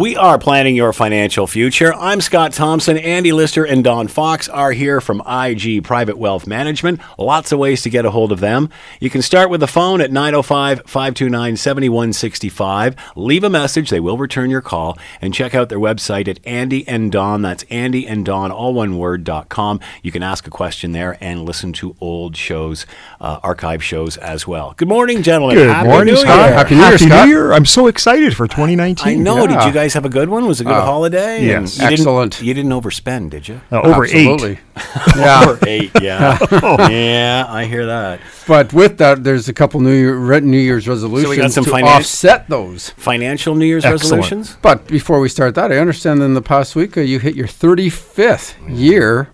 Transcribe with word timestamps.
We 0.00 0.16
are 0.16 0.38
planning 0.38 0.74
your 0.76 0.94
financial 0.94 1.46
future. 1.46 1.92
I'm 1.92 2.22
Scott 2.22 2.54
Thompson. 2.54 2.96
Andy 2.96 3.32
Lister 3.32 3.66
and 3.66 3.84
Don 3.84 4.08
Fox 4.08 4.48
are 4.48 4.72
here 4.72 4.98
from 4.98 5.22
IG 5.28 5.84
Private 5.84 6.16
Wealth 6.16 6.46
Management. 6.46 7.02
Lots 7.18 7.52
of 7.52 7.58
ways 7.58 7.82
to 7.82 7.90
get 7.90 8.06
a 8.06 8.10
hold 8.10 8.32
of 8.32 8.40
them. 8.40 8.70
You 8.98 9.10
can 9.10 9.20
start 9.20 9.50
with 9.50 9.60
the 9.60 9.66
phone 9.66 10.00
at 10.00 10.10
905 10.10 10.84
529 10.86 11.54
7165. 11.54 12.96
Leave 13.14 13.44
a 13.44 13.50
message, 13.50 13.90
they 13.90 14.00
will 14.00 14.16
return 14.16 14.48
your 14.48 14.62
call, 14.62 14.96
and 15.20 15.34
check 15.34 15.54
out 15.54 15.68
their 15.68 15.78
website 15.78 16.28
at 16.28 16.40
Andy 16.46 16.88
and 16.88 17.12
Don. 17.12 17.42
That's 17.42 17.64
Andy 17.64 18.08
and 18.08 18.24
Don, 18.24 18.50
all 18.50 18.72
one 18.72 18.96
word, 18.96 19.22
dot 19.22 19.50
com. 19.50 19.80
You 20.02 20.12
can 20.12 20.22
ask 20.22 20.46
a 20.46 20.50
question 20.50 20.92
there 20.92 21.18
and 21.20 21.44
listen 21.44 21.74
to 21.74 21.94
old 22.00 22.38
shows, 22.38 22.86
uh, 23.20 23.38
archive 23.42 23.84
shows 23.84 24.16
as 24.16 24.46
well. 24.46 24.72
Good 24.78 24.88
morning, 24.88 25.22
gentlemen. 25.22 25.58
Good 25.58 25.68
Happy 25.68 25.88
morning, 25.88 26.14
New 26.14 26.20
Scott. 26.22 26.48
Year. 26.48 26.54
Happy 26.54 26.74
New 26.74 26.80
Year, 26.80 26.90
Happy 26.92 27.04
Scott. 27.04 27.26
New 27.26 27.34
Year. 27.34 27.52
I'm 27.52 27.66
so 27.66 27.86
excited 27.86 28.34
for 28.34 28.48
2019. 28.48 29.06
I 29.06 29.14
know. 29.16 29.46
Did 29.46 29.62
you 29.62 29.72
guys 29.72 29.89
have 29.94 30.04
a 30.04 30.08
good 30.08 30.28
one? 30.28 30.46
Was 30.46 30.60
it 30.60 30.66
a 30.66 30.70
good 30.70 30.74
holiday? 30.82 31.44
yes. 31.44 31.78
And 31.78 31.90
you 31.90 31.96
didn't- 31.96 32.00
Excellent. 32.00 32.42
you 32.42 32.54
didn't 32.54 32.70
overspend, 32.72 33.30
did 33.30 33.48
you? 33.48 33.60
Uh, 33.70 33.80
over 33.82 34.04
Absolutely. 34.04 34.52
eight. 34.52 34.58
yeah. 35.16 35.42
Over 35.42 35.58
eight, 35.66 35.90
yeah. 36.00 36.38
yeah, 36.88 37.46
I 37.48 37.64
hear 37.66 37.86
that. 37.86 38.20
But 38.46 38.72
with 38.72 38.98
that, 38.98 39.22
there's 39.24 39.48
a 39.48 39.52
couple 39.52 39.80
New 39.80 39.92
Year 39.92 40.40
New 40.40 40.58
Year's 40.58 40.88
resolutions 40.88 41.54
some 41.54 41.64
to 41.64 41.70
finan- 41.70 41.84
offset 41.96 42.48
those. 42.48 42.90
Financial 42.90 43.54
New 43.54 43.66
Year's 43.66 43.84
Excellent. 43.84 44.22
resolutions? 44.22 44.56
But 44.62 44.86
before 44.86 45.20
we 45.20 45.28
start 45.28 45.54
that, 45.56 45.70
I 45.72 45.78
understand 45.78 46.22
in 46.22 46.34
the 46.34 46.42
past 46.42 46.74
week 46.76 46.96
uh, 46.96 47.00
you 47.02 47.18
hit 47.18 47.34
your 47.34 47.46
35th 47.48 48.54
year 48.68 49.28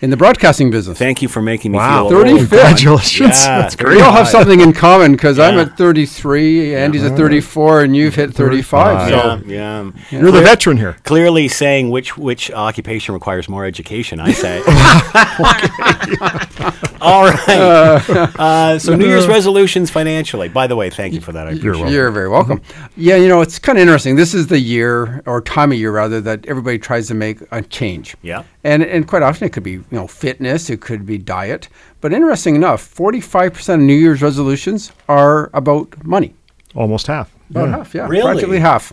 in 0.00 0.10
the 0.10 0.16
broadcasting 0.16 0.70
business. 0.70 0.98
Thank 0.98 1.22
you 1.22 1.28
for 1.28 1.40
making 1.40 1.72
me 1.72 1.78
Wow. 1.78 2.08
feel 2.08 2.18
old. 2.18 2.26
35th. 2.26 2.38
Congratulations. 2.50 3.44
Yeah, 3.44 3.58
That's 3.60 3.76
great. 3.76 3.96
we 3.96 4.02
all 4.02 4.12
have 4.12 4.28
something 4.28 4.60
in 4.60 4.72
common 4.72 5.12
because 5.12 5.38
I'm 5.38 5.58
at 5.58 5.76
33, 5.78 6.74
Andy's 6.74 7.04
at 7.04 7.16
34, 7.16 7.82
and 7.82 7.96
you've 7.96 8.14
hit 8.14 8.34
35. 8.34 9.10
Yeah, 9.10 9.38
So 9.38 9.42
yeah. 9.46 9.90
You're 10.10 10.30
the 10.30 10.42
veteran 10.42 10.76
here. 10.76 10.96
Clearly 11.04 11.48
saying 11.48 11.90
which 11.90 12.18
which 12.18 12.50
occupation 12.50 13.14
requires 13.14 13.48
more 13.48 13.64
education, 13.64 14.20
I 14.20 14.32
say. 14.32 14.58
All 17.00 17.24
right. 17.24 17.48
Uh, 17.48 18.00
uh, 18.38 18.78
so 18.78 18.94
New 18.96 19.06
Year's 19.06 19.24
uh, 19.26 19.28
resolutions 19.28 19.90
financially. 19.90 20.48
By 20.48 20.66
the 20.66 20.76
way, 20.76 20.90
thank 20.90 21.12
you 21.14 21.20
for 21.20 21.32
that. 21.32 21.46
I 21.46 21.50
appreciate 21.50 21.64
You're 21.64 21.74
welcome. 21.74 21.92
You're 21.92 22.10
very 22.10 22.28
welcome. 22.28 22.58
Mm-hmm. 22.60 22.86
Yeah, 22.96 23.16
you 23.16 23.28
know, 23.28 23.40
it's 23.42 23.58
kind 23.58 23.76
of 23.78 23.82
interesting. 23.82 24.16
This 24.16 24.32
is 24.34 24.46
the 24.46 24.58
year 24.58 25.22
or 25.26 25.40
time 25.42 25.72
of 25.72 25.78
year 25.78 25.92
rather 25.92 26.20
that 26.22 26.46
everybody 26.46 26.78
tries 26.78 27.08
to 27.08 27.14
make 27.14 27.38
a 27.50 27.62
change. 27.62 28.16
Yeah. 28.22 28.44
And 28.64 28.82
and 28.82 29.06
quite 29.06 29.22
often 29.22 29.46
it 29.46 29.52
could 29.52 29.62
be, 29.62 29.72
you 29.72 29.84
know, 29.92 30.06
fitness, 30.06 30.70
it 30.70 30.80
could 30.80 31.04
be 31.04 31.18
diet. 31.18 31.68
But 32.00 32.12
interesting 32.12 32.56
enough, 32.56 32.82
45% 32.94 33.74
of 33.74 33.80
New 33.80 33.94
Year's 33.94 34.22
resolutions 34.22 34.90
are 35.08 35.50
about 35.52 36.04
money. 36.04 36.34
Almost 36.74 37.06
half. 37.06 37.34
About 37.50 37.68
Yeah. 37.68 37.76
half, 37.76 37.94
yeah. 37.94 38.06
Really? 38.08 38.22
Practically 38.24 38.58
half. 38.60 38.92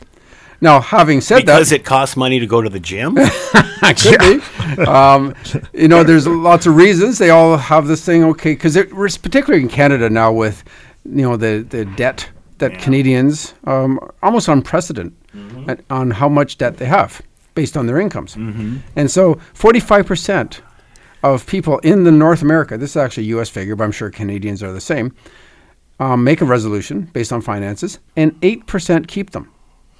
Now, 0.63 0.79
having 0.79 1.21
said 1.21 1.37
Because 1.37 1.69
that, 1.69 1.77
it 1.77 1.85
costs 1.85 2.15
money 2.15 2.39
to 2.39 2.45
go 2.45 2.61
to 2.61 2.69
the 2.69 2.79
gym? 2.79 3.15
could. 3.81 4.87
Um, 4.87 5.33
you 5.73 5.87
know, 5.87 6.03
there's 6.03 6.27
lots 6.27 6.67
of 6.67 6.75
reasons. 6.75 7.17
They 7.17 7.31
all 7.31 7.57
have 7.57 7.87
this 7.87 8.05
thing, 8.05 8.23
okay, 8.25 8.51
because 8.53 8.77
particularly 9.17 9.63
in 9.63 9.69
Canada 9.69 10.07
now 10.09 10.31
with, 10.31 10.63
you 11.05 11.23
know, 11.23 11.35
the, 11.35 11.65
the 11.67 11.85
debt 11.85 12.29
that 12.59 12.77
Canadians, 12.77 13.55
um, 13.63 13.99
almost 14.21 14.47
unprecedented 14.47 15.15
at, 15.67 15.79
on 15.89 16.11
how 16.11 16.29
much 16.29 16.59
debt 16.59 16.77
they 16.77 16.85
have 16.85 17.21
based 17.53 17.75
on 17.77 17.85
their 17.87 17.99
incomes. 17.99 18.35
And 18.35 19.09
so 19.09 19.35
45% 19.53 20.59
of 21.23 21.45
people 21.45 21.79
in 21.79 22.03
the 22.03 22.11
North 22.11 22.41
America, 22.41 22.77
this 22.77 22.91
is 22.91 22.97
actually 22.97 23.23
a 23.23 23.27
U.S. 23.27 23.49
figure, 23.49 23.75
but 23.75 23.83
I'm 23.83 23.91
sure 23.91 24.09
Canadians 24.09 24.63
are 24.63 24.71
the 24.71 24.81
same, 24.81 25.13
um, 25.99 26.23
make 26.23 26.41
a 26.41 26.45
resolution 26.45 27.09
based 27.13 27.31
on 27.31 27.41
finances, 27.41 27.99
and 28.15 28.39
8% 28.41 29.07
keep 29.07 29.31
them. 29.31 29.51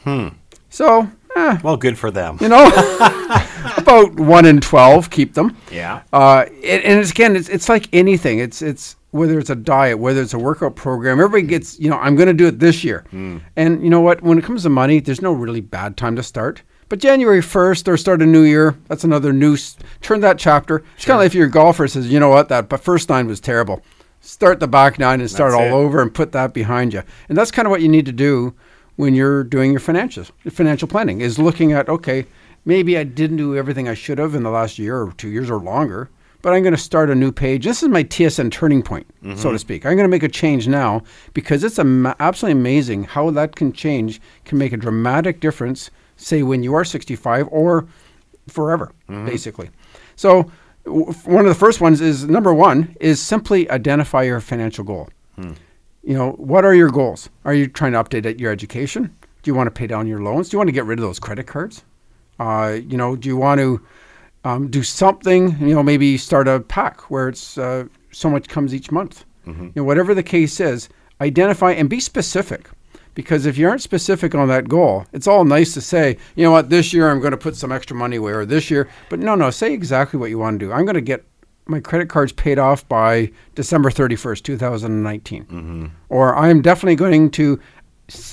Hmm. 0.04 0.30
So, 0.70 1.08
eh, 1.36 1.60
well, 1.64 1.78
good 1.78 1.98
for 2.00 2.10
them. 2.10 2.38
you 2.42 2.48
know, 2.48 2.66
about 3.78 4.16
one 4.16 4.46
in 4.46 4.62
twelve 4.62 5.10
keep 5.10 5.34
them. 5.34 5.56
Yeah. 5.72 6.02
Uh, 6.12 6.46
it, 6.62 6.84
and 6.86 7.00
it's, 7.00 7.12
again, 7.12 7.36
it's, 7.36 7.50
it's 7.50 7.70
like 7.70 7.88
anything. 7.94 8.40
It's 8.40 8.62
it's 8.62 8.96
whether 9.12 9.38
it's 9.38 9.50
a 9.50 9.56
diet, 9.56 10.00
whether 10.00 10.22
it's 10.22 10.34
a 10.34 10.40
workout 10.40 10.76
program. 10.76 11.20
Everybody 11.20 11.44
gets, 11.44 11.78
you 11.78 11.90
know, 11.90 11.98
I'm 11.98 12.16
going 12.16 12.30
to 12.30 12.34
do 12.34 12.48
it 12.48 12.60
this 12.60 12.84
year. 12.84 13.04
And 13.58 13.84
you 13.84 13.90
know 13.90 14.00
what? 14.00 14.22
When 14.24 14.38
it 14.38 14.46
comes 14.46 14.64
to 14.64 14.70
money, 14.70 15.02
there's 15.02 15.22
no 15.22 15.34
really 15.34 15.60
bad 15.62 15.98
time 15.98 16.16
to 16.16 16.24
start. 16.24 16.62
But 16.92 17.00
January 17.00 17.40
1st 17.40 17.88
or 17.88 17.96
start 17.96 18.22
a 18.22 18.26
new 18.26 18.42
year, 18.42 18.78
that's 18.90 19.06
another 19.06 19.32
new. 19.32 19.56
Turn 20.02 20.20
that 20.20 20.38
chapter. 20.38 20.84
It's 20.98 21.06
kind 21.06 21.16
of 21.16 21.20
like 21.20 21.28
if 21.28 21.34
your 21.34 21.48
golfer 21.48 21.88
says, 21.88 22.12
you 22.12 22.20
know 22.20 22.28
what, 22.28 22.50
that 22.50 22.68
but 22.68 22.82
first 22.82 23.08
nine 23.08 23.28
was 23.28 23.40
terrible. 23.40 23.82
Start 24.20 24.60
the 24.60 24.68
back 24.68 25.00
nine 25.00 25.22
and 25.22 25.32
start 25.32 25.54
That's 25.54 25.62
all 25.62 25.80
it. 25.80 25.84
over 25.86 26.02
and 26.02 26.14
put 26.14 26.34
that 26.34 26.54
behind 26.54 26.92
you. 26.92 27.02
And 27.30 27.38
that's 27.38 27.50
kind 27.50 27.66
of 27.66 27.70
what 27.70 27.82
you 27.82 27.88
need 27.88 28.06
to 28.08 28.12
do 28.12 28.54
when 28.98 29.16
you're 29.16 29.46
doing 29.46 29.72
your 29.72 29.80
financials, 29.80 30.32
financial 30.52 30.86
planning 30.86 31.22
is 31.22 31.40
looking 31.40 31.72
at 31.72 31.88
okay, 31.88 32.26
maybe 32.66 32.98
I 32.98 33.06
didn't 33.06 33.38
do 33.38 33.56
everything 33.56 33.88
I 33.88 33.94
should 33.94 34.18
have 34.18 34.36
in 34.36 34.44
the 34.44 34.52
last 34.52 34.78
year 34.78 35.02
or 35.02 35.14
two 35.14 35.30
years 35.30 35.50
or 35.50 35.60
longer, 35.60 36.10
but 36.42 36.52
I'm 36.52 36.62
going 36.62 36.76
to 36.76 36.78
start 36.78 37.10
a 37.10 37.16
new 37.16 37.32
page. 37.32 37.64
This 37.64 37.82
is 37.82 37.88
my 37.88 38.04
TSN 38.04 38.52
turning 38.52 38.84
point, 38.84 39.08
so 39.22 39.28
mm-hmm. 39.30 39.50
to 39.52 39.60
speak. 39.60 39.86
I'm 39.86 39.96
going 39.96 40.04
to 40.04 40.10
make 40.10 40.24
a 40.24 40.28
change 40.28 40.68
now 40.68 41.04
because 41.34 41.64
it's 41.64 41.80
ama- 41.80 42.18
absolutely 42.20 42.60
amazing 42.60 43.06
how 43.06 43.32
that 43.32 43.56
can 43.56 43.72
change, 43.72 44.20
can 44.44 44.58
make 44.58 44.74
a 44.74 44.78
dramatic 44.78 45.40
difference, 45.40 45.90
say 46.22 46.44
when 46.44 46.64
you 46.64 46.74
are 46.76 46.84
65 46.86 47.48
or 47.52 47.88
forever, 48.48 48.92
basically. 49.26 49.70
So 50.16 50.50
w- 50.86 51.12
one 51.26 51.46
of 51.46 51.50
the 51.50 51.56
first 51.60 51.82
ones 51.82 52.02
is 52.02 52.26
number 52.28 52.54
one 52.54 52.96
is 53.00 53.22
simply 53.22 53.70
identify 53.70 54.24
your 54.24 54.40
financial 54.40 54.84
goal. 54.84 55.10
You 56.04 56.14
know, 56.16 56.32
what 56.32 56.66
are 56.66 56.74
your 56.74 56.90
goals? 56.90 57.30
Are 57.46 57.54
you 57.54 57.68
trying 57.68 57.92
to 57.94 58.04
update 58.04 58.40
your 58.40 58.52
education? 58.52 59.14
Do 59.44 59.50
you 59.52 59.56
want 59.56 59.68
to 59.68 59.72
pay 59.72 59.88
down 59.88 60.08
your 60.08 60.22
loans? 60.22 60.50
Do 60.50 60.56
you 60.56 60.60
want 60.60 60.68
to 60.70 60.74
get 60.74 60.86
rid 60.86 61.00
of 61.00 61.04
those 61.06 61.20
credit 61.20 61.48
cards? 61.48 61.84
Uh, 62.40 62.80
you 62.88 62.98
know, 62.98 63.16
do 63.16 63.30
you 63.30 63.38
want 63.38 63.60
to 63.60 63.82
um, 64.44 64.68
do 64.70 64.82
something? 64.84 65.56
You 65.60 65.76
know, 65.76 65.84
maybe 65.84 66.18
start 66.18 66.48
a 66.48 66.60
pack 66.60 67.02
where 67.12 67.28
it's 67.30 67.58
uh, 67.58 67.86
so 68.12 68.30
much 68.30 68.48
comes 68.48 68.74
each 68.74 68.92
month. 68.92 69.26
You 69.64 69.72
know, 69.76 69.84
whatever 69.84 70.14
the 70.14 70.24
case 70.24 70.60
is, 70.60 70.90
identify 71.20 71.72
and 71.72 71.90
be 71.90 72.00
specific. 72.00 72.70
Because 73.14 73.46
if 73.46 73.58
you 73.58 73.68
aren't 73.68 73.82
specific 73.82 74.34
on 74.36 74.48
that 74.48 74.70
goal, 74.70 75.06
it's 75.12 75.28
all 75.28 75.44
nice 75.44 75.74
to 75.74 75.82
say, 75.82 76.18
you 76.36 76.46
know 76.46 76.52
what, 76.52 76.70
this 76.70 76.94
year 76.94 77.12
I'm 77.12 77.20
going 77.20 77.32
to 77.32 77.38
put 77.38 77.56
some 77.56 77.72
extra 77.72 77.96
money 77.96 78.16
away, 78.16 78.32
or 78.32 78.46
this 78.46 78.72
year, 78.72 78.88
but 79.10 79.20
no, 79.20 79.36
no, 79.36 79.50
say 79.50 79.74
exactly 79.74 80.18
what 80.20 80.30
you 80.30 80.40
want 80.40 80.60
to 80.60 80.66
do. 80.66 80.72
I'm 80.72 80.86
going 80.86 80.96
to 80.96 81.02
get 81.02 81.26
my 81.68 81.80
credit 81.80 82.10
cards 82.10 82.32
paid 82.32 82.58
off 82.58 82.88
by 82.88 83.32
December 83.56 83.90
31st, 83.90 84.44
2019. 84.44 85.44
Mm-hmm. 85.46 85.88
Or 86.10 86.36
I'm 86.36 86.62
definitely 86.62 86.96
going 86.96 87.32
to 87.32 87.60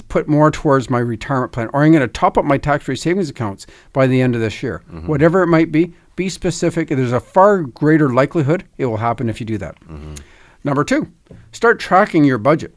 put 0.09 0.29
more 0.29 0.51
towards 0.51 0.91
my 0.91 0.99
retirement 0.99 1.53
plan, 1.53 1.71
or 1.73 1.83
I'm 1.83 1.93
going 1.93 2.01
to 2.01 2.09
top 2.09 2.39
up 2.39 2.45
my 2.45 2.59
tax 2.59 2.85
free 2.85 2.97
savings 2.97 3.31
accounts 3.31 3.67
by 3.93 4.07
the 4.07 4.21
end 4.21 4.35
of 4.35 4.41
this 4.41 4.63
year. 4.63 4.83
Mm-hmm. 4.89 5.07
Whatever 5.07 5.43
it 5.43 5.49
might 5.49 5.71
be, 5.71 5.93
be 6.17 6.29
specific. 6.29 6.89
There's 6.89 7.13
a 7.13 7.21
far 7.21 7.63
greater 7.63 8.13
likelihood 8.13 8.65
it 8.77 8.87
will 8.87 8.97
happen 8.97 9.29
if 9.29 9.41
you 9.41 9.47
do 9.47 9.59
that. 9.59 9.79
Mm-hmm. 9.83 10.15
Number 10.65 10.83
two, 10.83 11.11
start 11.53 11.79
tracking 11.79 12.25
your 12.25 12.39
budget. 12.39 12.77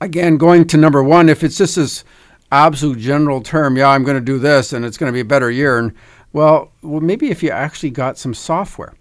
Again, 0.00 0.38
going 0.38 0.66
to 0.68 0.76
number 0.76 1.02
one, 1.02 1.28
if 1.28 1.44
it's 1.44 1.58
just 1.58 1.76
this 1.76 2.04
absolute 2.50 2.98
general 2.98 3.42
term, 3.42 3.76
yeah, 3.76 3.88
I'm 3.88 4.02
going 4.04 4.16
to 4.16 4.20
do 4.20 4.38
this 4.38 4.72
and 4.72 4.84
it's 4.84 4.96
going 4.96 5.12
to 5.12 5.14
be 5.14 5.20
a 5.20 5.24
better 5.24 5.50
year. 5.50 5.78
And 5.78 5.92
well, 6.32 6.72
well, 6.82 7.00
maybe 7.00 7.30
if 7.30 7.42
you 7.42 7.50
actually 7.50 7.90
got 7.90 8.16
some 8.16 8.32
software 8.32 8.94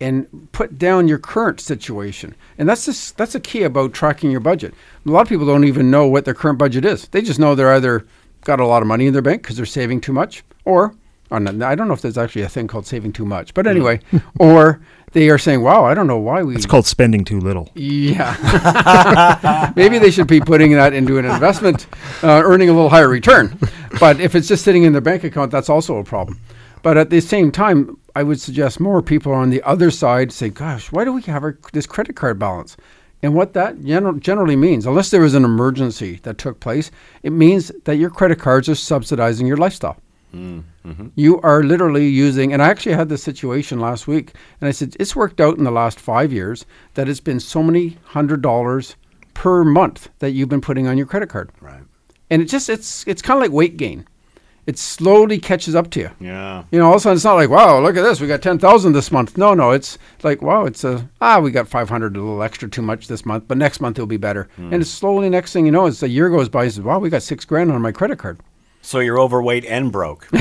and 0.00 0.48
put 0.52 0.78
down 0.78 1.08
your 1.08 1.18
current 1.18 1.58
situation, 1.58 2.34
and 2.58 2.68
that's 2.68 2.84
just, 2.84 3.16
that's 3.16 3.34
a 3.34 3.40
key 3.40 3.62
about 3.62 3.92
tracking 3.92 4.30
your 4.30 4.40
budget. 4.40 4.74
A 5.04 5.10
lot 5.10 5.22
of 5.22 5.28
people 5.28 5.46
don't 5.46 5.64
even 5.64 5.90
know 5.90 6.06
what 6.06 6.24
their 6.24 6.34
current 6.34 6.58
budget 6.58 6.84
is. 6.84 7.08
They 7.08 7.22
just 7.22 7.40
know 7.40 7.54
they're 7.54 7.74
either 7.74 8.06
got 8.42 8.60
a 8.60 8.66
lot 8.66 8.82
of 8.82 8.88
money 8.88 9.06
in 9.06 9.12
their 9.12 9.22
bank 9.22 9.42
because 9.42 9.56
they're 9.56 9.66
saving 9.66 10.00
too 10.00 10.12
much, 10.12 10.44
or 10.64 10.94
or 11.30 11.40
not- 11.40 11.62
I 11.62 11.74
don't 11.74 11.88
know 11.88 11.94
if 11.94 12.02
there's 12.02 12.18
actually 12.18 12.42
a 12.42 12.48
thing 12.48 12.66
called 12.68 12.86
saving 12.86 13.12
too 13.12 13.24
much, 13.24 13.54
but 13.54 13.66
anyway, 13.66 14.00
or 14.38 14.80
they 15.12 15.28
are 15.30 15.38
saying, 15.38 15.62
"Wow, 15.62 15.84
I 15.84 15.94
don't 15.94 16.06
know 16.06 16.18
why 16.18 16.42
we." 16.42 16.54
It's 16.54 16.66
called 16.66 16.86
spending 16.86 17.24
too 17.24 17.40
little. 17.40 17.70
Yeah. 17.74 19.72
Maybe 19.76 19.98
they 19.98 20.10
should 20.10 20.26
be 20.26 20.40
putting 20.40 20.72
that 20.72 20.92
into 20.92 21.18
an 21.18 21.24
investment, 21.24 21.86
uh, 22.22 22.42
earning 22.44 22.68
a 22.68 22.72
little 22.72 22.90
higher 22.90 23.08
return. 23.08 23.58
But 23.98 24.20
if 24.20 24.34
it's 24.34 24.48
just 24.48 24.64
sitting 24.64 24.82
in 24.82 24.92
their 24.92 25.00
bank 25.00 25.24
account, 25.24 25.50
that's 25.50 25.68
also 25.68 25.96
a 25.96 26.04
problem. 26.04 26.38
But 26.82 26.96
at 26.98 27.10
the 27.10 27.20
same 27.20 27.50
time, 27.50 27.98
I 28.14 28.22
would 28.22 28.40
suggest 28.40 28.78
more 28.78 29.02
people 29.02 29.32
on 29.32 29.50
the 29.50 29.62
other 29.62 29.90
side 29.90 30.30
say, 30.32 30.50
gosh, 30.50 30.92
why 30.92 31.04
do 31.04 31.12
we 31.12 31.22
have 31.22 31.42
our, 31.42 31.58
this 31.72 31.86
credit 31.86 32.14
card 32.14 32.38
balance? 32.38 32.76
And 33.22 33.34
what 33.34 33.54
that 33.54 33.78
gener- 33.78 34.20
generally 34.20 34.56
means, 34.56 34.86
unless 34.86 35.10
there 35.10 35.22
was 35.22 35.34
an 35.34 35.44
emergency 35.44 36.20
that 36.22 36.38
took 36.38 36.60
place, 36.60 36.90
it 37.22 37.30
means 37.32 37.72
that 37.84 37.96
your 37.96 38.10
credit 38.10 38.38
cards 38.38 38.68
are 38.68 38.74
subsidizing 38.74 39.46
your 39.46 39.56
lifestyle. 39.56 39.96
You 41.14 41.40
are 41.42 41.62
literally 41.62 42.08
using, 42.08 42.52
and 42.52 42.62
I 42.62 42.68
actually 42.68 42.94
had 42.94 43.08
this 43.08 43.22
situation 43.22 43.80
last 43.80 44.06
week, 44.06 44.32
and 44.60 44.68
I 44.68 44.70
said, 44.72 44.96
it's 45.00 45.16
worked 45.16 45.40
out 45.40 45.58
in 45.58 45.64
the 45.64 45.70
last 45.70 45.98
five 45.98 46.32
years 46.32 46.66
that 46.94 47.08
it's 47.08 47.20
been 47.20 47.40
so 47.40 47.62
many 47.62 47.96
hundred 48.04 48.42
dollars 48.42 48.96
per 49.34 49.64
month 49.64 50.08
that 50.18 50.32
you've 50.32 50.48
been 50.48 50.60
putting 50.60 50.86
on 50.86 50.96
your 50.96 51.06
credit 51.06 51.28
card. 51.28 51.50
Right. 51.60 51.82
And 52.30 52.42
it 52.42 52.46
just, 52.46 52.68
it's, 52.68 53.06
it's 53.06 53.22
kind 53.22 53.38
of 53.38 53.42
like 53.42 53.52
weight 53.52 53.76
gain. 53.76 54.06
It 54.66 54.78
slowly 54.78 55.38
catches 55.38 55.76
up 55.76 55.90
to 55.90 56.00
you. 56.00 56.10
Yeah. 56.18 56.64
You 56.72 56.80
know, 56.80 56.86
all 56.86 56.94
of 56.94 56.96
a 56.96 57.00
sudden 57.00 57.16
it's 57.16 57.24
not 57.24 57.34
like, 57.34 57.50
wow, 57.50 57.80
look 57.80 57.96
at 57.96 58.02
this, 58.02 58.20
we 58.20 58.26
got 58.26 58.42
10,000 58.42 58.92
this 58.92 59.12
month. 59.12 59.38
No, 59.38 59.54
no, 59.54 59.70
it's 59.70 59.96
like, 60.24 60.42
wow, 60.42 60.64
it's 60.64 60.82
a, 60.82 61.08
ah, 61.20 61.38
we 61.38 61.52
got 61.52 61.68
500, 61.68 62.16
a 62.16 62.20
little 62.20 62.42
extra 62.42 62.68
too 62.68 62.82
much 62.82 63.06
this 63.06 63.24
month, 63.24 63.44
but 63.46 63.58
next 63.58 63.80
month 63.80 63.96
it'll 63.96 64.08
be 64.08 64.16
better. 64.16 64.48
And 64.56 64.74
it's 64.82 64.90
slowly, 64.90 65.28
next 65.30 65.52
thing 65.52 65.66
you 65.66 65.72
know, 65.72 65.86
as 65.86 66.00
the 66.00 66.08
year 66.08 66.28
goes 66.30 66.48
by, 66.48 66.64
you 66.64 66.70
say, 66.70 66.82
wow, 66.82 66.98
we 66.98 67.10
got 67.10 67.22
six 67.22 67.44
grand 67.44 67.70
on 67.70 67.80
my 67.80 67.92
credit 67.92 68.18
card. 68.18 68.40
So 68.86 69.00
you're 69.00 69.18
overweight 69.18 69.64
and 69.64 69.90
broke. 69.90 70.28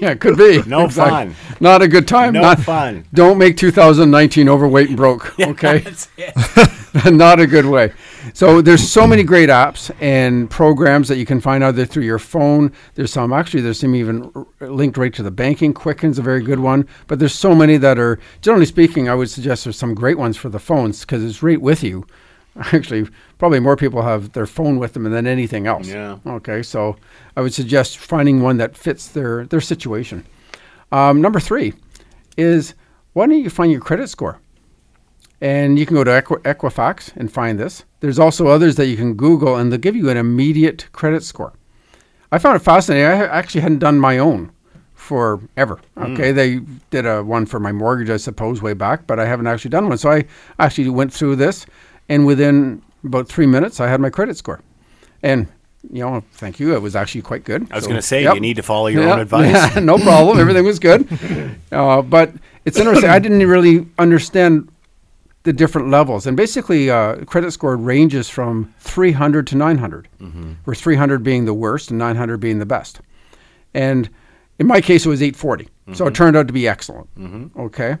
Yeah, 0.00 0.10
it 0.10 0.20
could 0.20 0.38
be. 0.38 0.62
No 0.62 0.88
fun. 0.88 1.34
Not 1.58 1.82
a 1.82 1.88
good 1.88 2.06
time. 2.06 2.32
No 2.34 2.40
Not 2.40 2.60
fun. 2.60 3.04
Don't 3.12 3.36
make 3.36 3.56
2019 3.56 4.48
overweight 4.48 4.90
and 4.90 4.96
broke. 4.96 5.34
Okay. 5.40 5.78
That's 5.78 6.08
it. 6.16 7.14
not 7.14 7.40
a 7.40 7.48
good 7.48 7.66
way. 7.66 7.92
So 8.32 8.62
there's 8.62 8.88
so 8.88 9.08
many 9.08 9.24
great 9.24 9.48
apps 9.48 9.90
and 10.00 10.48
programs 10.48 11.08
that 11.08 11.16
you 11.16 11.26
can 11.26 11.40
find 11.40 11.64
either 11.64 11.84
through 11.84 12.04
your 12.04 12.20
phone. 12.20 12.72
There's 12.94 13.12
some 13.12 13.32
actually 13.32 13.62
there's 13.62 13.80
some 13.80 13.96
even 13.96 14.30
linked 14.60 14.96
right 14.98 15.12
to 15.14 15.24
the 15.24 15.32
banking. 15.32 15.74
Quicken's 15.74 16.20
a 16.20 16.22
very 16.22 16.42
good 16.44 16.60
one, 16.60 16.86
but 17.08 17.18
there's 17.18 17.34
so 17.34 17.52
many 17.56 17.76
that 17.78 17.98
are 17.98 18.20
generally 18.40 18.66
speaking. 18.66 19.08
I 19.08 19.16
would 19.16 19.30
suggest 19.30 19.64
there's 19.64 19.76
some 19.76 19.96
great 19.96 20.16
ones 20.16 20.36
for 20.36 20.48
the 20.48 20.60
phones 20.60 21.00
because 21.00 21.24
it's 21.24 21.42
right 21.42 21.60
with 21.60 21.82
you. 21.82 22.06
Actually, 22.72 23.08
probably 23.38 23.60
more 23.60 23.76
people 23.76 24.02
have 24.02 24.32
their 24.32 24.46
phone 24.46 24.78
with 24.78 24.92
them 24.94 25.04
than 25.04 25.26
anything 25.26 25.66
else. 25.66 25.86
Yeah. 25.88 26.18
Okay, 26.26 26.62
so 26.62 26.96
I 27.36 27.40
would 27.40 27.54
suggest 27.54 27.98
finding 27.98 28.42
one 28.42 28.56
that 28.58 28.76
fits 28.76 29.08
their 29.08 29.46
their 29.46 29.60
situation. 29.60 30.24
Um, 30.90 31.20
number 31.20 31.38
three 31.40 31.74
is 32.36 32.74
why 33.12 33.26
don't 33.26 33.38
you 33.38 33.50
find 33.50 33.70
your 33.70 33.80
credit 33.80 34.08
score? 34.08 34.40
And 35.40 35.78
you 35.78 35.86
can 35.86 35.94
go 35.94 36.02
to 36.02 36.10
Equi- 36.10 36.38
Equifax 36.42 37.12
and 37.16 37.30
find 37.30 37.60
this. 37.60 37.84
There's 38.00 38.18
also 38.18 38.48
others 38.48 38.74
that 38.76 38.86
you 38.86 38.96
can 38.96 39.14
Google, 39.14 39.56
and 39.56 39.70
they'll 39.70 39.78
give 39.78 39.94
you 39.94 40.08
an 40.10 40.16
immediate 40.16 40.88
credit 40.92 41.22
score. 41.22 41.52
I 42.32 42.38
found 42.38 42.56
it 42.56 42.64
fascinating. 42.64 43.06
I 43.06 43.26
actually 43.26 43.60
hadn't 43.60 43.78
done 43.78 43.98
my 44.00 44.18
own 44.18 44.50
forever. 44.94 45.80
Okay, 45.96 46.32
they 46.32 46.58
did 46.90 47.06
a 47.06 47.22
one 47.22 47.46
for 47.46 47.60
my 47.60 47.70
mortgage, 47.72 48.10
I 48.10 48.16
suppose, 48.16 48.60
way 48.60 48.74
back, 48.74 49.06
but 49.06 49.20
I 49.20 49.26
haven't 49.26 49.46
actually 49.46 49.70
done 49.70 49.88
one. 49.88 49.96
So 49.96 50.10
I 50.10 50.24
actually 50.58 50.88
went 50.90 51.12
through 51.12 51.36
this, 51.36 51.66
and 52.08 52.26
within 52.26 52.82
about 53.04 53.28
three 53.28 53.46
minutes, 53.46 53.80
I 53.80 53.88
had 53.88 54.00
my 54.00 54.10
credit 54.10 54.36
score. 54.36 54.60
And 55.22 55.46
you 55.92 56.00
know, 56.00 56.22
thank 56.32 56.58
you. 56.58 56.74
It 56.74 56.82
was 56.82 56.96
actually 56.96 57.22
quite 57.22 57.44
good. 57.44 57.66
I 57.70 57.76
was 57.76 57.84
So, 57.84 57.90
going 57.90 58.00
to 58.00 58.06
say, 58.06 58.24
yep. 58.24 58.34
you 58.34 58.40
need 58.40 58.56
to 58.56 58.62
follow 58.62 58.88
your 58.88 59.08
own 59.08 59.20
advice. 59.20 59.52
yeah, 59.74 59.80
no 59.80 59.96
problem. 59.96 60.38
Everything 60.40 60.64
was 60.64 60.78
good. 60.78 61.08
Uh, 61.70 62.02
but 62.02 62.32
it's 62.64 62.78
interesting. 62.78 63.08
I 63.08 63.18
didn't 63.20 63.46
really 63.46 63.86
understand 63.98 64.68
the 65.44 65.52
different 65.52 65.88
levels. 65.88 66.26
And 66.26 66.36
basically, 66.36 66.90
uh, 66.90 67.24
credit 67.24 67.52
score 67.52 67.76
ranges 67.76 68.28
from 68.28 68.74
300 68.80 69.46
to 69.46 69.56
900, 69.56 70.08
where 70.64 70.74
300 70.74 71.22
being 71.22 71.44
the 71.44 71.54
worst 71.54 71.90
and 71.90 71.98
900 71.98 72.38
being 72.38 72.58
the 72.58 72.66
best. 72.66 73.00
And 73.72 74.10
in 74.58 74.66
my 74.66 74.80
case, 74.80 75.06
it 75.06 75.08
was 75.08 75.22
840. 75.22 75.68
So 75.94 76.06
it 76.06 76.14
turned 76.14 76.36
out 76.36 76.48
to 76.48 76.52
be 76.52 76.66
excellent. 76.68 77.08
Okay. 77.56 77.96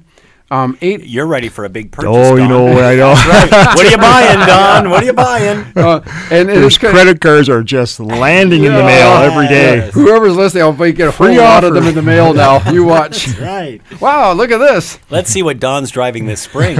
Um, 0.50 0.78
eight, 0.80 1.04
You're 1.04 1.26
ready 1.26 1.48
for 1.50 1.64
a 1.66 1.68
big 1.68 1.92
purchase. 1.92 2.10
Oh, 2.10 2.36
you 2.36 2.48
know 2.48 2.64
what 2.64 2.82
I 2.82 2.94
know. 2.96 3.10
what 3.74 3.86
are 3.86 3.90
you 3.90 3.98
buying, 3.98 4.38
Don? 4.46 4.88
What 4.90 5.02
are 5.02 5.06
you 5.06 5.12
buying? 5.12 5.58
uh, 5.76 6.00
and, 6.30 6.48
and 6.48 6.62
Those 6.62 6.66
it's 6.76 6.78
credit 6.78 7.20
cards 7.20 7.48
are 7.50 7.62
just 7.62 8.00
landing 8.00 8.64
in 8.64 8.72
the 8.72 8.82
mail 8.82 9.08
every 9.18 9.46
day. 9.46 9.76
Yes. 9.76 9.92
whoever's 9.94 10.36
listening, 10.36 10.62
I'll 10.62 10.72
get 10.72 11.00
a 11.00 11.10
whole 11.10 11.26
Free 11.26 11.38
lot 11.38 11.64
of 11.64 11.72
offer. 11.72 11.74
them 11.80 11.88
in 11.88 11.94
the 11.94 12.02
mail 12.02 12.32
now. 12.32 12.70
You 12.70 12.84
watch. 12.84 13.28
Right. 13.38 13.82
wow, 14.00 14.32
look 14.32 14.50
at 14.50 14.58
this. 14.58 14.98
Let's 15.10 15.30
see 15.30 15.42
what 15.42 15.60
Don's 15.60 15.90
driving 15.90 16.24
this 16.26 16.40
spring. 16.40 16.78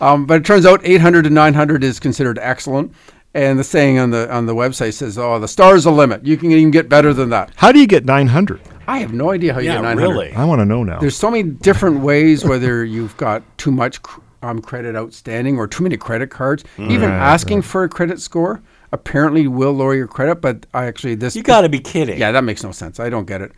Um, 0.00 0.26
but 0.26 0.40
it 0.40 0.44
turns 0.44 0.66
out 0.66 0.80
800 0.84 1.22
to 1.24 1.30
900 1.30 1.82
is 1.82 1.98
considered 2.00 2.38
excellent. 2.40 2.92
And 3.34 3.58
the 3.58 3.64
saying 3.64 3.98
on 3.98 4.10
the 4.10 4.32
on 4.32 4.46
the 4.46 4.54
website 4.54 4.94
says, 4.94 5.18
"Oh, 5.18 5.38
the 5.38 5.48
star's 5.48 5.84
the 5.84 5.92
limit. 5.92 6.24
You 6.24 6.36
can 6.38 6.50
even 6.52 6.70
get 6.70 6.88
better 6.88 7.12
than 7.12 7.28
that." 7.30 7.50
How 7.56 7.70
do 7.70 7.78
you 7.78 7.86
get 7.86 8.06
900? 8.06 8.60
I 8.86 8.98
have 8.98 9.12
no 9.12 9.30
idea 9.30 9.52
how 9.54 9.60
you 9.60 9.66
yeah, 9.66 9.76
get 9.76 9.82
900. 9.82 10.02
really. 10.08 10.32
I 10.34 10.44
want 10.44 10.60
to 10.60 10.64
know 10.64 10.82
now. 10.84 10.98
There's 11.00 11.16
so 11.16 11.30
many 11.30 11.42
different 11.44 12.00
ways 12.00 12.44
whether 12.44 12.84
you've 12.84 13.16
got 13.16 13.42
too 13.58 13.70
much 13.70 14.02
cr- 14.02 14.20
um, 14.42 14.60
credit 14.60 14.94
outstanding 14.96 15.58
or 15.58 15.66
too 15.66 15.82
many 15.82 15.96
credit 15.96 16.30
cards. 16.30 16.64
Even 16.78 17.02
Right, 17.10 17.16
asking 17.18 17.62
for 17.62 17.84
a 17.84 17.88
credit 17.88 18.20
score 18.20 18.62
apparently 18.92 19.48
will 19.48 19.72
lower 19.72 19.94
your 19.94 20.06
credit. 20.06 20.36
But 20.40 20.66
I 20.72 20.86
actually 20.86 21.16
this 21.16 21.34
You 21.34 21.42
got 21.42 21.62
to 21.62 21.68
be 21.68 21.80
kidding. 21.80 22.18
yeah 22.18 22.32
that 22.32 22.44
makes 22.44 22.62
no 22.62 22.70
sense. 22.72 23.00
I 23.00 23.10
don't 23.10 23.26
get 23.26 23.40
it 23.42 23.52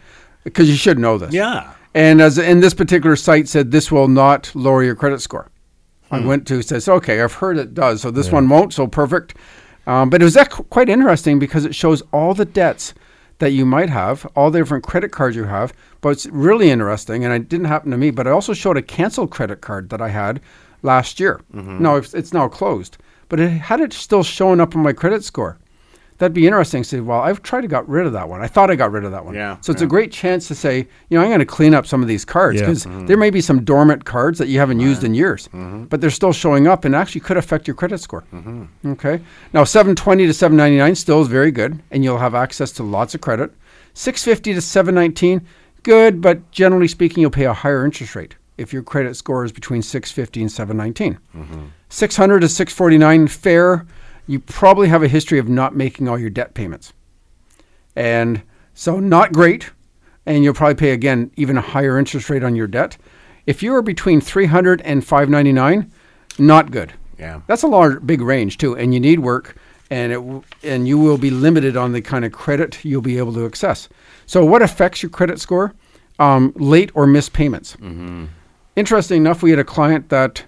because 0.45 0.69
you 0.71 0.77
should 0.77 0.99
know 0.99 1.19
this. 1.19 1.33
Yeah. 1.33 1.73
And 1.95 2.21
as 2.21 2.39
in 2.39 2.61
this 2.61 2.75
particular 2.75 3.17
site 3.17 3.49
said, 3.49 3.71
this 3.71 3.91
will 3.91 4.09
not 4.09 4.51
lower 4.55 4.83
your 4.85 4.95
credit 4.95 5.21
score. 5.21 5.51
I 6.11 6.21
went 6.21 6.47
to 6.47 6.63
says, 6.63 6.89
okay, 6.89 7.21
I've 7.21 7.35
heard 7.35 7.59
it 7.59 7.75
does, 7.75 8.01
so 8.01 8.11
this 8.11 8.33
one 8.33 8.49
won't. 8.49 8.73
So 8.73 8.87
perfect. 8.87 9.35
Um, 9.87 10.09
but 10.09 10.23
it 10.23 10.25
was 10.25 10.35
that 10.35 10.51
qu- 10.51 10.63
quite 10.65 10.89
interesting 10.89 11.39
because 11.39 11.65
it 11.67 11.75
shows 11.75 12.03
all 12.13 12.33
the 12.35 12.45
debts 12.47 12.95
that 13.39 13.53
you 13.53 13.65
might 13.65 13.91
have, 13.91 14.27
all 14.35 14.51
the 14.51 14.59
different 14.59 14.85
credit 14.85 15.13
cards 15.13 15.37
you 15.37 15.45
have. 15.45 15.73
But 16.01 16.11
it's 16.11 16.27
really 16.27 16.71
interesting, 16.71 17.25
and 17.25 17.33
it 17.33 17.49
didn't 17.49 17.67
happen 17.67 17.91
to 17.91 17.97
me. 17.97 18.11
But 18.11 18.27
I 18.27 18.31
also 18.31 18.53
showed 18.53 18.77
a 18.77 18.83
canceled 18.83 19.31
credit 19.31 19.61
card 19.61 19.91
that 19.91 20.01
I 20.01 20.09
had 20.09 20.41
last 20.83 21.21
year. 21.21 21.41
Mm-hmm. 21.55 21.83
No, 21.83 21.97
it's, 21.97 22.15
it's 22.15 22.33
now 22.33 22.49
closed, 22.49 22.99
but 23.29 23.41
it 23.41 23.49
had 23.49 23.81
it 23.81 23.93
still 23.93 24.23
showing 24.23 24.61
up 24.61 24.75
on 24.77 24.83
my 24.83 24.93
credit 24.93 25.25
score. 25.25 25.59
That'd 26.19 26.35
be 26.35 26.47
interesting. 26.47 26.83
to 26.83 26.89
Say, 26.89 27.01
well, 27.01 27.21
I've 27.21 27.43
tried 27.43 27.63
to 27.63 27.69
got 27.69 27.89
rid 27.89 28.07
of 28.07 28.13
that 28.13 28.29
one. 28.29 28.41
I 28.41 28.49
thought 28.49 28.71
I 28.71 28.75
got 28.77 28.91
rid 28.91 29.05
of 29.05 29.13
that 29.13 29.25
one. 29.25 29.35
Yeah, 29.35 29.57
So 29.61 29.73
it's 29.73 29.81
yeah. 29.81 29.87
a 29.87 29.89
great 29.89 30.11
chance 30.11 30.49
to 30.49 30.55
say, 30.55 30.79
you 31.09 31.19
know, 31.19 31.23
I'm 31.23 31.29
going 31.29 31.39
to 31.39 31.47
clean 31.47 31.75
up 31.75 31.87
some 31.87 32.03
of 32.03 32.09
these 32.09 32.25
cards 32.25 32.61
Yeah. 32.61 32.67
because 32.67 32.85
mm-hmm. 32.85 33.07
there 33.07 33.17
may 33.17 33.31
be 33.31 33.41
some 33.41 33.65
dormant 33.65 34.05
cards 34.05 34.39
that 34.39 34.49
you 34.49 34.59
haven't 34.59 34.81
used 34.81 35.05
in 35.05 35.15
years, 35.15 35.47
mm-hmm. 35.49 35.85
but 35.85 36.01
they're 36.01 36.11
still 36.11 36.33
showing 36.33 36.67
up 36.67 36.85
and 36.85 36.95
actually 36.95 37.21
could 37.21 37.37
affect 37.37 37.69
your 37.69 37.77
credit 37.77 37.99
score. 37.99 38.25
Mm-hmm. 38.33 38.93
Okay. 38.93 39.21
Now, 39.53 39.65
720 39.65 40.27
to 40.27 40.35
799 40.35 40.95
still 40.97 41.23
is 41.23 41.29
very 41.29 41.53
good, 41.53 41.81
and 41.91 42.03
you'll 42.03 42.19
have 42.19 42.35
access 42.35 42.73
to 42.73 42.83
lots 42.83 43.15
of 43.15 43.21
credit. 43.21 43.53
650 43.95 44.55
to 44.55 44.61
719, 44.61 45.47
good, 45.85 46.21
but 46.21 46.51
generally 46.51 46.89
speaking, 46.89 47.21
you'll 47.21 47.31
pay 47.31 47.45
a 47.45 47.53
higher 47.53 47.85
interest 47.85 48.15
rate 48.15 48.35
if 48.57 48.73
your 48.73 48.83
credit 48.83 49.17
score 49.17 49.45
is 49.45 49.53
between 49.53 49.83
650 49.83 50.41
and 50.43 50.51
719. 50.51 51.19
600 51.89 52.41
to 52.41 52.49
649, 52.49 53.29
fair. 53.29 53.87
You 54.29 54.39
probably 54.39 54.89
have 54.89 55.03
a 55.03 55.09
history 55.09 55.39
of 55.41 55.49
not 55.49 55.75
making 55.75 56.09
all 56.09 56.19
your 56.19 56.31
debt 56.31 56.55
payments. 56.55 56.93
And 57.97 58.43
so, 58.75 59.01
not 59.01 59.33
great. 59.33 59.71
And 60.27 60.45
you'll 60.45 60.55
probably 60.55 60.75
pay 60.77 60.91
again 60.91 61.31
even 61.37 61.57
a 61.57 61.61
higher 61.63 61.99
interest 61.99 62.31
rate 62.31 62.45
on 62.45 62.55
your 62.55 62.67
debt. 62.67 62.97
If 63.47 63.63
you 63.63 63.75
are 63.75 63.83
between 63.83 64.21
300 64.21 64.83
and 64.83 65.05
599, 65.05 65.91
not 66.39 66.71
good. 66.71 66.93
Yeah. 67.19 67.41
That's 67.47 67.63
a 67.63 67.67
large, 67.67 68.07
big 68.07 68.21
range 68.21 68.59
too, 68.59 68.77
and 68.77 68.93
you 68.95 69.01
need 69.01 69.21
work, 69.21 69.57
and 69.91 70.13
it 70.13 70.17
w- 70.17 70.43
and 70.63 70.87
you 70.87 70.99
will 70.99 71.19
be 71.19 71.31
limited 71.31 71.77
on 71.77 71.93
the 71.93 72.03
kind 72.03 72.25
of 72.25 72.31
credit 72.31 72.85
you'll 72.85 73.01
be 73.01 73.17
able 73.19 73.33
to 73.33 73.47
access. 73.47 73.89
So, 74.27 74.45
what 74.45 74.61
affects 74.63 75.03
your 75.03 75.11
credit 75.11 75.41
score? 75.41 75.75
Um, 76.21 76.53
late 76.57 76.91
or 76.95 77.07
missed 77.07 77.33
payments. 77.33 77.77
Interesting 78.77 79.17
enough, 79.23 79.43
we 79.43 79.51
had 79.51 79.59
a 79.59 79.65
client 79.65 80.11
that 80.11 80.45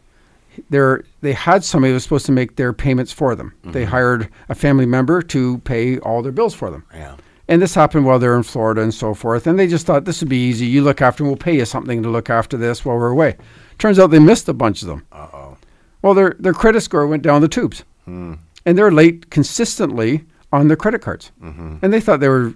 there 0.70 1.04
they 1.20 1.32
had 1.32 1.64
somebody 1.64 1.90
who 1.90 1.94
was 1.94 2.02
supposed 2.02 2.26
to 2.26 2.32
make 2.32 2.56
their 2.56 2.72
payments 2.72 3.12
for 3.12 3.34
them. 3.34 3.54
They 3.64 3.82
mm-hmm. 3.82 3.90
hired 3.90 4.28
a 4.48 4.54
family 4.54 4.86
member 4.86 5.22
to 5.22 5.58
pay 5.58 5.98
all 5.98 6.22
their 6.22 6.32
bills 6.32 6.54
for 6.54 6.70
them. 6.70 6.84
Yeah. 6.92 7.16
And 7.48 7.60
this 7.60 7.74
happened 7.74 8.06
while 8.06 8.20
they're 8.20 8.36
in 8.36 8.44
Florida 8.44 8.80
and 8.80 8.94
so 8.94 9.12
forth. 9.12 9.46
And 9.46 9.58
they 9.58 9.66
just 9.66 9.84
thought 9.84 10.04
this 10.04 10.20
would 10.20 10.28
be 10.28 10.48
easy. 10.48 10.66
You 10.66 10.82
look 10.82 11.02
after, 11.02 11.24
them. 11.24 11.28
we'll 11.28 11.36
pay 11.36 11.56
you 11.56 11.64
something 11.64 12.00
to 12.02 12.08
look 12.08 12.30
after 12.30 12.56
this 12.56 12.84
while 12.84 12.96
we're 12.96 13.10
away. 13.10 13.36
Turns 13.78 13.98
out 13.98 14.08
they 14.08 14.20
missed 14.20 14.48
a 14.48 14.52
bunch 14.52 14.82
of 14.82 14.88
them. 14.88 15.04
Uh 15.10 15.28
oh. 15.32 15.56
Well, 16.02 16.14
their 16.14 16.36
their 16.38 16.54
credit 16.54 16.80
score 16.82 17.06
went 17.06 17.22
down 17.22 17.42
the 17.42 17.48
tubes, 17.48 17.84
hmm. 18.04 18.34
and 18.64 18.78
they're 18.78 18.90
late 18.90 19.30
consistently 19.30 20.24
on 20.52 20.68
their 20.68 20.76
credit 20.76 21.02
cards. 21.02 21.30
Mm-hmm. 21.42 21.78
And 21.82 21.92
they 21.92 22.00
thought 22.00 22.20
they 22.20 22.28
were, 22.28 22.54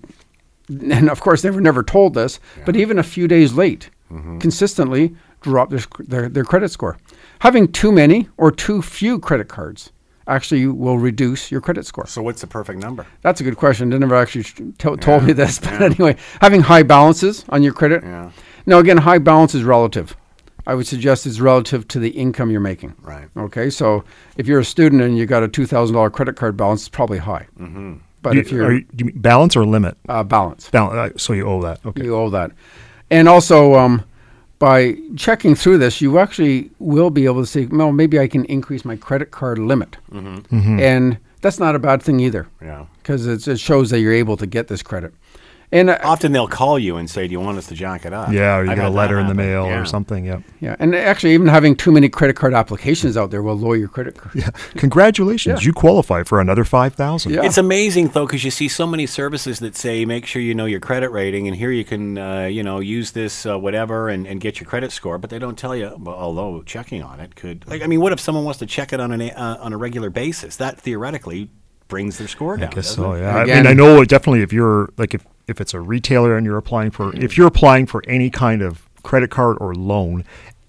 and 0.68 1.11
of 1.11 1.20
course 1.20 1.42
they 1.42 1.50
were 1.50 1.61
never 1.61 1.82
told 1.82 2.14
this, 2.14 2.40
but 2.64 2.76
even 2.76 2.99
a 2.99 3.02
few 3.02 3.28
days 3.28 3.52
late, 3.52 3.90
mm-hmm. 4.11 4.38
consistently 4.38 5.14
dropped 5.44 5.70
their, 5.70 5.80
their 6.00 6.28
their 6.28 6.44
credit 6.44 6.70
score. 6.70 6.96
Having 7.40 7.72
too 7.72 7.92
many 7.92 8.28
or 8.36 8.50
too 8.50 8.82
few 8.82 9.18
credit 9.18 9.48
cards 9.48 9.92
actually 10.26 10.66
will 10.66 10.98
reduce 10.98 11.50
your 11.52 11.60
credit 11.60 11.84
score. 11.86 12.06
So 12.06 12.22
what's 12.22 12.40
the 12.40 12.46
perfect 12.46 12.80
number? 12.80 13.06
That's 13.22 13.40
a 13.40 13.44
good 13.44 13.56
question. 13.56 13.90
They 13.90 13.98
never 13.98 14.14
actually 14.16 14.44
sh- 14.44 14.54
to- 14.78 14.96
told 14.96 15.24
me 15.24 15.32
this, 15.34 15.58
but 15.64 15.80
anyway, 15.82 16.16
having 16.40 16.62
high 16.62 16.82
balances 16.82 17.44
on 17.50 17.62
your 17.62 17.74
credit. 17.74 18.02
Yeah. 18.02 18.30
Now, 18.66 18.78
again, 18.78 18.96
high 18.96 19.18
balance 19.18 19.54
is 19.54 19.62
relative. 19.64 20.16
I 20.66 20.74
would 20.74 20.86
suggest 20.86 21.26
it's 21.26 21.40
relative 21.40 21.86
to 21.88 21.98
the 21.98 22.08
income 22.08 22.50
you're 22.50 22.60
making. 22.72 22.94
Right. 23.02 23.28
Okay, 23.36 23.68
so 23.68 24.02
if 24.38 24.46
you're 24.46 24.60
a 24.60 24.64
student 24.64 25.02
and 25.02 25.18
you 25.18 25.26
got 25.26 25.42
a 25.42 25.48
two 25.48 25.66
thousand 25.66 25.94
dollar 25.94 26.08
credit 26.10 26.36
card 26.36 26.56
balance, 26.56 26.80
it's 26.82 26.88
probably 26.88 27.18
high. 27.18 27.46
Mm-hmm. 27.60 27.96
But 28.22 28.34
You- 28.34 28.40
if 28.40 28.50
you're 28.50 28.64
are 28.68 28.72
you, 28.72 28.80
do 28.94 29.04
you 29.04 29.12
mean 29.12 29.18
balance 29.20 29.54
or 29.56 29.66
limit? 29.66 29.98
uh, 30.08 30.24
balance, 30.24 30.70
Balance. 30.70 31.14
Uh, 31.14 31.18
so 31.18 31.34
you 31.34 31.44
owe 31.46 31.60
that. 31.60 31.84
Okay. 31.84 32.04
you 32.04 32.16
owe 32.16 32.30
that. 32.30 32.52
And 33.10 33.28
also, 33.28 33.74
um, 33.74 34.02
by 34.64 34.97
checking 35.16 35.54
through 35.54 35.76
this, 35.76 36.00
you 36.00 36.18
actually 36.18 36.71
will 36.78 37.11
be 37.11 37.26
able 37.26 37.42
to 37.42 37.47
say, 37.47 37.66
well, 37.66 37.92
maybe 37.92 38.18
I 38.18 38.26
can 38.26 38.47
increase 38.47 38.83
my 38.83 38.97
credit 38.97 39.30
card 39.30 39.59
limit, 39.59 39.99
Mm-hmm. 40.11 40.80
and 40.80 41.18
that's 41.42 41.59
not 41.59 41.75
a 41.75 41.78
bad 41.78 42.02
thing 42.02 42.18
either, 42.21 42.47
Yeah. 42.62 42.87
because 43.02 43.26
it 43.26 43.61
shows 43.61 43.90
that 43.90 44.00
you're 44.00 44.14
able 44.25 44.38
to 44.38 44.47
get 44.47 44.68
this 44.68 44.83
credit. 44.83 45.12
And 45.75 45.90
uh, 45.90 45.99
Often 46.04 46.33
they'll 46.33 46.49
call 46.49 46.78
you 46.78 46.97
and 46.97 47.11
say, 47.11 47.26
"Do 47.26 47.33
you 47.33 47.40
want 47.40 47.59
us 47.59 47.66
to 47.66 47.75
jack 47.75 48.07
it 48.07 48.12
up?" 48.12 48.33
Yeah, 48.33 48.57
or 48.59 48.64
you 48.64 48.71
I've 48.71 48.76
get 48.76 48.85
a 48.87 48.90
letter 48.90 49.19
in 49.19 49.26
the 49.26 49.35
happen. 49.35 49.37
mail 49.37 49.66
Yeah. 49.66 49.81
or 49.81 49.85
something. 49.85 50.25
Yeah. 50.25 50.40
yeah, 50.61 50.76
and 50.78 50.95
actually, 50.95 51.35
even 51.35 51.49
having 51.49 51.75
too 51.75 51.90
many 51.90 52.09
credit 52.09 52.37
card 52.37 52.54
applications 52.54 53.16
out 53.16 53.31
there 53.33 53.43
will 53.43 53.59
lower 53.59 53.75
your 53.76 53.88
credit 53.88 54.16
card. 54.16 54.35
Yeah. 54.37 54.50
Congratulations. 54.76 55.61
Yeah. 55.62 55.66
You 55.66 55.73
qualify 55.73 56.23
for 56.23 56.40
another 56.40 56.64
5000 56.64 57.33
Yeah. 57.33 57.45
It's 57.45 57.59
amazing 57.59 58.09
though 58.09 58.26
because 58.26 58.45
you 58.45 58.50
see 58.52 58.69
so 58.69 58.87
many 58.87 59.07
services 59.07 59.59
that 59.59 59.75
say 59.76 60.04
make 60.04 60.26
sure 60.26 60.40
you 60.40 60.54
know 60.54 60.66
your 60.66 60.81
credit 60.81 61.11
rating 61.11 61.49
and 61.49 61.57
here 61.57 61.73
you 61.73 61.85
can 61.85 62.19
uh, 62.19 62.43
you 62.45 62.62
know 62.62 62.78
use 62.81 63.11
this 63.12 63.45
uh, 63.45 63.59
whatever 63.59 64.09
and, 64.09 64.26
and 64.26 64.40
get 64.40 64.61
your 64.61 64.69
credit 64.69 64.93
score, 64.93 65.19
but 65.19 65.31
they 65.31 65.38
don't 65.40 65.59
tell 65.59 65.75
you. 65.75 65.97
Well, 65.99 66.14
although 66.14 66.62
checking 66.62 67.02
on 67.02 67.19
it 67.19 67.35
could 67.35 67.66
like 67.69 67.83
I 67.83 67.87
mean, 67.88 68.00
what 68.00 68.12
if 68.12 68.21
someone 68.21 68.45
wants 68.45 68.61
to 68.61 68.66
check 68.66 68.93
it 68.93 69.00
on 69.00 69.11
an 69.11 69.21
a- 69.23 69.31
uh, 69.33 69.57
on 69.61 69.73
a 69.73 69.76
regular 69.76 70.11
basis? 70.11 70.57
That 70.57 70.81
theoretically 70.81 71.50
brings 71.88 72.16
their 72.19 72.28
score 72.28 72.57
down. 72.57 72.69
I 72.71 72.75
guess 72.75 72.95
so. 72.95 73.12
it? 73.14 73.21
Yeah. 73.21 73.37
I 73.37 73.45
mean, 73.45 73.66
I 73.66 73.73
know 73.73 74.04
definitely 74.04 74.43
if 74.43 74.52
you're 74.52 74.88
like 74.97 75.14
if 75.14 75.25
if 75.46 75.60
it's 75.60 75.74
a 75.74 75.80
retailer 75.80 76.36
and 76.36 76.46
you're 76.46 76.56
applying 76.58 76.90
for 76.90 77.14
if 77.16 77.36
you're 77.36 77.46
applying 77.46 77.86
for 77.86 78.02
any 78.08 78.30
kind 78.30 78.62
of 78.62 78.88
credit 79.02 79.30
card 79.30 79.58
or 79.60 79.74
loan 79.74 80.24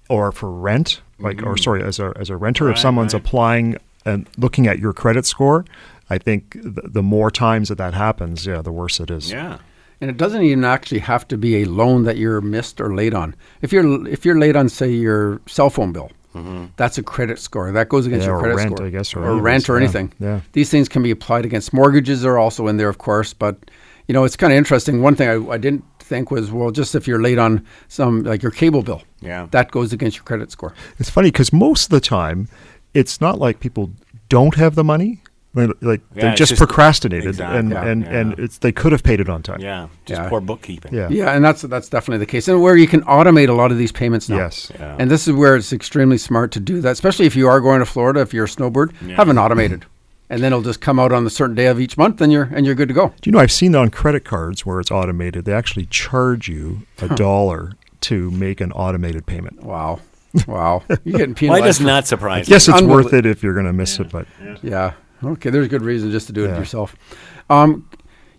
or 0.10 0.32
for 0.32 0.52
rent, 0.52 1.02
like 1.20 1.42
or 1.44 1.58
sorry, 1.58 1.82
as 1.84 2.00
a 2.00 2.14
as 2.18 2.30
a 2.30 2.38
renter, 2.38 2.66
Mm-hmm. 2.66 2.70
Right, 2.70 2.78
if 2.78 2.82
someone's 2.82 3.14
right. 3.14 3.22
applying 3.24 3.78
and 4.06 4.28
looking 4.38 4.68
at 4.68 4.78
your 4.80 4.94
credit 4.94 5.26
score, 5.26 5.66
I 6.10 6.18
think 6.20 6.58
the, 6.62 6.82
the 6.86 7.02
more 7.02 7.32
times 7.32 7.70
that 7.70 7.78
that 7.80 7.94
happens, 7.94 8.46
yeah, 8.46 8.62
the 8.62 8.72
worse 8.72 9.00
it 9.00 9.10
is. 9.10 9.32
Yeah. 9.32 9.58
And 10.02 10.10
it 10.12 10.18
doesn't 10.18 10.44
even 10.44 10.66
actually 10.66 11.00
have 11.00 11.26
to 11.30 11.38
be 11.38 11.62
a 11.62 11.66
loan 11.66 12.04
that 12.04 12.18
you're 12.18 12.42
missed 12.42 12.82
or 12.82 12.94
late 12.94 13.14
on. 13.14 13.34
If 13.62 13.72
you're 13.72 14.06
if 14.08 14.26
you're 14.26 14.38
late 14.38 14.56
on, 14.58 14.68
say, 14.70 14.92
your 14.92 15.42
cell 15.48 15.70
phone 15.70 15.94
bill, 15.94 16.12
that's 16.76 16.98
a 16.98 17.04
credit 17.04 17.40
score. 17.40 17.72
That 17.72 17.88
goes 17.88 18.06
against 18.06 18.24
Yeah, 18.26 18.32
your 18.34 18.38
or 18.38 18.42
credit 18.42 18.56
rent, 18.58 18.76
score. 18.76 18.86
I 18.86 18.90
guess, 18.90 19.16
or 19.16 19.24
or 19.24 19.38
rent 19.42 19.64
those, 19.64 19.70
or 19.70 19.78
yeah, 19.78 19.84
anything. 19.84 20.14
yeah. 20.20 20.42
These 20.52 20.70
things 20.70 20.90
can 20.90 21.02
be 21.02 21.12
applied 21.12 21.46
against 21.46 21.72
mortgages. 21.74 22.26
Are 22.26 22.38
also 22.38 22.68
in 22.68 22.76
there, 22.76 22.90
of 22.90 22.98
course. 22.98 23.34
But 23.34 23.58
you 24.08 24.14
know, 24.14 24.24
it's 24.24 24.36
kind 24.36 24.54
of 24.54 24.58
interesting. 24.58 25.02
One 25.02 25.16
thing 25.16 25.30
I, 25.30 25.54
I 25.54 25.58
didn't 25.58 25.84
think 26.00 26.32
was 26.32 26.52
well, 26.52 26.72
just 26.72 26.96
if 26.96 27.08
you're 27.08 27.22
late 27.22 27.40
on 27.40 27.66
some 27.88 28.24
like 28.24 28.44
your 28.44 28.52
cable 28.52 28.84
bill, 28.84 29.02
Yeah. 29.22 29.48
that 29.52 29.72
goes 29.72 29.94
against 29.94 30.18
your 30.18 30.24
credit 30.24 30.52
score. 30.52 30.74
It's 31.00 31.10
funny 31.10 31.30
because 31.32 31.52
most 31.54 31.86
of 31.86 31.90
the 31.90 32.00
time, 32.02 32.48
it's 32.94 33.20
not 33.20 33.40
like 33.40 33.60
people 33.60 33.92
don't 34.30 34.56
have 34.56 34.76
the 34.76 34.84
money. 34.84 35.22
Like, 35.58 35.70
like 35.82 36.02
Yeah, 36.14 36.22
they 36.24 36.30
it's 36.32 36.38
just, 36.38 36.50
just- 36.50 36.60
procrastinated, 36.60 37.30
exactly, 37.30 37.60
and 37.60 37.72
yeah, 37.72 37.86
and 37.86 38.02
yeah. 38.04 38.20
and 38.20 38.40
it's 38.40 38.58
they 38.58 38.74
could 38.74 38.92
have 38.92 39.04
paid 39.04 39.22
it 39.22 39.30
on 39.30 39.42
time. 39.42 39.62
Yeah. 39.62 39.88
Just 40.06 40.22
Yeah. 40.22 40.28
poor 40.30 40.42
bookkeeping. 40.42 40.94
Yeah. 40.94 41.08
Yeah, 41.10 41.32
and 41.32 41.44
that's 41.46 41.62
that's 41.62 41.88
definitely 41.88 42.20
the 42.26 42.30
case, 42.30 42.50
and 42.50 42.62
where 42.62 42.76
you 42.76 42.88
can 42.88 43.02
automate 43.04 43.48
a 43.48 43.54
lot 43.54 43.72
of 43.72 43.78
these 43.78 43.94
payments 43.94 44.28
now. 44.28 44.36
Yes. 44.36 44.70
Yeah. 44.78 44.98
And 45.00 45.10
this 45.10 45.28
is 45.30 45.34
where 45.34 45.56
it's 45.56 45.72
extremely 45.72 46.18
smart 46.18 46.52
to 46.52 46.60
do 46.60 46.82
that, 46.82 46.92
especially 46.92 47.26
if 47.26 47.38
you 47.38 47.48
are 47.48 47.62
going 47.62 47.80
to 47.80 47.86
Florida. 47.86 48.20
If 48.20 48.34
you're 48.34 48.44
a 48.46 48.50
snowbird, 48.50 48.92
Yeah. 49.08 49.16
have 49.16 49.30
an 49.30 49.38
automated, 49.38 49.86
and 50.30 50.42
then 50.42 50.52
it'll 50.54 50.62
just 50.64 50.82
come 50.82 51.00
out 51.00 51.12
on 51.12 51.26
a 51.26 51.30
certain 51.30 51.56
day 51.56 51.68
of 51.68 51.80
each 51.80 51.98
month, 51.98 52.22
and 52.22 52.32
you're 52.32 52.50
and 52.54 52.66
you're 52.66 52.76
good 52.76 52.88
to 52.88 52.94
go. 52.94 53.10
Do 53.22 53.30
you 53.30 53.32
know 53.32 53.40
I've 53.40 53.52
seen 53.52 53.72
that 53.74 53.80
on 53.80 53.90
credit 53.90 54.26
cards 54.26 54.66
where 54.66 54.80
it's 54.80 54.92
automated. 54.92 55.46
They 55.46 55.54
actually 55.54 55.86
charge 55.88 56.48
you 56.48 56.82
a 57.02 57.10
dollar 57.16 57.74
to 58.02 58.32
make 58.32 58.62
an 58.62 58.72
automated 58.72 59.26
payment. 59.26 59.64
Wow, 59.64 60.00
wow, 60.48 60.84
you're 61.04 61.18
getting 61.18 61.30
Why 61.34 61.40
penalized. 61.40 61.64
does 61.66 61.78
for- 61.78 61.84
not 61.84 62.08
surprise 62.08 62.50
Yes, 62.50 62.68
it's 62.68 62.78
Unbelievable. 62.78 63.04
worth 63.06 63.14
it 63.14 63.26
if 63.26 63.42
you're 63.44 63.54
going 63.54 63.66
to 63.66 63.74
miss 63.74 64.00
it, 64.00 64.10
but 64.12 64.28
Yeah. 64.62 64.94
Okay. 65.24 65.50
There's 65.50 65.68
good 65.70 65.82
reason 65.82 66.12
just 66.12 66.28
to 66.28 66.34
do 66.34 66.46
it 66.46 66.50
Yeah. 66.50 66.60
yourself. 66.60 66.96
Um, 67.50 67.90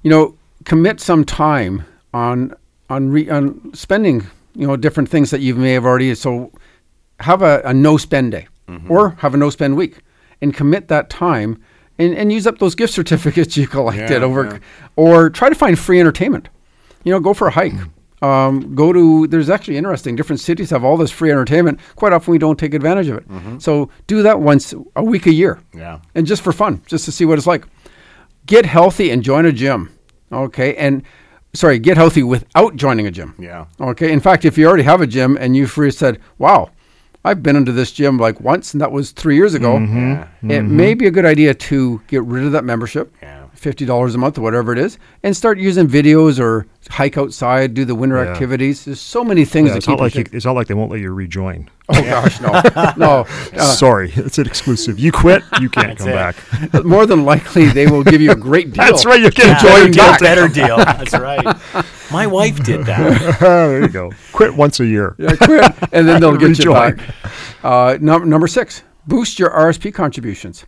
you 0.03 0.11
know, 0.11 0.37
commit 0.65 1.01
some 1.01 1.25
time 1.25 1.85
on 2.15 2.55
on 2.91 3.09
re, 3.11 3.29
on 3.31 3.73
spending. 3.75 4.27
You 4.55 4.67
know, 4.67 4.77
different 4.77 5.09
things 5.09 5.31
that 5.33 5.41
you 5.41 5.55
may 5.55 5.73
have 5.73 5.85
already. 5.85 6.15
So, 6.15 6.51
have 7.21 7.43
a, 7.43 7.61
a 7.65 7.75
no 7.75 7.97
spend 7.97 8.33
day, 8.33 8.47
or 8.89 9.11
have 9.19 9.35
a 9.35 9.37
no 9.37 9.51
spend 9.51 9.77
week, 9.77 9.99
and 10.41 10.55
commit 10.55 10.89
that 10.89 11.11
time, 11.11 11.61
and, 11.99 12.15
and 12.15 12.33
use 12.33 12.47
up 12.47 12.59
those 12.59 12.75
gift 12.75 12.93
certificates 12.93 13.57
you 13.57 13.67
collected 13.77 14.11
Yeah, 14.21 14.27
over, 14.27 14.45
yeah. 14.47 14.59
or 14.97 15.31
try 15.31 15.49
to 15.49 15.55
find 15.55 15.79
free 15.79 16.01
entertainment. 16.01 16.49
You 17.05 17.13
know, 17.13 17.21
go 17.21 17.35
for 17.35 17.47
a 17.49 17.51
hike. 17.53 17.75
Um, 18.23 18.75
go 18.75 18.93
to 18.95 19.27
there's 19.27 19.51
actually 19.51 19.77
interesting 19.77 20.17
different 20.17 20.41
cities 20.41 20.71
have 20.71 20.83
all 20.85 20.97
this 20.97 21.11
free 21.11 21.31
entertainment 21.31 21.79
quite 21.97 22.15
often 22.15 22.33
we 22.33 22.39
don't 22.39 22.59
take 22.59 22.73
advantage 22.73 23.09
of 23.09 23.19
it 23.19 23.61
so 23.63 23.91
do 24.07 24.23
that 24.23 24.41
once 24.41 24.73
a 24.97 25.05
week 25.05 25.27
a 25.27 25.33
year 25.33 25.61
Yeah. 25.75 26.01
and 26.15 26.27
just 26.27 26.41
for 26.41 26.51
fun, 26.53 26.81
just 26.87 27.05
to 27.05 27.13
see 27.13 27.27
what 27.27 27.37
it's 27.37 27.47
like. 27.47 27.67
Get 28.47 28.65
healthy 28.65 29.11
and 29.11 29.23
join 29.23 29.45
a 29.45 29.53
gym. 29.53 29.91
Okay, 30.33 30.75
and 30.77 31.03
sorry, 31.53 31.79
get 31.79 31.97
healthy 31.99 32.23
without 32.23 32.77
joining 32.77 33.07
a 33.07 33.11
gym. 33.11 33.35
Yeah. 33.39 33.67
Okay. 33.81 34.11
In 34.11 34.21
fact, 34.21 34.45
if 34.47 34.57
you 34.57 34.67
already 34.67 34.85
have 34.85 35.01
a 35.03 35.07
gym 35.07 35.37
and 35.39 35.55
you've 35.55 35.77
said, 35.95 36.19
"Wow, 36.39 36.71
I've 37.27 37.43
been 37.43 37.57
into 37.57 37.73
this 37.73 37.91
gym 37.91 38.19
like 38.19 38.41
once, 38.41 38.73
and 38.73 38.81
that 38.81 38.93
was 38.93 39.11
three 39.11 39.35
years 39.35 39.53
ago," 39.55 39.75
mm-hmm. 39.75 40.49
Yeah. 40.49 40.59
it 40.59 40.63
may 40.63 40.95
be 40.95 41.07
a 41.07 41.11
good 41.11 41.25
idea 41.25 41.55
to 41.55 42.01
get 42.07 42.23
rid 42.23 42.45
of 42.45 42.53
that 42.53 42.65
membership. 42.65 43.13
Yeah. 43.21 43.36
Fifty 43.57 43.85
dollars 43.87 44.15
a 44.15 44.19
month 44.19 44.37
or 44.39 44.43
whatever 44.43 44.71
it 44.73 44.79
is, 44.79 44.99
and 45.23 45.35
start 45.35 45.59
using 45.59 45.89
videos 45.89 46.39
or 46.39 46.67
hike 46.91 47.17
outside, 47.17 47.73
do 47.75 47.85
the 47.87 47.95
winter 47.95 48.23
Yeah. 48.23 48.31
activities. 48.31 48.85
There's 48.85 49.01
so 49.01 49.25
many 49.25 49.45
things 49.47 49.71
yeah, 49.71 49.77
it's 49.77 49.87
keep. 49.87 49.93
not 49.99 50.01
like 50.03 50.15
you, 50.15 50.25
it's 50.31 50.45
not 50.45 50.55
like 50.55 50.67
they 50.67 50.75
won't 50.75 50.91
let 50.91 51.01
you 51.01 51.11
rejoin. 51.13 51.69
oh 51.89 52.03
gosh, 52.03 52.41
no, 52.43 52.51
no. 52.97 53.27
Uh, 53.59 53.61
Sorry, 53.75 54.13
it's 54.15 54.37
an 54.39 54.47
exclusive. 54.47 54.99
You 54.99 55.11
quit, 55.11 55.43
you 55.61 55.71
can't 55.71 55.99
come 55.99 56.09
it. 56.11 56.13
back. 56.13 56.37
But 56.73 56.85
more 56.85 57.07
than 57.07 57.25
likely, 57.25 57.67
they 57.67 57.87
will 57.87 58.05
give 58.05 58.21
you 58.21 58.31
a 58.33 58.37
great 58.37 58.73
deal. 58.73 58.85
That's 58.85 59.07
right. 59.07 59.21
You 59.21 59.31
can 59.31 59.55
better 59.55 59.67
join 59.83 59.91
deal, 59.93 60.05
back. 60.05 60.21
better 60.21 60.49
deal. 60.49 60.77
That's 60.77 61.15
right. 61.19 61.57
My 62.13 62.27
wife 62.27 62.63
did 62.63 62.85
that. 62.87 63.39
there 63.41 63.81
you 63.81 63.89
go. 63.89 64.13
Quit 64.33 64.55
once 64.55 64.81
a 64.81 64.87
year. 64.87 65.17
Yeah, 65.19 65.35
quit, 65.35 65.65
and 65.93 66.07
then 66.07 66.21
they'll 66.21 66.37
get 66.37 66.59
you 66.63 66.73
back. 66.73 66.99
Uh, 67.65 67.97
num- 68.01 68.29
number 68.29 68.47
six, 68.47 68.83
boost 69.07 69.39
your 69.39 69.51
RSP 69.51 69.93
contributions, 69.95 70.67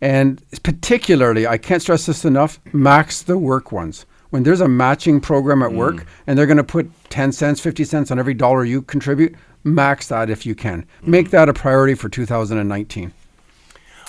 and 0.00 0.42
particularly, 0.62 1.46
I 1.46 1.58
can't 1.58 1.82
stress 1.82 2.06
this 2.06 2.24
enough: 2.24 2.60
max 2.72 3.22
the 3.22 3.38
work 3.38 3.72
ones. 3.72 4.06
When 4.30 4.44
there's 4.44 4.60
a 4.60 4.68
matching 4.68 5.20
program 5.20 5.62
at 5.62 5.72
work, 5.72 5.96
mm. 5.96 6.06
and 6.26 6.38
they're 6.38 6.46
going 6.46 6.56
to 6.56 6.64
put 6.64 6.90
ten 7.10 7.32
cents, 7.32 7.60
fifty 7.60 7.84
cents 7.84 8.10
on 8.10 8.18
every 8.18 8.34
dollar 8.34 8.64
you 8.64 8.82
contribute, 8.82 9.34
max 9.64 10.08
that 10.08 10.30
if 10.30 10.46
you 10.46 10.54
can. 10.54 10.86
Make 11.02 11.28
mm. 11.28 11.30
that 11.32 11.48
a 11.48 11.52
priority 11.52 11.94
for 11.94 12.08
2019. 12.08 13.12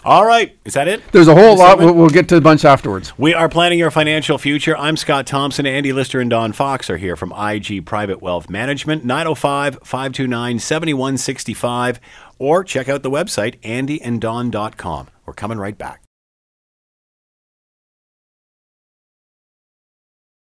All 0.04 0.26
right. 0.26 0.58
Is 0.66 0.74
that 0.74 0.88
it? 0.88 1.04
There's 1.12 1.28
a 1.28 1.36
whole 1.36 1.56
lot. 1.56 1.78
We'll, 1.78 1.94
we'll 1.94 2.10
get 2.10 2.28
to 2.30 2.38
a 2.38 2.42
bunch 2.42 2.66
afterwards. 2.66 3.18
We 3.20 3.36
are 3.36 3.48
planning 3.48 3.78
your 3.78 3.92
financial 3.92 4.40
future. 4.40 4.76
I'm 4.76 4.98
Scott 4.98 5.28
Thompson. 5.28 5.68
Andy 5.68 5.94
Lister 5.94 6.20
and 6.20 6.30
Don 6.30 6.54
Fox 6.54 6.90
are 6.90 6.98
here 6.98 7.16
from 7.16 7.32
IG 7.34 7.86
Private 7.86 8.20
Wealth 8.20 8.50
Management, 8.50 9.06
905 9.06 9.80
529 9.84 10.58
7165. 10.58 12.00
Or 12.40 12.64
check 12.64 12.90
out 12.90 13.04
the 13.04 13.12
website, 13.12 13.60
andyanddon.com. 13.62 15.08
We're 15.32 15.36
coming 15.36 15.60
right 15.60 15.78
back. 15.78 16.11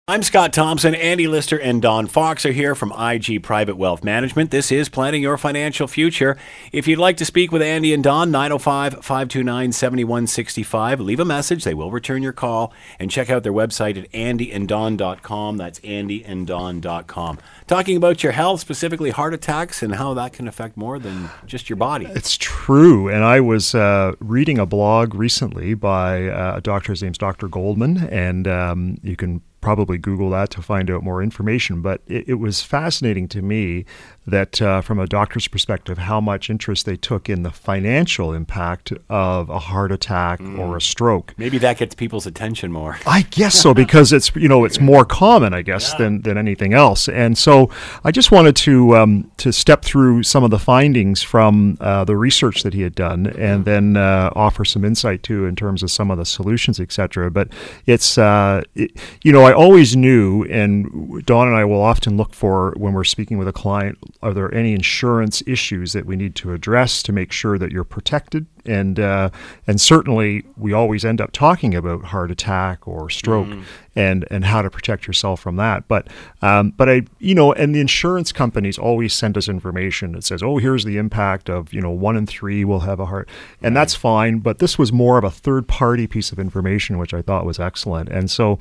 I'm 0.08 0.22
Scott 0.22 0.54
Thompson. 0.54 0.94
Andy 0.94 1.28
Lister 1.28 1.60
and 1.60 1.82
Don 1.82 2.06
Fox 2.06 2.46
are 2.46 2.52
here 2.52 2.76
from 2.76 2.92
IG 2.92 3.42
Private 3.42 3.76
Wealth 3.76 4.04
Management. 4.04 4.52
This 4.52 4.72
is 4.72 4.88
Planning 4.88 5.24
Your 5.24 5.36
Financial 5.36 5.88
Future. 5.88 6.38
If 6.72 6.88
you'd 6.88 7.00
like 7.00 7.18
to 7.18 7.26
speak 7.26 7.52
with 7.52 7.64
Andy 7.64 7.92
and 7.92 8.04
Don, 8.04 8.30
905 8.30 9.04
529 9.04 9.72
7165, 9.72 11.00
leave 11.00 11.20
a 11.20 11.26
message. 11.26 11.64
They 11.64 11.74
will 11.74 11.90
return 11.90 12.22
your 12.22 12.34
call. 12.34 12.72
And 13.00 13.10
check 13.10 13.32
out 13.32 13.42
their 13.42 13.52
website 13.52 13.98
at 13.98 14.12
andyanddon.com. 14.12 15.58
That's 15.58 15.80
andyanddon.com. 15.80 17.40
Talking 17.66 17.98
about 17.98 18.22
your 18.22 18.34
health, 18.34 18.60
specifically 18.60 19.10
heart 19.10 19.34
attacks, 19.34 19.82
and 19.82 19.96
how 19.96 20.14
that 20.14 20.34
can 20.34 20.48
affect 20.48 20.78
more 20.78 21.00
than 21.00 21.32
just 21.48 21.68
your 21.68 21.78
body. 21.78 22.06
It's 22.12 22.38
true. 22.38 23.10
And 23.10 23.24
I 23.24 23.40
was 23.40 23.74
uh, 23.74 24.14
reading 24.20 24.60
a 24.60 24.68
blog 24.68 25.16
recently 25.16 25.74
by 25.74 26.28
uh, 26.28 26.58
a 26.58 26.62
doctor. 26.62 26.92
His 26.92 27.02
name's 27.02 27.18
Dr. 27.18 27.48
Goldman. 27.48 28.08
And 28.10 28.48
um, 28.48 29.00
you 29.02 29.16
can 29.16 29.42
probably 29.66 29.98
Google 29.98 30.30
that 30.30 30.52
to 30.52 30.62
find 30.62 30.92
out 30.92 31.02
more 31.02 31.24
information. 31.24 31.82
But 31.82 32.02
it, 32.06 32.30
it 32.30 32.34
was 32.36 32.62
fascinating 32.62 33.28
to 33.30 33.42
me 33.42 33.84
that, 34.28 34.62
uh, 34.62 34.82
from 34.82 35.00
a 35.00 35.08
doctor's 35.08 35.48
perspective, 35.48 35.98
how 35.98 36.20
much 36.20 36.50
interest 36.50 36.86
they 36.86 36.96
took 36.96 37.30
in 37.30 37.44
the 37.44 37.52
financial 37.52 38.34
impact 38.34 38.92
of 39.10 39.50
a 39.50 39.60
heart 39.60 39.92
attack 39.92 40.42
or 40.42 40.78
a 40.78 40.82
stroke. 40.82 41.34
Maybe 41.38 41.58
that 41.60 41.78
gets 41.78 41.96
people's 41.96 42.26
attention 42.26 42.72
more. 42.72 42.98
I 43.06 43.24
guess 43.24 43.56
so 43.56 43.74
because 43.74 44.12
it's 44.12 44.36
you 44.36 44.48
know 44.48 44.66
it's 44.66 44.80
more 44.80 45.06
common 45.06 45.54
I 45.54 45.62
guess 45.62 45.94
than, 45.96 46.22
than 46.22 46.38
anything 46.38 46.74
else, 46.74 47.08
and 47.08 47.38
so 47.38 47.70
I 48.04 48.12
just 48.12 48.32
wanted 48.32 48.56
to 48.58 48.96
um, 48.96 49.32
to 49.38 49.52
step 49.52 49.84
through 49.84 50.24
some 50.24 50.44
of 50.44 50.52
the 50.52 50.60
findings 50.60 51.22
from 51.22 51.78
uh, 51.80 52.04
the 52.04 52.16
research 52.16 52.64
that 52.64 52.74
he 52.74 52.82
had 52.82 52.96
done, 52.96 53.28
and 53.28 53.66
then 53.66 53.98
uh, 53.98 54.32
offer 54.36 54.66
some 54.66 54.84
insight 54.84 55.24
too 55.24 55.46
in 55.46 55.56
terms 55.56 55.84
of 55.84 55.92
some 55.92 56.12
of 56.12 56.18
the 56.18 56.26
solutions, 56.26 56.80
etc. 56.80 57.30
But 57.30 57.50
it's 57.86 58.18
uh, 58.18 58.64
it, 58.76 58.92
you 59.24 59.32
know 59.32 59.44
I 59.44 59.54
always 59.54 59.96
knew, 59.96 60.44
and 60.46 61.26
Don 61.26 61.48
and 61.48 61.56
I 61.56 61.66
will 61.66 61.82
often 61.82 62.18
look 62.18 62.34
for 62.34 62.74
when 62.78 62.94
we're 62.94 63.04
speaking 63.04 63.38
with 63.38 63.48
a 63.48 63.54
client, 63.54 63.98
are 64.26 64.34
there 64.34 64.54
any 64.56 64.74
insurance 64.74 65.44
issues 65.46 65.94
that 65.94 66.08
we 66.08 66.16
need 66.16 66.34
to 66.34 66.52
address 66.52 67.04
to 67.04 67.14
make 67.14 67.32
sure 67.32 67.60
that 67.60 67.72
you're 67.72 67.84
protected 67.84 68.48
and 68.68 69.00
uh, 69.00 69.30
and 69.68 69.80
certainly 69.80 70.44
we 70.58 70.74
always 70.74 71.06
end 71.06 71.22
up 71.22 71.32
talking 71.32 71.76
about 71.76 72.06
heart 72.06 72.32
attack 72.32 72.88
or 72.88 73.10
stroke 73.10 73.48
and 73.96 74.26
and 74.30 74.46
how 74.46 74.62
to 74.62 74.70
protect 74.70 75.08
yourself 75.08 75.40
from 75.40 75.56
that. 75.56 75.88
But 75.88 76.08
um, 76.42 76.72
but 76.72 76.90
I 76.90 77.04
you 77.20 77.36
know 77.36 77.54
and 77.54 77.74
the 77.74 77.80
insurance 77.80 78.32
companies 78.32 78.78
always 78.78 79.14
send 79.14 79.38
us 79.38 79.48
information 79.48 80.12
that 80.14 80.24
says 80.24 80.44
oh 80.44 80.58
here's 80.58 80.84
the 80.84 80.98
impact 80.98 81.50
of 81.50 81.74
you 81.74 81.82
know 81.82 81.92
one 81.92 82.18
in 82.18 82.26
three 82.28 82.66
will 82.66 82.82
have 82.82 83.00
a 83.00 83.06
heart 83.06 83.30
and 83.62 83.76
that's 83.76 83.96
fine. 83.96 84.40
But 84.40 84.60
this 84.60 84.78
was 84.78 84.92
more 84.92 85.18
of 85.18 85.24
a 85.24 85.32
third 85.32 85.68
party 85.68 86.08
piece 86.08 86.32
of 86.32 86.40
information 86.40 86.98
which 86.98 87.14
I 87.14 87.22
thought 87.22 87.46
was 87.46 87.60
excellent. 87.60 88.10
And 88.10 88.30
so 88.30 88.60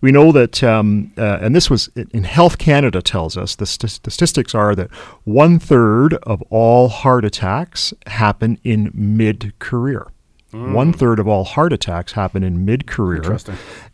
we 0.00 0.12
know 0.12 0.32
that 0.32 0.62
um, 0.62 1.12
uh, 1.18 1.38
and 1.40 1.54
this 1.54 1.68
was 1.68 1.88
in 1.96 2.24
Health 2.24 2.58
Canada 2.58 3.02
tells 3.02 3.36
us 3.36 3.56
the 3.56 3.66
st- 3.66 3.90
statistics 3.90 4.54
are 4.54 4.74
that 4.74 4.90
one 5.24 5.58
third 5.58 6.14
of 6.22 6.42
all 6.50 6.88
heart 6.88 7.24
attacks 7.24 7.92
happen 8.06 8.58
in 8.62 8.90
mid 8.94 9.45
career. 9.58 10.08
One 10.52 10.92
third 10.92 11.18
of 11.18 11.28
all 11.28 11.44
heart 11.44 11.72
attacks 11.72 12.12
happen 12.12 12.42
in 12.42 12.64
mid 12.64 12.86
career. 12.86 13.20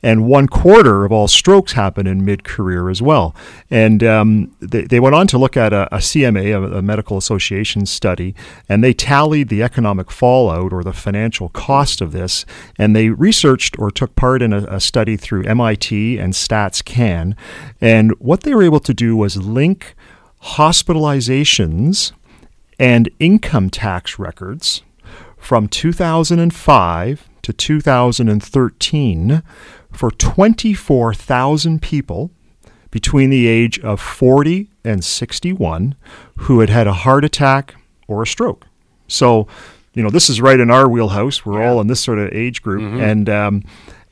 And 0.02 0.26
one 0.26 0.46
quarter 0.46 1.04
of 1.04 1.10
all 1.10 1.26
strokes 1.26 1.72
happen 1.72 2.06
in 2.06 2.24
mid 2.24 2.44
career 2.44 2.88
as 2.88 3.02
well. 3.02 3.34
And 3.70 4.04
um, 4.04 4.54
they, 4.60 4.82
they 4.82 5.00
went 5.00 5.14
on 5.14 5.26
to 5.28 5.38
look 5.38 5.56
at 5.56 5.72
a, 5.72 5.92
a 5.92 5.98
CMA, 5.98 6.54
a, 6.54 6.78
a 6.78 6.82
medical 6.82 7.16
association 7.16 7.86
study, 7.86 8.34
and 8.68 8.84
they 8.84 8.92
tallied 8.92 9.48
the 9.48 9.62
economic 9.62 10.10
fallout 10.10 10.72
or 10.72 10.84
the 10.84 10.92
financial 10.92 11.48
cost 11.48 12.00
of 12.00 12.12
this. 12.12 12.44
And 12.78 12.94
they 12.94 13.08
researched 13.08 13.78
or 13.78 13.90
took 13.90 14.14
part 14.14 14.40
in 14.40 14.52
a, 14.52 14.64
a 14.64 14.80
study 14.80 15.16
through 15.16 15.44
MIT 15.44 16.18
and 16.18 16.32
Stats 16.32 16.84
Can. 16.84 17.34
And 17.80 18.12
what 18.20 18.42
they 18.42 18.54
were 18.54 18.62
able 18.62 18.80
to 18.80 18.94
do 18.94 19.16
was 19.16 19.36
link 19.36 19.96
hospitalizations 20.42 22.12
and 22.78 23.10
income 23.18 23.70
tax 23.70 24.18
records 24.18 24.82
from 25.42 25.66
2005 25.66 27.28
to 27.42 27.52
2013 27.52 29.42
for 29.90 30.10
24,000 30.12 31.82
people 31.82 32.30
between 32.92 33.28
the 33.28 33.48
age 33.48 33.80
of 33.80 34.00
40 34.00 34.70
and 34.84 35.04
61 35.04 35.96
who 36.36 36.60
had 36.60 36.70
had 36.70 36.86
a 36.86 36.92
heart 36.92 37.24
attack 37.24 37.74
or 38.06 38.22
a 38.22 38.26
stroke. 38.26 38.68
So, 39.08 39.48
you 39.94 40.02
know, 40.02 40.10
this 40.10 40.30
is 40.30 40.40
right 40.40 40.58
in 40.58 40.70
our 40.70 40.88
wheelhouse. 40.88 41.44
We're 41.44 41.62
all 41.62 41.80
in 41.80 41.86
this 41.86 42.00
sort 42.00 42.18
of 42.18 42.32
age 42.32 42.62
group, 42.62 42.82
and 43.00 43.28
um, 43.28 43.62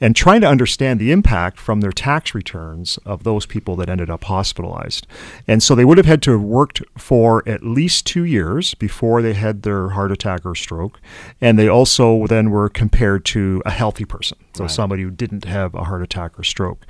and 0.02 0.16
trying 0.16 0.40
to 0.40 0.46
understand 0.46 0.98
the 0.98 1.12
impact 1.12 1.58
from 1.58 1.80
their 1.82 1.92
tax 1.92 2.34
returns 2.34 2.98
of 3.04 3.22
those 3.22 3.44
people 3.44 3.76
that 3.76 3.90
ended 3.90 4.08
up 4.08 4.24
hospitalized. 4.24 5.06
And 5.46 5.62
so 5.62 5.74
they 5.74 5.84
would 5.84 5.98
have 5.98 6.06
had 6.06 6.22
to 6.22 6.30
have 6.32 6.40
worked 6.40 6.82
for 6.96 7.46
at 7.46 7.62
least 7.62 8.06
two 8.06 8.24
years 8.24 8.72
before 8.74 9.20
they 9.20 9.34
had 9.34 9.60
their 9.62 9.90
heart 9.90 10.10
attack 10.10 10.46
or 10.46 10.54
stroke. 10.54 11.00
And 11.38 11.58
they 11.58 11.68
also 11.68 12.26
then 12.26 12.50
were 12.50 12.70
compared 12.70 13.26
to 13.26 13.62
a 13.66 13.70
healthy 13.70 14.06
person, 14.06 14.38
so 14.54 14.64
somebody 14.68 15.02
who 15.02 15.10
didn't 15.10 15.44
have 15.44 15.74
a 15.74 15.84
heart 15.84 16.02
attack 16.02 16.38
or 16.38 16.44
stroke. 16.44 16.86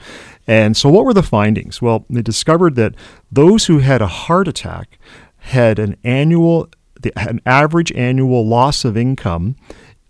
And 0.46 0.76
so 0.76 0.88
what 0.88 1.04
were 1.04 1.14
the 1.14 1.24
findings? 1.24 1.82
Well, 1.82 2.04
they 2.08 2.22
discovered 2.22 2.76
that 2.76 2.94
those 3.32 3.66
who 3.66 3.80
had 3.80 4.00
a 4.02 4.06
heart 4.06 4.46
attack 4.46 4.98
had 5.38 5.78
an 5.80 5.96
annual 6.04 6.68
the, 7.00 7.12
an 7.16 7.40
average 7.46 7.92
annual 7.92 8.46
loss 8.46 8.84
of 8.84 8.96
income 8.96 9.56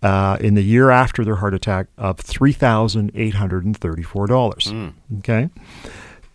uh, 0.02 0.38
in 0.40 0.54
the 0.54 0.62
year 0.62 0.90
after 0.90 1.24
their 1.24 1.36
heart 1.36 1.54
attack 1.54 1.86
of 1.98 2.18
three 2.18 2.52
thousand 2.52 3.12
eight 3.14 3.34
hundred 3.34 3.64
and 3.64 3.76
thirty-four 3.76 4.26
dollars. 4.26 4.72
Okay. 5.18 5.50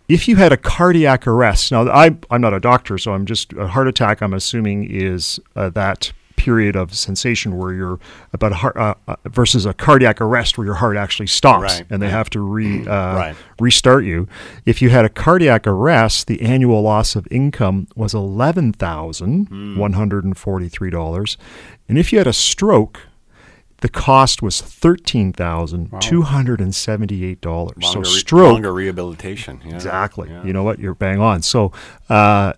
If 0.08 0.28
you 0.28 0.36
had 0.36 0.52
a 0.52 0.58
cardiac 0.58 1.26
arrest, 1.26 1.72
now 1.72 1.90
I, 1.90 2.16
I'm 2.30 2.42
not 2.42 2.54
a 2.54 2.60
doctor, 2.60 3.00
so 3.00 3.14
I'm 3.14 3.26
just 3.26 3.54
a 3.54 3.68
heart 3.68 3.88
attack. 3.88 4.22
I'm 4.22 4.36
assuming 4.36 4.90
is 4.90 5.40
uh, 5.56 5.72
that 5.72 6.14
period 6.36 6.76
of 6.76 6.94
sensation 6.94 7.58
where 7.58 7.74
you're 7.74 8.00
about 8.34 8.52
a 8.52 8.56
heart 8.56 8.78
uh, 8.78 8.94
uh, 9.08 9.16
versus 9.26 9.66
a 9.66 9.74
cardiac 9.74 10.20
arrest 10.22 10.58
where 10.58 10.66
your 10.66 10.76
heart 10.76 10.98
actually 10.98 11.28
stops 11.28 11.64
Right, 11.80 11.86
and 11.90 12.02
they 12.02 12.10
have 12.10 12.30
to 12.32 12.40
re 12.40 12.86
uh, 12.88 13.16
Right. 13.16 13.36
restart 13.60 14.04
you. 14.06 14.28
If 14.66 14.82
you 14.82 14.90
had 14.90 15.06
a 15.06 15.10
cardiac 15.10 15.66
arrest, 15.66 16.28
the 16.28 16.42
annual 16.42 16.82
loss 16.82 17.16
of 17.16 17.28
income 17.32 17.88
was 17.96 18.14
eleven 18.14 18.74
thousand 18.74 19.78
one 19.78 19.94
hundred 19.94 20.26
and 20.26 20.38
forty-three 20.38 20.90
dollars, 20.90 21.38
and 21.90 21.98
if 21.98 22.12
you 22.12 22.18
had 22.20 22.28
a 22.28 22.34
stroke, 22.34 23.00
the 23.82 23.90
cost 23.90 24.42
was 24.42 24.62
thirteen 24.62 25.32
thousand 25.34 25.92
two 26.02 26.24
hundred 26.24 26.60
and 26.62 26.74
seventy-eight 26.76 27.42
dollars. 27.42 27.76
So 27.92 28.04
stroke, 28.04 28.54
longer 28.54 28.74
rehabilitation. 28.74 29.62
Yeah. 29.66 29.76
exactly. 29.76 30.30
Yeah. 30.30 30.44
You 30.44 30.54
know 30.54 30.64
what? 30.64 30.80
You're 30.80 30.96
bang 30.96 31.20
on. 31.20 31.42
So. 31.42 31.72
Uh, 32.10 32.54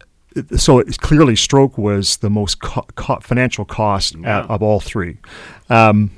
so 0.58 0.79
it's 0.79 0.98
clearly, 0.98 1.36
stroke 1.36 1.77
was 1.77 2.17
the 2.17 2.29
most 2.29 2.60
co- 2.62 2.86
co- 2.96 3.20
financial 3.20 3.65
cost 3.65 4.15
at, 4.24 4.50
of 4.50 4.62
all 4.62 4.79
three. 4.79 5.17
Um, 5.70 6.12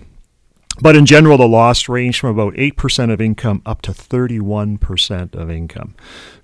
but 0.81 0.95
in 0.95 1.05
general, 1.05 1.37
the 1.37 1.47
loss 1.47 1.89
ranged 1.89 2.19
from 2.19 2.29
about 2.29 2.53
8% 2.53 3.11
of 3.11 3.19
income 3.19 3.61
up 3.65 3.81
to 3.83 3.91
31% 3.91 5.35
of 5.35 5.49
income. 5.49 5.95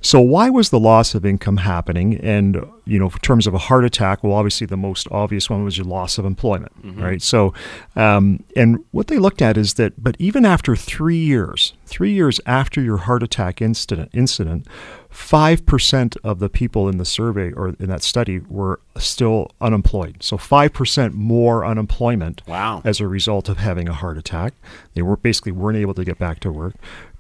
So, 0.02 0.20
why 0.20 0.50
was 0.50 0.70
the 0.70 0.80
loss 0.80 1.16
of 1.16 1.26
income 1.26 1.58
happening? 1.58 2.16
And, 2.16 2.66
you 2.86 3.00
know, 3.00 3.06
in 3.06 3.20
terms 3.20 3.48
of 3.48 3.54
a 3.54 3.58
heart 3.58 3.84
attack, 3.86 4.24
well, 4.24 4.34
obviously 4.34 4.68
the 4.68 4.78
most 4.78 5.08
obvious 5.12 5.50
one 5.50 5.64
was 5.64 5.78
your 5.78 5.86
loss 5.86 6.18
of 6.18 6.26
employment, 6.26 6.72
right? 6.84 7.22
So, 7.22 7.54
um, 7.96 8.44
and 8.56 8.84
what 8.92 9.08
they 9.08 9.18
looked 9.18 9.42
at 9.42 9.58
is 9.58 9.74
that, 9.76 10.02
but 10.04 10.16
even 10.20 10.46
after 10.46 10.76
three 10.76 11.18
years, 11.18 11.74
three 11.86 12.14
years 12.14 12.40
after 12.46 12.82
your 12.82 12.98
heart 12.98 13.24
attack 13.24 13.62
incident, 13.62 14.12
incident, 14.14 14.68
5% 15.12 16.18
of 16.24 16.40
the 16.40 16.50
people 16.50 16.90
in 16.90 16.98
the 16.98 17.06
survey 17.06 17.52
or 17.54 17.70
in 17.80 17.88
that 17.88 18.04
study 18.04 18.40
were 18.50 18.80
still 18.98 19.50
unemployed. 19.62 20.18
So 20.22 20.38
5% 20.38 21.14
more 21.14 21.66
unemployment 21.66 22.42
Wow. 22.48 22.82
as 22.84 23.00
a 23.00 23.08
result 23.08 23.48
of 23.48 23.58
having 23.58 23.88
a 23.88 23.94
heart 23.94 24.18
attack. 24.18 24.54
They 24.94 25.02
were 25.02 25.16
basically 25.16 25.54
weren't 25.54 25.78
able 25.78 25.94
to 25.94 26.04
get 26.04 26.20
back 26.20 26.40
to 26.42 26.52
work. 26.52 26.74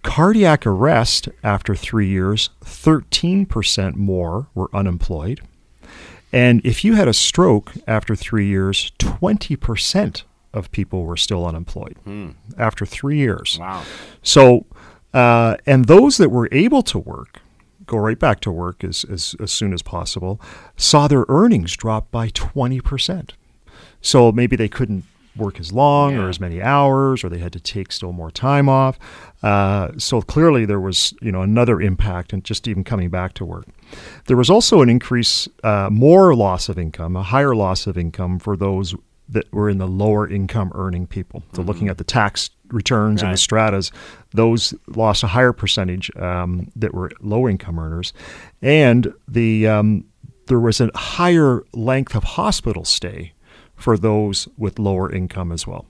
Cardiac 0.04 0.68
arrest 0.68 1.30
after 1.44 1.74
three 1.76 2.08
years, 2.08 2.50
13% 2.64 3.96
more 3.96 4.48
were 4.54 4.70
unemployed. 4.74 5.42
And 6.36 6.60
if 6.66 6.84
you 6.84 6.96
had 6.96 7.08
a 7.08 7.14
stroke 7.14 7.72
after 7.88 8.14
three 8.14 8.46
years, 8.48 8.92
20% 9.00 10.24
of 10.54 10.70
people 10.70 11.06
were 11.06 11.16
still 11.16 11.46
unemployed 11.46 11.96
after 12.58 12.86
three 12.86 13.18
years. 13.18 13.58
Wow. 13.58 13.84
So, 14.22 14.66
uh, 15.14 15.56
and 15.66 15.86
those 15.86 16.18
that 16.18 16.28
were 16.30 16.50
able 16.52 16.82
to 16.84 17.00
work, 17.00 17.40
go 17.86 17.98
right 17.98 18.20
back 18.20 18.42
to 18.42 18.52
work 18.52 18.84
as, 18.84 19.06
as, 19.06 19.38
as 19.40 19.54
soon 19.54 19.72
as 19.72 19.82
possible, 19.82 20.42
saw 20.76 21.08
their 21.08 21.24
earnings 21.30 21.74
drop 21.78 22.12
by 22.12 22.28
20%. 22.28 23.30
So 24.02 24.34
maybe 24.34 24.58
they 24.58 24.68
couldn't 24.68 25.06
work 25.36 25.60
as 25.60 25.72
long 25.72 26.16
or 26.18 26.30
as 26.30 26.40
many 26.40 26.62
hours, 26.62 27.24
or 27.24 27.30
they 27.30 27.40
had 27.40 27.54
to 27.54 27.60
take 27.60 27.92
still 27.92 28.12
more 28.12 28.32
time 28.32 28.70
off. 28.70 28.98
Uh, 29.44 29.92
so 29.98 30.22
clearly 30.22 30.66
there 30.66 30.80
was, 30.80 31.14
you 31.22 31.32
know, 31.32 31.42
another 31.42 31.82
impact 31.82 32.34
and 32.34 32.44
just 32.44 32.68
even 32.68 32.84
coming 32.84 33.10
back 33.10 33.34
to 33.34 33.46
work. 33.46 33.66
There 34.28 34.38
was 34.38 34.50
also 34.50 34.82
an 34.82 34.90
increase, 34.90 35.48
uh, 35.64 35.90
more 35.92 36.36
loss 36.36 36.70
of 36.70 36.78
income, 36.80 37.16
a 37.16 37.24
higher 37.24 37.56
loss 37.56 37.88
of 37.88 37.98
income 37.98 38.40
for 38.40 38.58
those 38.58 38.96
that 39.30 39.52
were 39.52 39.70
in 39.70 39.78
the 39.78 39.88
lower 39.88 40.28
income 40.30 40.72
earning 40.76 41.08
people. 41.08 41.44
So 41.54 41.62
looking 41.64 41.90
at 41.90 41.98
the 41.98 42.04
tax 42.04 42.50
returns 42.68 43.22
and 43.24 43.34
the 43.34 43.38
stratas, 43.38 43.92
those 44.32 44.74
lost 44.88 45.24
a 45.24 45.28
higher 45.28 45.54
percentage 45.54 46.16
um, 46.18 46.72
that 46.76 46.94
were 46.94 47.12
low 47.22 47.48
income 47.48 47.80
earners, 47.80 48.14
and 48.62 49.14
the 49.28 49.68
um, 49.68 50.06
there 50.48 50.60
was 50.60 50.80
a 50.80 50.92
higher 50.96 51.64
length 51.74 52.16
of 52.16 52.24
hospital 52.24 52.86
stay 52.86 53.34
for 53.76 53.98
those 53.98 54.48
with 54.58 54.80
lower 54.80 55.12
income 55.12 55.52
as 55.52 55.66
well. 55.68 55.86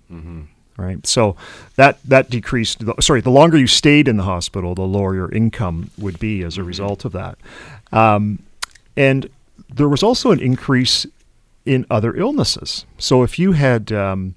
Right, 0.78 1.08
so 1.08 1.38
that 1.78 2.00
that 2.04 2.30
decreased. 2.30 2.86
the- 2.86 2.96
Sorry, 3.00 3.22
the 3.22 3.30
longer 3.30 3.58
you 3.58 3.66
stayed 3.68 4.10
in 4.10 4.18
the 4.18 4.24
hospital, 4.24 4.76
the 4.76 4.82
lower 4.82 5.16
your 5.16 5.32
income 5.32 5.90
would 5.98 6.20
be 6.20 6.44
as 6.44 6.58
a 6.58 6.64
result 6.64 7.06
of 7.06 7.14
that. 7.14 7.38
Um, 7.94 8.40
and 8.98 9.30
there 9.74 9.88
was 9.88 10.04
also 10.04 10.32
an 10.32 10.42
increase 10.42 11.06
in 11.66 11.86
other 11.90 12.14
illnesses. 12.16 12.86
So 12.98 13.24
if 13.24 13.40
you 13.40 13.54
had 13.54 13.92
um, 13.94 14.36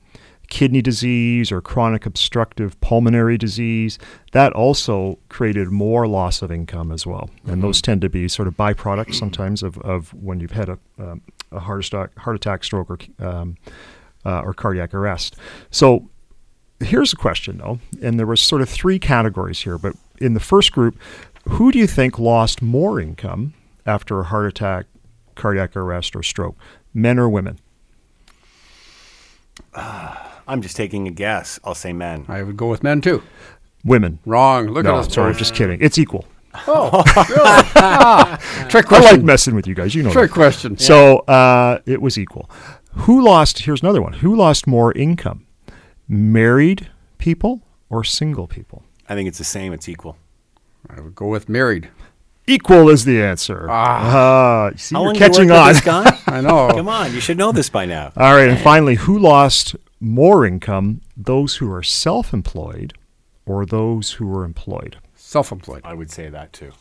kidney 0.49 0.81
disease 0.81 1.51
or 1.51 1.61
chronic 1.61 2.07
obstructive 2.07 2.81
pulmonary 2.81 3.37
disease, 3.37 3.99
that 4.31 4.53
also 4.53 5.19
created 5.29 5.69
more 5.73 6.07
loss 6.07 6.41
of 6.41 6.53
income 6.53 6.93
as 6.93 7.05
well. 7.05 7.31
And 7.47 7.63
those 7.65 7.83
tend 7.83 8.01
to 8.03 8.09
be 8.09 8.29
sort 8.29 8.47
of 8.47 8.57
byproducts 8.57 9.17
sometimes 9.17 9.65
of, 9.65 9.77
of 9.79 10.15
when 10.15 10.39
you've 10.39 10.53
had 10.53 10.69
a, 10.69 10.79
um, 11.01 11.21
a 11.53 11.61
heart, 11.61 11.87
attack, 11.87 12.17
heart 12.19 12.37
attack, 12.37 12.65
stroke, 12.65 12.91
or, 12.91 12.99
um, 13.27 13.57
uh, 14.25 14.41
or 14.41 14.53
cardiac 14.53 14.95
arrest. 14.95 15.37
So 15.71 16.09
here's 16.81 17.13
a 17.13 17.17
question 17.17 17.59
though, 17.59 17.79
and 18.03 18.19
there 18.19 18.27
were 18.27 18.37
sort 18.37 18.63
of 18.63 18.69
three 18.69 18.99
categories 18.99 19.61
here. 19.61 19.79
But 19.79 19.95
in 20.21 20.35
the 20.35 20.41
first 20.41 20.73
group, 20.73 20.99
who 21.49 21.73
do 21.73 21.79
you 21.79 21.87
think 21.87 22.19
lost 22.19 22.61
more 22.63 23.01
income 23.01 23.55
after 23.87 24.21
a 24.21 24.25
heart 24.25 24.47
attack, 24.47 24.87
cardiac 25.35 25.77
arrest, 25.77 26.15
or 26.15 26.23
stroke? 26.23 26.57
Men 26.93 27.19
or 27.19 27.29
women? 27.29 27.59
I'm 29.75 30.63
just 30.63 30.77
taking 30.77 31.07
a 31.07 31.11
guess. 31.11 31.61
I'll 31.63 31.75
say 31.75 31.93
men. 31.93 32.25
I 32.29 32.43
would 32.43 32.57
go 32.57 32.69
with 32.69 32.83
men 32.83 33.01
too. 33.01 33.23
Women. 33.85 34.19
Wrong. 34.25 34.69
Look 34.69 34.85
no, 34.85 34.95
at 34.95 35.07
us. 35.07 35.13
sorry, 35.13 35.33
both. 35.33 35.39
just 35.39 35.55
kidding. 35.55 35.81
It's 35.81 35.99
equal. 35.99 36.25
Oh, 36.67 37.03
really? 37.29 37.41
Ah, 37.77 38.67
trick 38.69 38.91
I 38.93 39.01
like 39.01 39.23
messing 39.23 39.55
with 39.55 39.67
you 39.67 39.75
guys. 39.75 39.95
You 39.95 40.03
know. 40.03 40.11
trick 40.13 40.31
that. 40.31 40.35
question. 40.35 40.77
So 40.79 41.19
uh, 41.21 41.81
it 41.87 42.01
was 42.03 42.19
equal. 42.19 42.51
Who 42.93 43.23
lost? 43.23 43.61
Here's 43.61 43.83
another 43.83 44.03
one. 44.03 44.15
Who 44.15 44.35
lost 44.35 44.67
more 44.67 44.93
income? 44.93 45.47
Married 46.09 46.89
people 47.19 47.63
or 47.91 48.03
single 48.05 48.47
people? 48.47 48.83
I 49.09 49.15
think 49.15 49.29
it's 49.29 49.39
the 49.39 49.45
same. 49.45 49.73
It's 49.73 49.89
equal. 49.89 50.17
I 50.89 51.01
would 51.01 51.15
go 51.15 51.27
with 51.27 51.49
married. 51.49 51.91
Equal 52.47 52.89
is 52.89 53.05
the 53.05 53.21
answer. 53.23 53.67
Ah, 53.71 54.71
see, 54.77 54.95
How 54.95 55.03
you're 55.03 55.07
long 55.09 55.15
have 55.17 55.23
you 55.23 55.35
catching 55.35 55.51
on. 55.51 55.67
with 55.69 55.77
this 55.77 55.85
guy? 55.85 56.19
I 56.27 56.41
know. 56.41 56.69
Come 56.71 56.89
on, 56.89 57.13
you 57.13 57.21
should 57.21 57.37
know 57.37 57.53
this 57.53 57.69
by 57.69 57.85
now. 57.85 58.11
All 58.17 58.35
right, 58.35 58.49
and 58.49 58.59
finally, 58.59 58.95
who 58.95 59.19
lost 59.19 59.77
more 60.01 60.47
income? 60.47 61.03
Those 61.15 61.57
who 61.57 61.71
are 61.71 61.83
self-employed 61.83 62.95
or 63.45 63.67
those 63.67 64.13
who 64.13 64.27
were 64.27 64.45
employed? 64.45 64.97
Self-employed. 65.29 65.83
I 65.85 65.93
would 65.93 66.11
say 66.11 66.31
that 66.31 66.55
too. 66.55 66.73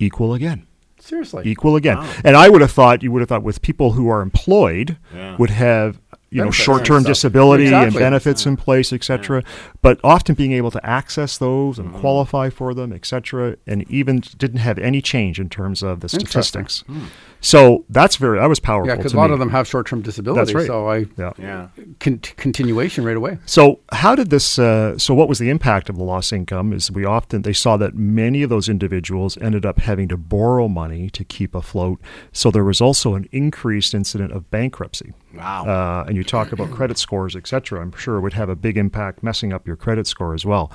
Equal 0.00 0.34
again. 0.34 0.66
Seriously. 0.98 1.44
Equal 1.46 1.76
again. 1.76 1.98
Wow. 1.98 2.12
And 2.24 2.36
I 2.36 2.48
would 2.48 2.60
have 2.60 2.72
thought 2.72 3.04
you 3.04 3.12
would 3.12 3.20
have 3.20 3.28
thought 3.28 3.44
with 3.44 3.62
people 3.62 3.92
who 3.92 4.08
are 4.08 4.20
employed 4.20 4.96
Yeah. 5.14 5.36
would 5.36 5.50
have 5.50 6.00
you 6.30 6.42
know 6.44 6.50
short-term 6.50 6.96
and 6.96 7.04
stuff. 7.04 7.14
disability 7.14 7.66
and 7.66 7.74
Exactly. 7.76 8.00
benefits 8.00 8.46
in 8.46 8.56
place, 8.56 8.92
etc. 8.92 9.44
But 9.80 10.00
often 10.02 10.34
being 10.34 10.50
able 10.54 10.72
to 10.72 10.84
access 10.84 11.38
those 11.38 11.78
and 11.78 11.90
mm-hmm. 11.90 12.00
qualify 12.00 12.50
for 12.50 12.74
them, 12.74 12.92
etc. 12.92 13.56
And 13.64 13.88
even 13.88 14.24
didn't 14.36 14.58
have 14.58 14.78
any 14.80 15.00
change 15.00 15.38
in 15.38 15.48
terms 15.48 15.84
of 15.84 16.00
the 16.00 16.06
Interesting. 16.06 16.26
statistics. 16.26 16.80
Hmm. 16.80 17.04
So 17.40 17.84
that's 17.88 18.16
very 18.16 18.38
that 18.38 18.46
was 18.48 18.58
powerful. 18.58 18.88
Yeah, 18.88 18.96
because 18.96 19.12
a 19.14 19.16
lot 19.16 19.28
me. 19.30 19.34
of 19.34 19.38
them 19.38 19.50
have 19.50 19.68
short-term 19.68 20.02
disability. 20.02 20.52
right. 20.54 20.66
So 20.66 20.88
I 20.88 21.06
Yeah. 21.16 21.32
Yeah. 21.38 21.68
con- 22.00 22.18
continuation 22.36 23.04
right 23.04 23.16
away. 23.16 23.38
So 23.46 23.78
how 23.92 24.14
did 24.16 24.30
this? 24.30 24.58
Uh, 24.58 24.98
so 24.98 25.14
what 25.14 25.28
was 25.28 25.38
the 25.38 25.48
impact 25.48 25.88
of 25.88 25.96
the 25.96 26.02
lost 26.02 26.32
income? 26.32 26.72
Is 26.72 26.90
we 26.90 27.04
often 27.04 27.42
they 27.42 27.52
saw 27.52 27.76
that 27.76 27.94
many 27.94 28.42
of 28.42 28.50
those 28.50 28.68
individuals 28.68 29.38
ended 29.38 29.64
up 29.64 29.78
having 29.78 30.08
to 30.08 30.16
borrow 30.16 30.66
money 30.68 31.10
to 31.10 31.24
keep 31.24 31.54
afloat. 31.54 32.00
So 32.32 32.50
there 32.50 32.64
was 32.64 32.80
also 32.80 33.14
an 33.14 33.28
increased 33.30 33.94
incident 33.94 34.32
of 34.32 34.50
bankruptcy. 34.50 35.12
Wow. 35.34 35.64
Uh, 35.66 36.04
and 36.08 36.16
you 36.16 36.24
talk 36.24 36.50
about 36.52 36.70
credit 36.72 36.98
scores, 36.98 37.36
et 37.36 37.46
cetera. 37.46 37.80
I'm 37.80 37.92
sure 37.92 38.16
it 38.16 38.20
would 38.22 38.32
have 38.32 38.48
a 38.48 38.56
big 38.56 38.76
impact, 38.76 39.22
messing 39.22 39.52
up 39.52 39.66
your 39.66 39.76
credit 39.76 40.06
score 40.08 40.34
as 40.34 40.44
well. 40.44 40.72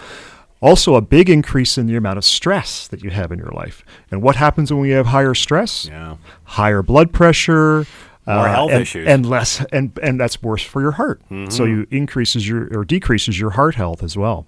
Also, 0.64 0.96
a 0.96 1.02
big 1.02 1.30
increase 1.30 1.78
in 1.78 1.88
the 1.88 1.96
amount 1.98 2.18
of 2.18 2.24
stress 2.24 2.88
that 2.88 3.04
you 3.04 3.10
have 3.10 3.34
in 3.34 3.38
your 3.38 3.52
life. 3.52 3.84
And 4.10 4.22
what 4.22 4.38
happens 4.38 4.72
when 4.72 4.82
we 4.82 4.92
have 4.92 5.08
higher 5.08 5.34
stress? 5.34 5.86
yeah. 5.86 6.16
higher 6.46 6.82
blood 6.82 7.12
pressure, 7.12 7.86
uh, 8.26 8.46
health 8.46 8.72
and, 8.72 8.82
issues. 8.82 9.06
and 9.06 9.26
less, 9.26 9.64
and 9.74 9.92
and 10.02 10.18
that's 10.20 10.42
worse 10.42 10.64
for 10.64 10.82
your 10.82 10.92
heart. 10.92 11.22
Mm-hmm. 11.30 11.52
So 11.52 11.66
you 11.66 11.86
increases 11.92 12.48
your 12.48 12.70
or 12.78 12.86
decreases 12.86 13.38
your 13.38 13.52
heart 13.52 13.76
health 13.76 14.02
as 14.02 14.16
well. 14.16 14.48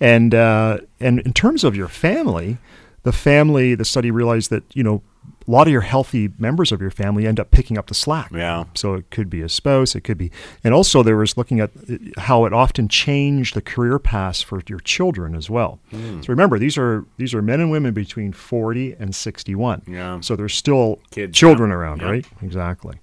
And 0.00 0.34
uh, 0.34 0.78
and 0.98 1.20
in 1.20 1.34
terms 1.34 1.62
of 1.62 1.76
your 1.76 1.88
family, 1.88 2.56
the 3.02 3.12
family, 3.12 3.74
the 3.74 3.84
study 3.84 4.10
realized 4.10 4.48
that 4.50 4.64
you 4.74 4.82
know 4.82 5.02
a 5.50 5.56
lot 5.56 5.66
of 5.66 5.72
your 5.72 5.80
healthy 5.80 6.30
members 6.38 6.70
of 6.70 6.80
your 6.80 6.90
family 6.92 7.26
end 7.26 7.40
up 7.40 7.50
picking 7.50 7.76
up 7.76 7.86
the 7.88 7.94
slack. 7.94 8.30
Yeah. 8.32 8.64
So 8.74 8.94
it 8.94 9.10
could 9.10 9.28
be 9.28 9.42
a 9.42 9.48
spouse, 9.48 9.96
it 9.96 10.02
could 10.02 10.18
be, 10.18 10.30
and 10.62 10.72
also 10.72 11.02
there 11.02 11.16
was 11.16 11.36
looking 11.36 11.58
at 11.58 11.70
uh, 11.90 11.96
how 12.20 12.44
it 12.44 12.52
often 12.52 12.88
changed 12.88 13.54
the 13.54 13.60
career 13.62 13.98
paths 13.98 14.42
for 14.42 14.62
your 14.68 14.78
children 14.80 15.34
as 15.34 15.50
well. 15.50 15.80
Hmm. 15.90 16.20
So 16.22 16.28
remember, 16.28 16.58
these 16.58 16.78
are 16.78 17.04
these 17.16 17.34
are 17.34 17.42
men 17.42 17.60
and 17.60 17.70
women 17.70 17.92
between 17.94 18.32
forty 18.32 18.92
and 19.00 19.14
sixty-one. 19.14 19.82
Yeah. 19.88 20.20
So 20.20 20.36
there's 20.36 20.54
still 20.54 21.00
Kids, 21.10 21.36
children 21.36 21.70
yeah. 21.70 21.76
around, 21.76 22.00
Yeah. 22.02 22.10
right? 22.10 22.26
Exactly. 22.42 22.98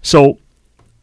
So 0.00 0.38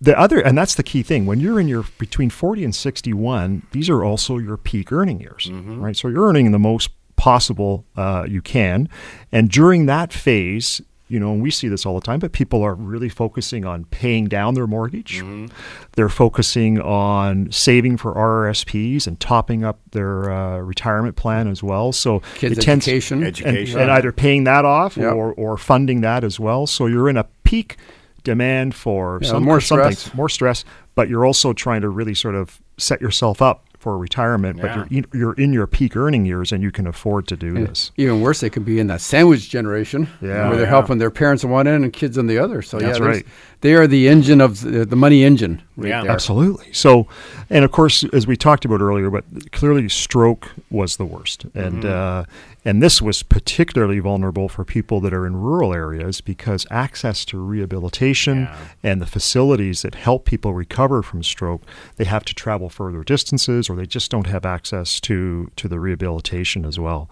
the 0.02 0.18
other, 0.20 0.40
and 0.40 0.58
that's 0.58 0.76
the 0.76 0.84
key 0.84 1.04
thing. 1.04 1.26
When 1.26 1.40
you're 1.40 1.60
in 1.60 1.68
your 1.68 1.84
between 1.98 2.30
40 2.30 2.64
and 2.64 2.74
61, 2.76 3.64
these 3.72 3.90
are 3.90 4.04
also 4.04 4.38
your 4.38 4.56
peak 4.58 4.92
earning 4.94 5.20
years, 5.20 5.48
Mm-hmm. 5.52 5.82
right? 5.82 5.96
So 5.96 6.08
you're 6.08 6.26
earning 6.28 6.52
the 6.52 6.60
most 6.60 6.90
possible 7.18 7.84
uh, 7.98 8.26
you 8.28 8.42
can, 8.42 8.88
and 9.32 9.50
during 9.50 9.86
that 9.88 10.14
phase. 10.14 10.82
You 11.10 11.20
know, 11.20 11.32
and 11.34 11.42
we 11.42 11.50
see 11.52 11.68
this 11.68 11.86
all 11.86 11.96
the 11.96 12.02
time, 12.06 12.20
but 12.20 12.32
people 12.34 12.62
are 12.64 12.76
really 12.76 13.10
focusing 13.10 13.66
on 13.66 13.86
paying 13.86 14.26
down 14.28 14.54
their 14.54 14.68
mortgage. 14.68 15.18
Mm-hmm. 15.18 15.48
They're 15.94 16.08
focusing 16.08 16.80
on 16.80 17.52
saving 17.52 17.98
for 17.98 18.14
RRSPs 18.14 19.08
and 19.08 19.20
topping 19.20 19.64
up 19.64 19.80
their 19.92 20.32
uh, 20.32 20.58
retirement 20.60 21.16
plan 21.16 21.48
as 21.48 21.64
well. 21.64 21.92
So 21.92 22.20
Kids' 22.36 22.60
it 22.60 22.62
tends- 22.62 22.88
education. 22.88 23.18
and, 23.24 23.28
Education. 23.28 23.80
and 23.80 23.90
either 23.92 24.12
paying 24.12 24.44
that 24.44 24.66
off 24.66 24.98
Yeah. 24.98 25.10
or, 25.10 25.34
or 25.34 25.58
funding 25.58 26.02
that 26.02 26.24
as 26.24 26.40
well. 26.40 26.68
So 26.68 26.86
you're 26.86 27.10
in 27.10 27.18
a 27.18 27.26
peak 27.44 27.78
demand 28.24 28.76
for 28.76 29.20
Yeah, 29.22 29.30
some 29.30 29.44
more 29.44 29.62
some 29.62 29.80
stress. 29.80 30.04
things, 30.04 30.16
more 30.16 30.30
stress, 30.30 30.64
but 30.94 31.10
you're 31.10 31.26
also 31.26 31.54
trying 31.54 31.82
to 31.82 31.90
really 31.90 32.14
sort 32.14 32.36
of 32.36 32.62
set 32.78 33.02
yourself 33.02 33.42
up 33.42 33.66
for 33.80 33.98
retirement. 33.98 34.58
Yeah. 34.58 34.76
But 34.78 34.92
you're 34.92 35.00
in, 35.00 35.08
you're 35.14 35.34
in 35.34 35.54
your 35.54 35.66
peak 35.68 35.96
earning 35.96 36.26
years 36.26 36.52
and 36.52 36.62
you 36.62 36.70
can 36.72 36.86
afford 36.86 37.28
to 37.30 37.38
do 37.38 37.54
this. 37.54 37.92
Even 37.98 38.22
worse, 38.22 38.42
they 38.42 38.50
could 38.50 38.66
be 38.66 38.78
in 38.80 38.88
that 38.88 39.00
sandwich 39.02 39.50
generation 39.50 40.08
Yeah. 40.22 40.48
where 40.48 40.58
they're 40.58 40.66
Yeah. 40.66 40.70
helping 40.70 40.98
their 40.98 41.10
parents 41.10 41.44
on 41.46 41.50
one 41.52 41.66
end 41.68 41.84
and 41.86 41.94
kids 41.94 42.18
on 42.18 42.28
the 42.28 42.38
other. 42.38 42.62
So 42.62 42.78
That's 42.78 43.00
yeah, 43.00 43.06
right. 43.06 43.26
they 43.62 43.74
are 43.76 43.88
the 43.88 44.08
engine 44.10 44.42
of 44.42 44.62
the, 44.62 44.86
the 44.86 44.96
money 44.98 45.24
engine. 45.24 45.62
Right 45.78 45.90
Yeah. 45.90 46.02
there. 46.04 46.12
Absolutely. 46.12 46.74
So, 46.74 47.08
and 47.50 47.64
of 47.64 47.72
course, 47.72 48.04
as 48.12 48.28
we 48.28 48.36
talked 48.36 48.66
about 48.66 48.82
earlier, 48.82 49.10
but 49.10 49.24
clearly 49.54 49.88
stroke 49.88 50.52
was 50.70 50.98
the 50.98 51.06
worst, 51.06 51.46
and 51.56 51.86
uh, 51.86 52.26
and 52.70 52.84
this 52.84 53.02
was 53.02 53.24
particularly 53.24 54.00
vulnerable 54.00 54.48
for 54.48 54.64
people 54.64 55.00
that 55.02 55.14
are 55.14 55.26
in 55.26 55.36
rural 55.36 55.74
areas 55.74 56.22
because 56.22 56.68
access 56.70 57.26
to 57.26 57.40
rehabilitation 57.40 58.42
Yeah. 58.42 58.56
and 58.84 59.02
the 59.02 59.06
facilities 59.08 59.82
that 59.82 59.96
help 59.96 60.26
people 60.26 60.54
recover 60.54 61.02
from 61.02 61.24
stroke, 61.24 61.64
they 61.98 62.06
have 62.06 62.24
to 62.26 62.34
travel 62.36 62.70
further 62.70 63.04
distances, 63.04 63.70
or 63.70 63.76
they 63.76 63.88
just 63.88 64.12
don't 64.12 64.28
have 64.28 64.46
access 64.46 65.00
to 65.02 65.50
to 65.56 65.68
the 65.68 65.80
rehabilitation 65.80 66.66
as 66.66 66.78
well. 66.80 67.10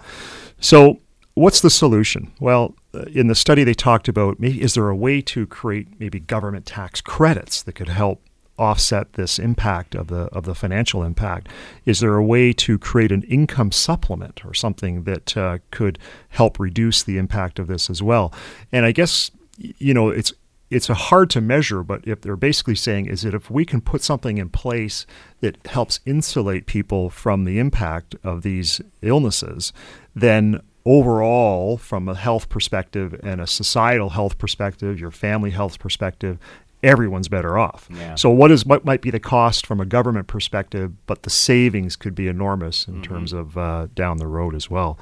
So. 0.59 0.99
What's 1.45 1.61
the 1.61 1.69
solution? 1.69 2.31
Well, 2.39 2.73
in 3.13 3.27
the 3.27 3.35
study, 3.35 3.63
they 3.63 3.75
talked 3.75 4.07
about 4.07 4.39
maybe 4.39 4.59
is 4.59 4.73
there 4.73 4.89
a 4.89 4.95
way 4.95 5.21
to 5.33 5.45
create 5.45 5.87
maybe 5.99 6.19
government 6.19 6.65
tax 6.65 6.99
credits 6.99 7.61
that 7.61 7.73
could 7.73 7.89
help 7.89 8.23
offset 8.57 9.13
this 9.13 9.39
impact 9.39 9.95
of 9.95 10.07
the 10.07 10.23
of 10.33 10.45
the 10.45 10.55
financial 10.55 11.03
impact? 11.03 11.49
Is 11.85 11.99
there 11.99 12.15
a 12.15 12.23
way 12.23 12.53
to 12.53 12.77
create 12.77 13.11
an 13.11 13.23
income 13.23 13.71
supplement 13.71 14.45
or 14.45 14.53
something 14.53 15.03
that 15.03 15.37
uh, 15.37 15.59
could 15.71 15.99
help 16.29 16.59
reduce 16.59 17.03
the 17.03 17.17
impact 17.17 17.59
of 17.59 17.67
this 17.67 17.89
as 17.89 18.01
well? 18.01 18.33
And 18.71 18.85
I 18.85 18.91
guess 18.91 19.31
you 19.57 19.93
know 19.93 20.09
it's 20.09 20.33
it's 20.69 20.87
hard 20.87 21.29
to 21.29 21.41
measure, 21.41 21.81
but 21.81 22.05
if 22.05 22.21
they're 22.21 22.35
basically 22.35 22.75
saying 22.75 23.05
is 23.05 23.21
that 23.21 23.33
if 23.33 23.49
we 23.49 23.63
can 23.63 23.79
put 23.79 24.01
something 24.01 24.37
in 24.37 24.49
place 24.49 25.05
that 25.39 25.65
helps 25.67 26.01
insulate 26.05 26.65
people 26.65 27.09
from 27.09 27.45
the 27.45 27.57
impact 27.57 28.15
of 28.23 28.41
these 28.41 28.81
illnesses, 29.01 29.71
then 30.13 30.61
overall, 30.87 31.77
from 31.77 32.07
a 32.07 32.15
health 32.15 32.49
perspective 32.49 33.19
and 33.23 33.39
a 33.39 33.47
societal 33.47 34.11
health 34.11 34.37
perspective, 34.37 34.99
your 34.99 35.11
family 35.11 35.51
health 35.51 35.79
perspective, 35.79 36.37
everyone's 36.83 37.27
better 37.27 37.57
off. 37.57 37.87
Yeah. 37.91 38.15
So 38.15 38.29
what 38.29 38.51
is 38.51 38.65
what 38.65 38.85
might 38.85 39.01
be 39.01 39.11
the 39.11 39.19
cost 39.19 39.65
from 39.65 39.79
a 39.79 39.85
government 39.85 40.27
perspective, 40.27 40.93
but 41.05 41.23
the 41.23 41.29
savings 41.29 41.95
could 41.95 42.15
be 42.15 42.27
enormous 42.27 42.87
in 42.87 43.01
terms 43.01 43.33
of 43.33 43.57
uh, 43.57 43.87
down 43.95 44.17
the 44.17 44.27
road 44.27 44.55
as 44.55 44.69
well. 44.69 44.97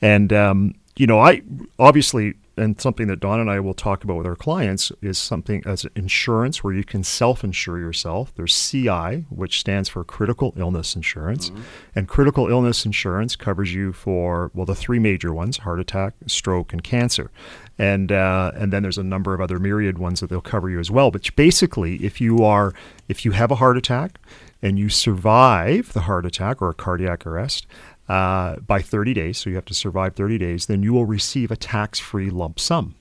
And 0.00 0.32
um, 0.32 0.74
you 0.96 1.06
know, 1.06 1.20
I 1.20 1.42
obviously 1.78 2.34
and 2.58 2.80
something 2.80 3.06
that 3.06 3.20
Don 3.20 3.40
and 3.40 3.50
I 3.50 3.60
will 3.60 3.74
talk 3.74 4.04
about 4.04 4.16
with 4.16 4.26
our 4.26 4.36
clients 4.36 4.90
is 5.00 5.16
something 5.16 5.62
as 5.64 5.86
insurance 5.94 6.62
where 6.62 6.74
you 6.74 6.84
can 6.84 7.04
self-insure 7.04 7.78
yourself. 7.78 8.34
There's 8.34 8.54
CI, 8.54 9.24
which 9.30 9.60
stands 9.60 9.88
for 9.88 10.04
critical 10.04 10.52
illness 10.56 10.96
insurance, 10.96 11.50
and 11.94 12.08
critical 12.08 12.48
illness 12.48 12.84
insurance 12.84 13.36
covers 13.36 13.72
you 13.72 13.92
for 13.92 14.50
well 14.54 14.66
the 14.66 14.74
three 14.74 14.98
major 14.98 15.32
ones: 15.32 15.58
heart 15.58 15.80
attack, 15.80 16.14
stroke, 16.26 16.72
and 16.72 16.82
cancer. 16.82 17.30
And 17.78 18.10
uh, 18.10 18.52
and 18.56 18.72
then 18.72 18.82
there's 18.82 18.98
a 18.98 19.04
number 19.04 19.34
of 19.34 19.40
other 19.40 19.58
myriad 19.58 19.98
ones 19.98 20.20
that 20.20 20.30
they'll 20.30 20.40
cover 20.40 20.68
you 20.68 20.80
as 20.80 20.90
well. 20.90 21.10
But 21.10 21.34
basically, 21.36 21.96
if 22.04 22.20
you 22.20 22.44
are 22.44 22.74
if 23.08 23.24
you 23.24 23.30
have 23.32 23.50
a 23.50 23.56
heart 23.56 23.76
attack 23.76 24.18
and 24.60 24.78
you 24.78 24.88
survive 24.88 25.92
the 25.92 26.00
heart 26.00 26.26
attack 26.26 26.60
or 26.60 26.70
a 26.70 26.74
cardiac 26.74 27.24
arrest, 27.24 27.66
uh, 28.08 28.56
by 28.60 28.80
30 28.80 29.12
days, 29.12 29.38
so 29.38 29.50
you 29.50 29.56
have 29.56 29.66
to 29.66 29.74
survive 29.74 30.14
30 30.14 30.38
days, 30.38 30.66
then 30.66 30.82
you 30.82 30.94
will 30.94 31.04
receive 31.04 31.50
a 31.50 31.56
tax 31.56 31.98
free 31.98 32.30
lump 32.30 32.58
sum. 32.58 32.94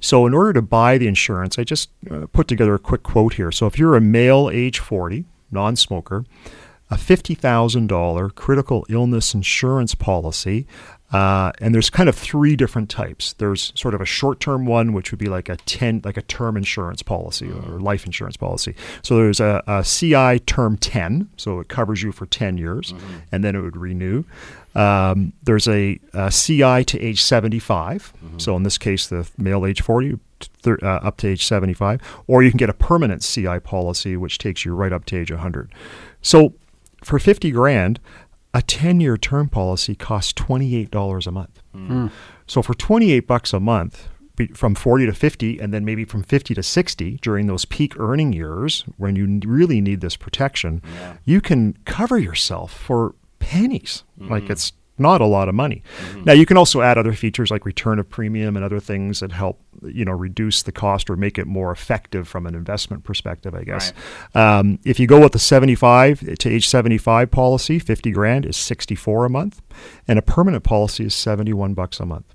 So, 0.00 0.26
in 0.26 0.34
order 0.34 0.52
to 0.54 0.62
buy 0.62 0.98
the 0.98 1.06
insurance, 1.06 1.58
I 1.58 1.64
just 1.64 1.90
uh, 2.10 2.26
put 2.32 2.48
together 2.48 2.74
a 2.74 2.78
quick 2.78 3.04
quote 3.04 3.34
here. 3.34 3.52
So, 3.52 3.66
if 3.66 3.78
you're 3.78 3.94
a 3.94 4.00
male 4.00 4.50
age 4.52 4.80
40, 4.80 5.24
non 5.52 5.76
smoker, 5.76 6.24
a 6.90 6.96
$50,000 6.96 8.34
critical 8.34 8.84
illness 8.88 9.34
insurance 9.34 9.94
policy. 9.94 10.66
Uh, 11.12 11.50
and 11.60 11.74
there's 11.74 11.90
kind 11.90 12.08
of 12.08 12.14
three 12.14 12.54
different 12.56 12.88
types. 12.88 13.32
There's 13.34 13.72
sort 13.74 13.94
of 13.94 14.00
a 14.00 14.04
short-term 14.06 14.64
one, 14.64 14.92
which 14.92 15.10
would 15.10 15.18
be 15.18 15.26
like 15.28 15.48
a 15.48 15.56
ten, 15.56 16.00
like 16.04 16.16
a 16.16 16.22
term 16.22 16.56
insurance 16.56 17.02
policy 17.02 17.48
or 17.50 17.80
life 17.80 18.06
insurance 18.06 18.36
policy. 18.36 18.74
So 19.02 19.16
there's 19.16 19.40
a, 19.40 19.62
a 19.66 19.82
CI 19.82 20.38
term 20.40 20.76
10, 20.76 21.28
so 21.36 21.58
it 21.60 21.68
covers 21.68 22.02
you 22.02 22.12
for 22.12 22.26
10 22.26 22.58
years, 22.58 22.94
and 23.32 23.42
then 23.42 23.56
it 23.56 23.60
would 23.60 23.76
renew. 23.76 24.22
Um, 24.76 25.32
there's 25.42 25.66
a, 25.66 25.98
a 26.14 26.30
CI 26.30 26.84
to 26.84 27.00
age 27.00 27.22
75. 27.22 28.12
So 28.38 28.54
in 28.56 28.62
this 28.62 28.78
case, 28.78 29.08
the 29.08 29.28
male 29.36 29.66
age 29.66 29.82
40 29.82 30.18
thir- 30.62 30.78
uh, 30.80 30.86
up 31.02 31.16
to 31.18 31.28
age 31.28 31.44
75, 31.44 32.00
or 32.28 32.42
you 32.44 32.50
can 32.50 32.58
get 32.58 32.70
a 32.70 32.74
permanent 32.74 33.22
CI 33.22 33.58
policy, 33.58 34.16
which 34.16 34.38
takes 34.38 34.64
you 34.64 34.74
right 34.74 34.92
up 34.92 35.04
to 35.06 35.16
age 35.18 35.32
100. 35.32 35.72
So 36.22 36.54
for 37.02 37.18
50 37.18 37.50
grand, 37.50 37.98
a 38.52 38.62
10 38.62 39.00
year 39.00 39.16
term 39.16 39.48
policy 39.48 39.94
costs 39.94 40.32
$28 40.34 41.26
a 41.26 41.30
month. 41.30 41.62
Hmm. 41.72 41.86
Hmm. 41.86 42.06
So 42.46 42.62
for 42.62 42.74
28 42.74 43.26
bucks 43.26 43.52
a 43.52 43.60
month, 43.60 44.08
from 44.54 44.74
40 44.74 45.06
to 45.06 45.12
50, 45.12 45.58
and 45.58 45.74
then 45.74 45.84
maybe 45.84 46.04
from 46.04 46.22
50 46.22 46.54
to 46.54 46.62
60 46.62 47.18
during 47.20 47.46
those 47.46 47.64
peak 47.66 47.98
earning 47.98 48.32
years 48.32 48.84
when 48.96 49.14
you 49.14 49.40
really 49.44 49.80
need 49.80 50.00
this 50.00 50.16
protection, 50.16 50.82
you 51.24 51.40
can 51.40 51.76
cover 51.84 52.18
yourself 52.18 52.72
for 52.72 53.14
pennies. 53.38 54.04
Like 54.18 54.44
hmm. 54.44 54.52
it's 54.52 54.72
not 55.00 55.20
a 55.20 55.26
lot 55.26 55.48
of 55.48 55.54
money. 55.54 55.82
Now 56.24 56.32
you 56.32 56.46
can 56.46 56.56
also 56.56 56.80
add 56.82 56.98
other 56.98 57.12
features 57.12 57.50
like 57.50 57.64
return 57.64 57.98
of 57.98 58.08
premium 58.08 58.56
and 58.56 58.64
other 58.64 58.80
things 58.80 59.20
that 59.20 59.32
help 59.32 59.60
you 59.82 60.04
know 60.04 60.12
reduce 60.12 60.62
the 60.62 60.72
cost 60.72 61.08
or 61.08 61.16
make 61.16 61.38
it 61.38 61.46
more 61.46 61.72
effective 61.72 62.28
from 62.28 62.46
an 62.46 62.54
investment 62.54 63.04
perspective. 63.04 63.54
I 63.54 63.64
guess 63.64 63.92
um, 64.34 64.78
if 64.84 65.00
you 65.00 65.06
go 65.06 65.20
with 65.20 65.32
the 65.32 65.38
75 65.38 66.36
to 66.38 66.48
age 66.48 66.68
75 66.68 67.30
policy, 67.30 67.78
50 67.78 68.10
grand 68.12 68.46
is 68.46 68.56
64 68.56 69.24
a 69.24 69.30
month, 69.30 69.62
and 70.06 70.18
a 70.18 70.22
permanent 70.22 70.64
policy 70.64 71.06
is 71.06 71.14
71 71.14 71.74
bucks 71.74 72.00
a 72.00 72.06
month. 72.06 72.34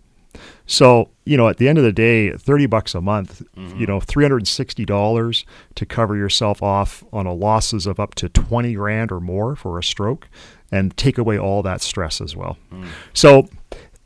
So, 0.66 1.12
you 1.26 1.38
know, 1.38 1.48
at 1.48 1.58
the 1.58 1.68
end 1.70 1.78
of 1.78 1.84
the 1.84 1.92
day, 1.92 2.32
30 2.32 2.66
bucks 2.66 2.96
a 2.96 3.02
month, 3.02 3.42
you 3.56 3.86
know, 3.86 4.00
$360 4.00 5.46
to 5.76 5.86
cover 5.86 6.16
yourself 6.16 6.64
off 6.64 7.04
on 7.14 7.26
a 7.26 7.34
losses 7.34 7.86
of 7.86 8.00
up 8.00 8.16
to 8.16 8.30
20 8.30 8.74
grand 8.74 9.12
or 9.12 9.20
more 9.20 9.56
for 9.56 9.78
a 9.78 9.84
stroke 9.84 10.28
and 10.76 10.96
take 10.98 11.18
away 11.18 11.38
all 11.40 11.64
that 11.64 11.82
stress 11.82 12.22
as 12.22 12.36
well. 12.36 12.58
So, 13.14 13.48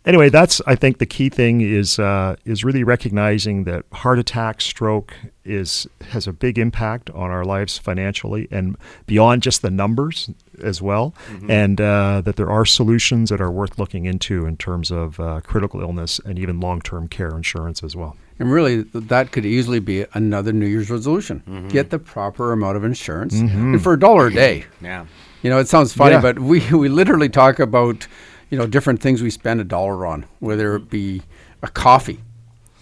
anyway, 0.05 0.29
that's 0.29 0.61
I 0.67 0.75
think 0.75 0.97
the 0.99 1.05
key 1.05 1.29
thing 1.29 1.61
is 1.61 1.99
uh, 1.99 2.35
is 2.45 2.63
really 2.63 2.83
recognizing 2.83 3.63
that 3.65 3.85
heart 3.91 4.19
attack, 4.19 4.61
stroke 4.61 5.13
is 5.45 5.87
has 6.11 6.27
a 6.27 6.33
big 6.33 6.57
impact 6.59 7.09
on 7.11 7.31
our 7.31 7.43
lives 7.43 7.77
financially 7.79 8.47
and 8.51 8.75
beyond 9.07 9.41
just 9.43 9.61
the 9.61 9.71
numbers 9.71 10.29
as 10.63 10.81
well, 10.81 11.13
and 11.49 11.79
uh, 11.81 12.21
that 12.25 12.35
there 12.35 12.49
are 12.49 12.65
solutions 12.65 13.29
that 13.29 13.41
are 13.41 13.51
worth 13.51 13.79
looking 13.79 14.05
into 14.05 14.45
in 14.45 14.57
terms 14.57 14.91
of 14.91 15.19
uh, 15.19 15.39
critical 15.41 15.81
illness 15.81 16.19
and 16.25 16.37
even 16.37 16.59
long 16.59 16.81
term 16.81 17.07
care 17.07 17.35
insurance 17.35 17.83
as 17.83 17.95
well. 17.95 18.15
And 18.41 18.51
really, 18.51 18.83
that 18.93 19.31
could 19.33 19.45
easily 19.45 19.79
be 19.79 20.05
another 20.13 20.53
New 20.53 20.65
Year's 20.67 20.89
resolution. 20.89 21.67
Get 21.69 21.89
the 21.89 21.99
proper 21.99 22.53
amount 22.53 22.77
of 22.77 22.83
insurance. 22.85 23.33
And 23.33 23.81
for 23.83 23.93
a 23.93 23.99
dollar 23.99 24.27
a 24.27 24.33
day, 24.33 24.65
Yeah. 24.81 25.05
You 25.41 25.49
know, 25.49 25.59
it 25.59 25.67
sounds 25.67 25.93
funny, 25.93 26.15
Yeah. 26.15 26.21
but 26.21 26.39
we, 26.39 26.59
we 26.73 26.89
literally 26.89 27.29
talk 27.29 27.59
about, 27.59 28.07
you 28.49 28.57
know, 28.57 28.67
different 28.67 29.01
things 29.01 29.21
we 29.21 29.29
spend 29.29 29.59
a 29.61 29.63
dollar 29.63 30.05
on, 30.05 30.25
whether 30.39 30.75
it 30.75 30.89
be 30.89 31.21
a 31.61 31.67
coffee 31.67 32.19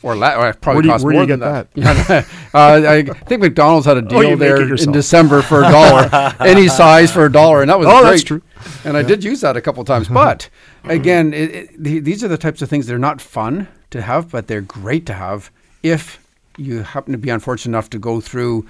or, 0.04 0.16
la- 0.16 0.36
or 0.36 0.54
probably 0.54 0.88
you- 0.90 0.98
do 0.98 1.04
more 1.04 1.26
than 1.26 1.40
get 1.40 1.68
that. 1.76 2.26
uh, 2.54 2.90
I 2.90 3.04
think 3.26 3.42
McDonald's 3.42 3.86
had 3.86 3.98
a 3.98 4.02
deal 4.02 4.20
Oh, 4.20 4.36
there 4.36 4.62
in. 4.62 4.92
December 4.92 5.42
for 5.42 5.60
a 5.64 5.70
dollar, 5.72 6.36
any 6.40 6.68
size 6.68 7.12
for 7.12 7.26
a 7.26 7.32
dollar, 7.32 7.62
and 7.62 7.70
that 7.70 7.80
was 7.80 7.88
Oh, 7.88 8.02
great. 8.02 8.10
that's 8.12 8.24
true. 8.24 8.42
And 8.86 8.96
I 8.96 9.04
did 9.04 9.24
use 9.24 9.42
that 9.42 9.58
a 9.58 9.62
couple 9.62 9.84
times. 9.86 10.08
But 10.08 10.50
again, 10.86 11.34
it, 11.34 11.56
it, 11.56 11.84
the, 11.84 12.00
these 12.00 12.24
are 12.24 12.28
the 12.28 12.38
types 12.38 12.62
of 12.62 12.70
things 12.70 12.88
that 12.88 12.94
are 12.94 13.00
not 13.00 13.22
fun 13.22 13.68
to 13.92 14.02
have, 14.02 14.30
but 14.32 14.48
they're 14.48 14.62
great 14.62 15.06
to 15.08 15.14
have 15.14 15.50
if 15.84 16.20
you 16.58 16.82
happen 16.84 17.12
to 17.12 17.18
be 17.18 17.30
unfortunate 17.30 17.72
enough 17.72 17.90
to 17.92 18.00
go 18.00 18.20
through 18.20 18.66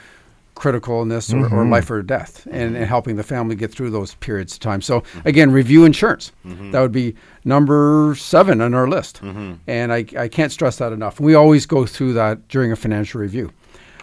critical 0.58 1.00
illness 1.00 1.32
or, 1.32 1.38
or 1.38 1.50
mm-hmm. 1.50 1.72
life 1.72 1.90
or 1.90 2.02
death 2.02 2.46
and, 2.52 2.76
and 2.76 2.86
helping 2.86 3.16
the 3.16 3.24
family 3.24 3.56
get 3.56 3.72
through 3.72 3.90
those 3.92 4.16
periods 4.16 4.54
of 4.54 4.60
time. 4.60 4.82
So 4.82 5.04
again, 5.24 5.52
review 5.52 5.86
insurance. 5.86 6.32
Mm-hmm. 6.46 6.72
That 6.72 6.82
would 6.82 6.92
be 6.92 7.16
number 7.46 8.16
seven 8.18 8.60
on 8.62 8.74
our 8.74 8.88
list. 8.88 9.22
Mm-hmm. 9.22 9.54
And 9.68 9.94
I, 9.94 10.06
I 10.18 10.28
can't 10.28 10.52
stress 10.52 10.78
that 10.78 10.92
enough. 10.92 11.20
We 11.20 11.36
always 11.36 11.66
go 11.66 11.86
through 11.86 12.14
that 12.14 12.48
during 12.48 12.72
a 12.72 12.76
financial 12.76 13.22
review. 13.22 13.52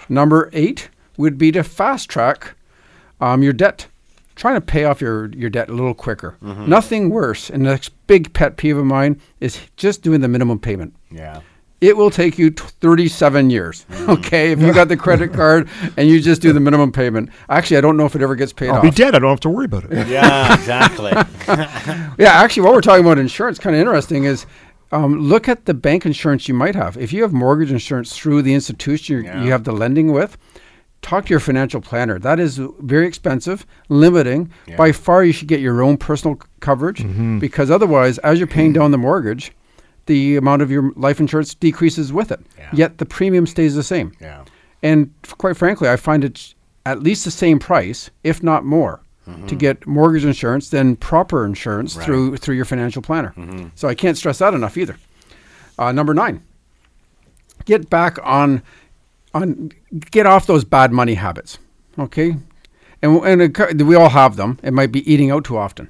Number 0.09 0.51
eight 0.53 0.89
would 1.17 1.39
be 1.39 1.53
to 1.53 1.63
fast 1.63 2.09
track 2.09 2.55
um, 3.21 3.43
your 3.43 3.53
debt. 3.53 3.87
Trying 4.37 4.57
to 4.57 4.61
pay 4.61 4.85
off 4.85 5.01
your, 5.01 5.31
your 5.31 5.49
debt 5.49 5.69
a 5.69 5.73
little 5.73 5.95
quicker. 5.95 6.37
Nothing 6.43 7.11
worse. 7.11 7.51
And 7.51 7.65
the 7.65 7.71
next 7.71 7.91
big 8.09 8.33
pet 8.33 8.57
peeve 8.57 8.77
of 8.77 8.85
mine 8.85 9.21
is 9.39 9.61
just 9.77 10.03
doing 10.03 10.23
the 10.23 10.29
minimum 10.29 10.59
payment. 10.59 10.93
Yeah. 11.09 11.41
It 11.85 11.99
will 11.99 12.11
take 12.11 12.39
you 12.39 12.51
37 12.51 13.51
years. 13.51 13.85
Mm. 13.91 14.09
Okay, 14.19 14.53
if 14.53 14.61
you 14.61 14.73
got 14.73 14.89
the 14.89 14.97
credit 14.97 15.33
card 15.41 15.69
and 15.99 16.09
you 16.09 16.19
just 16.19 16.41
do 16.41 16.53
the 16.55 16.61
minimum 16.61 16.93
payment. 16.93 17.29
Actually, 17.51 17.77
I 17.77 17.81
don't 17.83 17.99
know 17.99 18.07
if 18.07 18.15
it 18.17 18.23
ever 18.23 18.35
gets 18.35 18.55
paid 18.55 18.71
I'll 18.71 18.77
off. 18.77 18.83
be 18.83 18.91
dead. 18.91 19.15
I 19.15 19.19
don't 19.19 19.29
have 19.29 19.41
to 19.41 19.51
worry 19.51 19.67
about 19.67 19.85
it. 19.85 20.09
Yeah, 20.15 20.55
exactly. 20.55 21.13
Yeah, 22.19 22.33
actually, 22.33 22.63
while 22.63 22.73
we're 22.73 22.81
talking 22.81 23.05
about 23.05 23.19
insurance, 23.19 23.59
kind 23.59 23.77
of 23.77 23.81
interesting 23.81 24.25
is 24.25 24.47
um, 24.93 25.19
look 25.21 25.47
at 25.47 25.67
the 25.67 25.75
bank 25.75 26.07
insurance 26.07 26.49
you 26.49 26.55
might 26.55 26.75
have. 26.75 26.97
If 26.97 27.13
you 27.13 27.21
have 27.23 27.33
mortgage 27.35 27.71
insurance 27.71 28.17
through 28.17 28.43
the 28.43 28.55
institution 28.55 29.17
you're- 29.17 29.27
Yeah. 29.27 29.43
you 29.43 29.51
have 29.51 29.65
the 29.65 29.73
lending 29.73 30.11
with, 30.13 30.39
talk 31.03 31.27
to 31.27 31.31
your 31.31 31.41
financial 31.41 31.81
planner. 31.83 32.19
That 32.19 32.41
is 32.41 32.61
very 32.81 33.07
expensive, 33.07 33.67
limiting. 33.91 34.51
Yeah. 34.67 34.77
By 34.77 34.93
far, 34.93 35.23
you 35.23 35.33
should 35.33 35.49
get 35.49 35.61
your 35.61 35.83
own 35.83 35.99
personal 35.99 36.37
c- 36.41 36.49
coverage 36.61 37.01
mm-hmm. 37.01 37.41
because 37.41 37.71
otherwise, 37.71 38.17
as 38.19 38.39
you're 38.39 38.47
paying 38.47 38.71
mm. 38.71 38.77
down 38.77 38.91
the 38.91 38.99
mortgage, 38.99 39.53
the 40.07 40.37
amount 40.37 40.63
of 40.63 40.71
your 40.71 40.93
life 40.97 41.21
insurance 41.21 41.55
decreases 41.55 42.13
with 42.13 42.31
it. 42.33 42.41
Yeah. 42.59 42.71
Yet 42.73 42.99
the 42.99 43.07
premium 43.07 43.47
stays 43.47 43.75
the 43.75 43.83
same. 43.83 44.13
yeah. 44.21 44.45
And 44.83 45.13
f- 45.25 45.37
quite 45.39 45.57
frankly, 45.57 45.89
I 45.89 45.97
find 45.97 46.25
it 46.25 46.55
at 46.85 47.03
least 47.03 47.25
the 47.25 47.31
same 47.31 47.59
price, 47.59 48.11
if 48.23 48.43
not 48.43 48.65
more, 48.65 49.01
to 49.47 49.55
get 49.57 49.87
mortgage 49.87 50.27
insurance 50.27 50.69
than 50.69 50.97
proper 50.97 51.47
insurance 51.47 51.97
Right. 51.97 52.05
through 52.05 52.37
through 52.37 52.57
your 52.57 52.67
financial 52.67 53.01
planner. 53.01 53.33
So 53.75 53.89
I 53.89 53.95
can't 53.95 54.19
stress 54.19 54.39
that 54.41 54.53
enough 54.53 54.77
either. 54.77 54.97
Uh, 55.79 55.93
number 55.93 56.13
nine, 56.13 56.43
get 57.65 57.89
back 57.89 58.19
on 58.23 58.63
on 59.33 59.71
get 60.11 60.27
off 60.27 60.47
those 60.47 60.65
bad 60.65 60.93
money 60.93 61.15
habits. 61.15 61.59
Okay, 61.99 62.37
and 63.03 63.17
and 63.25 63.41
it, 63.43 63.83
we 63.83 63.95
all 63.95 64.11
have 64.11 64.37
them. 64.37 64.59
It 64.63 64.75
might 64.75 64.93
be 64.93 65.11
eating 65.11 65.31
out 65.31 65.45
too 65.45 65.57
often. 65.57 65.89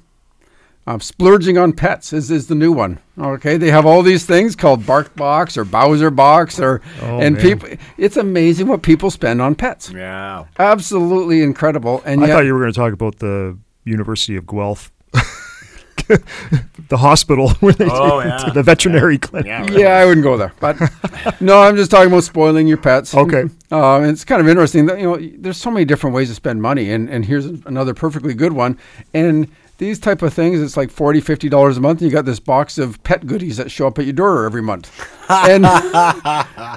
Um, 0.87 0.99
splurging 0.99 1.57
on 1.57 1.73
pets 1.73 2.13
is, 2.13 2.29
is 2.29 2.45
the 2.47 2.53
new 2.53 2.71
one. 2.71 2.99
Okay, 3.17 3.57
they 3.57 3.71
have 3.71 3.87
all 3.87 4.03
these 4.03 4.25
things 4.25 4.55
called 4.55 4.85
Bark 4.85 5.15
Box 5.15 5.57
or 5.57 5.65
Bowser 5.65 6.11
Box, 6.11 6.59
or 6.59 6.79
Oh, 7.01 7.19
and 7.19 7.35
man. 7.35 7.41
people. 7.41 7.69
It's 7.97 8.17
amazing 8.17 8.67
what 8.67 8.83
people 8.83 9.09
spend 9.09 9.41
on 9.41 9.55
pets. 9.55 9.89
Yeah. 9.89 10.45
Absolutely 10.59 11.41
incredible. 11.41 12.03
And 12.05 12.23
I 12.23 12.27
yet, 12.27 12.33
thought 12.33 12.45
you 12.45 12.53
were 12.53 12.59
going 12.59 12.71
to 12.73 12.77
talk 12.79 12.93
about 12.93 13.17
the 13.17 13.57
University 13.83 14.35
of 14.35 14.45
Guelph, 14.45 14.91
the 16.07 16.97
hospital 16.97 17.49
where 17.61 17.73
they 17.73 17.87
Oh, 17.89 18.21
take 18.21 18.29
yeah. 18.41 18.49
the 18.53 18.61
veterinary 18.61 19.17
clinic. 19.17 19.47
Yeah. 19.47 19.65
really. 19.65 19.81
yeah, 19.81 19.95
I 19.97 20.05
wouldn't 20.05 20.23
go 20.23 20.37
there. 20.37 20.53
But 20.59 20.77
no, 21.41 21.61
I'm 21.61 21.75
just 21.75 21.89
talking 21.89 22.11
about 22.11 22.23
spoiling 22.25 22.67
your 22.67 22.77
pets. 22.77 23.15
Okay. 23.15 23.45
Uh, 23.71 24.01
it's 24.03 24.23
kind 24.23 24.39
of 24.39 24.47
interesting 24.47 24.85
that 24.85 24.99
you 24.99 25.05
know 25.05 25.29
there's 25.39 25.57
so 25.57 25.71
many 25.71 25.83
different 25.85 26.15
ways 26.15 26.29
to 26.29 26.35
spend 26.35 26.61
money, 26.61 26.91
and 26.91 27.09
and 27.09 27.25
here's 27.25 27.45
another 27.45 27.93
perfectly 27.95 28.35
good 28.35 28.53
one. 28.53 28.77
And 29.15 29.47
these 29.77 29.99
type 29.99 30.21
of 30.21 30.33
things, 30.33 30.61
it's 30.61 30.77
like 30.77 30.89
40 30.89 31.21
50 31.21 31.49
dollars 31.49 31.77
a 31.77 31.81
month, 31.81 32.01
and 32.01 32.09
you 32.09 32.15
got 32.15 32.25
this 32.25 32.39
box 32.39 32.77
of 32.77 33.01
pet 33.03 33.25
goodies 33.25 33.57
that 33.57 33.71
show 33.71 33.87
up 33.87 33.99
at 33.99 34.05
your 34.05 34.13
door 34.13 34.45
every 34.45 34.61
month. 34.61 34.91
and 35.29 35.65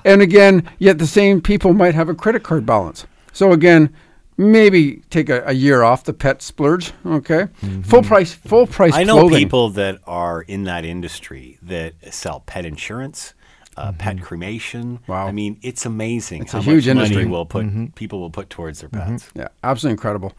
and 0.05 0.23
again, 0.23 0.69
yet 0.79 0.99
the 0.99 1.07
same 1.07 1.41
people 1.41 1.73
might 1.75 1.95
have 1.95 2.09
a 2.09 2.15
credit 2.15 2.43
card 2.43 2.67
balance. 2.67 3.07
So 3.33 3.53
again. 3.53 3.95
Maybe 4.41 5.03
take 5.11 5.31
a, 5.31 5.43
a 5.47 5.53
year 5.53 5.83
off 5.83 6.05
the 6.05 6.13
pet 6.13 6.43
splurge. 6.43 6.93
Okay, 7.05 7.49
mm-hmm. 7.61 7.83
full 7.83 8.05
price, 8.05 8.33
full 8.33 8.69
price. 8.69 8.95
I 8.95 9.03
know 9.03 9.15
clothing. 9.19 9.37
people 9.37 9.71
that 9.71 9.99
are 10.07 10.43
in 10.43 10.63
that 10.63 10.85
industry 10.85 11.59
that 11.63 11.95
sell 12.15 12.45
pet 12.47 12.65
insurance, 12.65 13.35
uh, 13.79 13.89
mm-hmm. 13.89 13.99
pet 13.99 14.21
cremation. 14.21 15.01
Wow. 15.07 15.27
I 15.27 15.33
mean, 15.33 15.59
it's 15.63 15.87
amazing 15.87 16.43
It's 16.43 16.53
how 16.53 16.59
a 16.59 16.63
huge 16.63 16.87
much 16.87 16.95
money 16.95 17.07
industry. 17.07 17.27
will 17.27 17.47
put 17.47 17.67
mm-hmm. 17.67 17.87
people 17.87 18.21
will 18.21 18.31
put 18.31 18.51
towards 18.51 18.81
their 18.81 18.89
pets. 18.89 19.31
Yeah, 19.35 19.49
absolutely 19.63 19.95
incredible. 19.95 20.35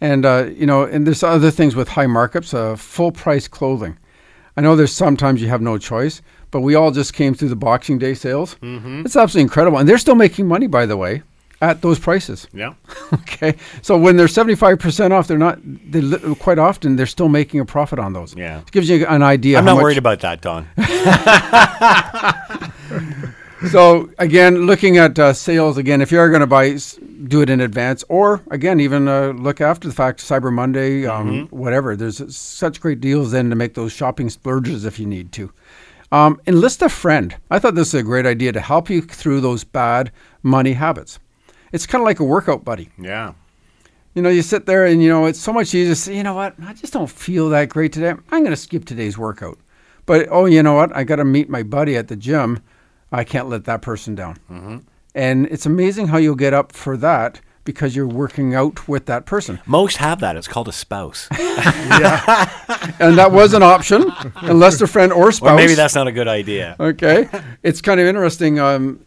And 0.00 0.26
uh, 0.26 0.48
you 0.54 0.66
know, 0.66 0.82
and 0.82 1.06
there's 1.06 1.22
other 1.22 1.50
things 1.50 1.74
with 1.74 1.88
high 1.88 2.06
markups. 2.06 2.52
Uh, 2.54 2.76
full 2.76 3.12
price 3.12 3.48
clothing. 3.48 3.96
I 4.56 4.60
know 4.62 4.76
there's 4.76 4.92
sometimes 4.92 5.40
you 5.42 5.48
have 5.48 5.60
no 5.62 5.78
choice, 5.78 6.22
but 6.50 6.60
we 6.60 6.74
all 6.74 6.90
just 6.90 7.12
came 7.12 7.34
through 7.34 7.50
the 7.50 7.56
Boxing 7.56 7.98
Day 7.98 8.14
sales. 8.14 8.56
Mm-hmm. 8.62 9.02
It's 9.04 9.16
absolutely 9.16 9.42
incredible, 9.42 9.78
and 9.78 9.88
they're 9.88 9.98
still 9.98 10.14
making 10.14 10.48
money, 10.48 10.66
by 10.66 10.86
the 10.86 10.96
way, 10.96 11.22
at 11.60 11.82
those 11.82 11.98
prices. 11.98 12.46
Yeah. 12.54 12.74
okay, 13.12 13.56
so 13.82 13.98
when 13.98 14.16
they're 14.16 14.26
75% 14.26 15.10
off, 15.12 15.28
they're 15.28 15.38
not. 15.38 15.58
They 15.62 16.00
li- 16.00 16.34
quite 16.36 16.58
often 16.58 16.96
they're 16.96 17.06
still 17.06 17.28
making 17.28 17.60
a 17.60 17.64
profit 17.66 17.98
on 17.98 18.12
those. 18.12 18.34
Yeah. 18.34 18.60
it 18.60 18.70
gives 18.72 18.88
you 18.88 19.06
an 19.06 19.22
idea. 19.22 19.58
I'm 19.58 19.64
not 19.64 19.74
much- 19.74 19.82
worried 19.82 19.98
about 19.98 20.20
that, 20.20 20.40
Don. 20.40 20.66
So 23.70 24.10
again, 24.18 24.66
looking 24.66 24.98
at 24.98 25.18
uh, 25.18 25.32
sales 25.32 25.76
again, 25.76 26.00
if 26.00 26.12
you 26.12 26.18
are 26.18 26.28
going 26.28 26.40
to 26.40 26.46
buy, 26.46 26.78
do 27.26 27.42
it 27.42 27.50
in 27.50 27.60
advance, 27.60 28.04
or 28.08 28.42
again, 28.50 28.80
even 28.80 29.08
uh, 29.08 29.28
look 29.28 29.60
after 29.60 29.88
the 29.88 29.94
fact, 29.94 30.20
Cyber 30.20 30.52
Monday, 30.52 31.06
um, 31.06 31.46
whatever. 31.48 31.96
There's 31.96 32.34
such 32.36 32.80
great 32.80 33.00
deals 33.00 33.32
then 33.32 33.50
to 33.50 33.56
make 33.56 33.74
those 33.74 33.92
shopping 33.92 34.30
splurges 34.30 34.84
if 34.84 34.98
you 34.98 35.06
need 35.06 35.32
to. 35.32 35.52
Um, 36.12 36.40
enlist 36.46 36.82
a 36.82 36.88
friend. 36.88 37.36
I 37.50 37.58
thought 37.58 37.74
this 37.74 37.88
is 37.88 37.94
a 37.94 38.02
great 38.02 38.26
idea 38.26 38.52
to 38.52 38.60
help 38.60 38.88
you 38.88 39.02
through 39.02 39.40
those 39.40 39.64
bad 39.64 40.12
money 40.42 40.74
habits. 40.74 41.18
It's 41.72 41.86
kind 41.86 42.00
of 42.00 42.06
like 42.06 42.20
a 42.20 42.24
workout 42.24 42.64
buddy. 42.64 42.90
yeah. 42.98 43.34
You 44.14 44.22
know, 44.22 44.30
you 44.30 44.40
sit 44.40 44.64
there 44.64 44.86
and 44.86 45.02
you 45.02 45.10
know 45.10 45.26
it's 45.26 45.38
so 45.38 45.52
much 45.52 45.74
easier 45.74 45.92
to 45.92 45.94
say, 45.94 46.16
you 46.16 46.22
know 46.22 46.32
what, 46.32 46.54
I 46.64 46.72
just 46.72 46.94
don't 46.94 47.10
feel 47.10 47.50
that 47.50 47.68
great 47.68 47.92
today. 47.92 48.10
I'm 48.10 48.40
going 48.40 48.46
to 48.46 48.56
skip 48.56 48.86
today's 48.86 49.18
workout. 49.18 49.58
But 50.06 50.28
oh, 50.30 50.46
you 50.46 50.62
know 50.62 50.72
what, 50.72 50.96
I 50.96 51.04
got 51.04 51.16
to 51.16 51.24
meet 51.26 51.50
my 51.50 51.62
buddy 51.62 51.96
at 51.98 52.08
the 52.08 52.16
gym. 52.16 52.62
I 53.12 53.24
can't 53.24 53.48
let 53.48 53.64
that 53.64 53.82
person 53.82 54.14
down. 54.14 54.36
Mm-hmm. 54.50 54.76
And 55.14 55.46
it's 55.46 55.64
amazing 55.66 56.08
how 56.08 56.18
you'll 56.18 56.34
get 56.34 56.52
up 56.54 56.72
for 56.72 56.96
that 56.98 57.40
because 57.64 57.96
you're 57.96 58.06
working 58.06 58.54
out 58.54 58.86
with 58.86 59.06
that 59.06 59.26
person. 59.26 59.58
Most 59.66 59.96
have 59.96 60.20
that. 60.20 60.36
It's 60.36 60.46
called 60.48 60.68
a 60.68 60.72
spouse. 60.72 61.28
And 62.98 63.18
that 63.18 63.32
was 63.32 63.52
an 63.54 63.62
option, 63.62 64.10
unless 64.36 64.78
they're 64.78 64.86
friend 64.86 65.12
or 65.12 65.32
spouse. 65.32 65.50
or 65.52 65.56
maybe 65.56 65.74
that's 65.74 65.94
not 65.94 66.06
a 66.06 66.12
good 66.12 66.28
idea. 66.28 66.76
okay. 66.80 67.28
It's 67.62 67.80
kind 67.80 68.00
of 68.00 68.06
interesting. 68.06 68.58
Um, 68.58 69.00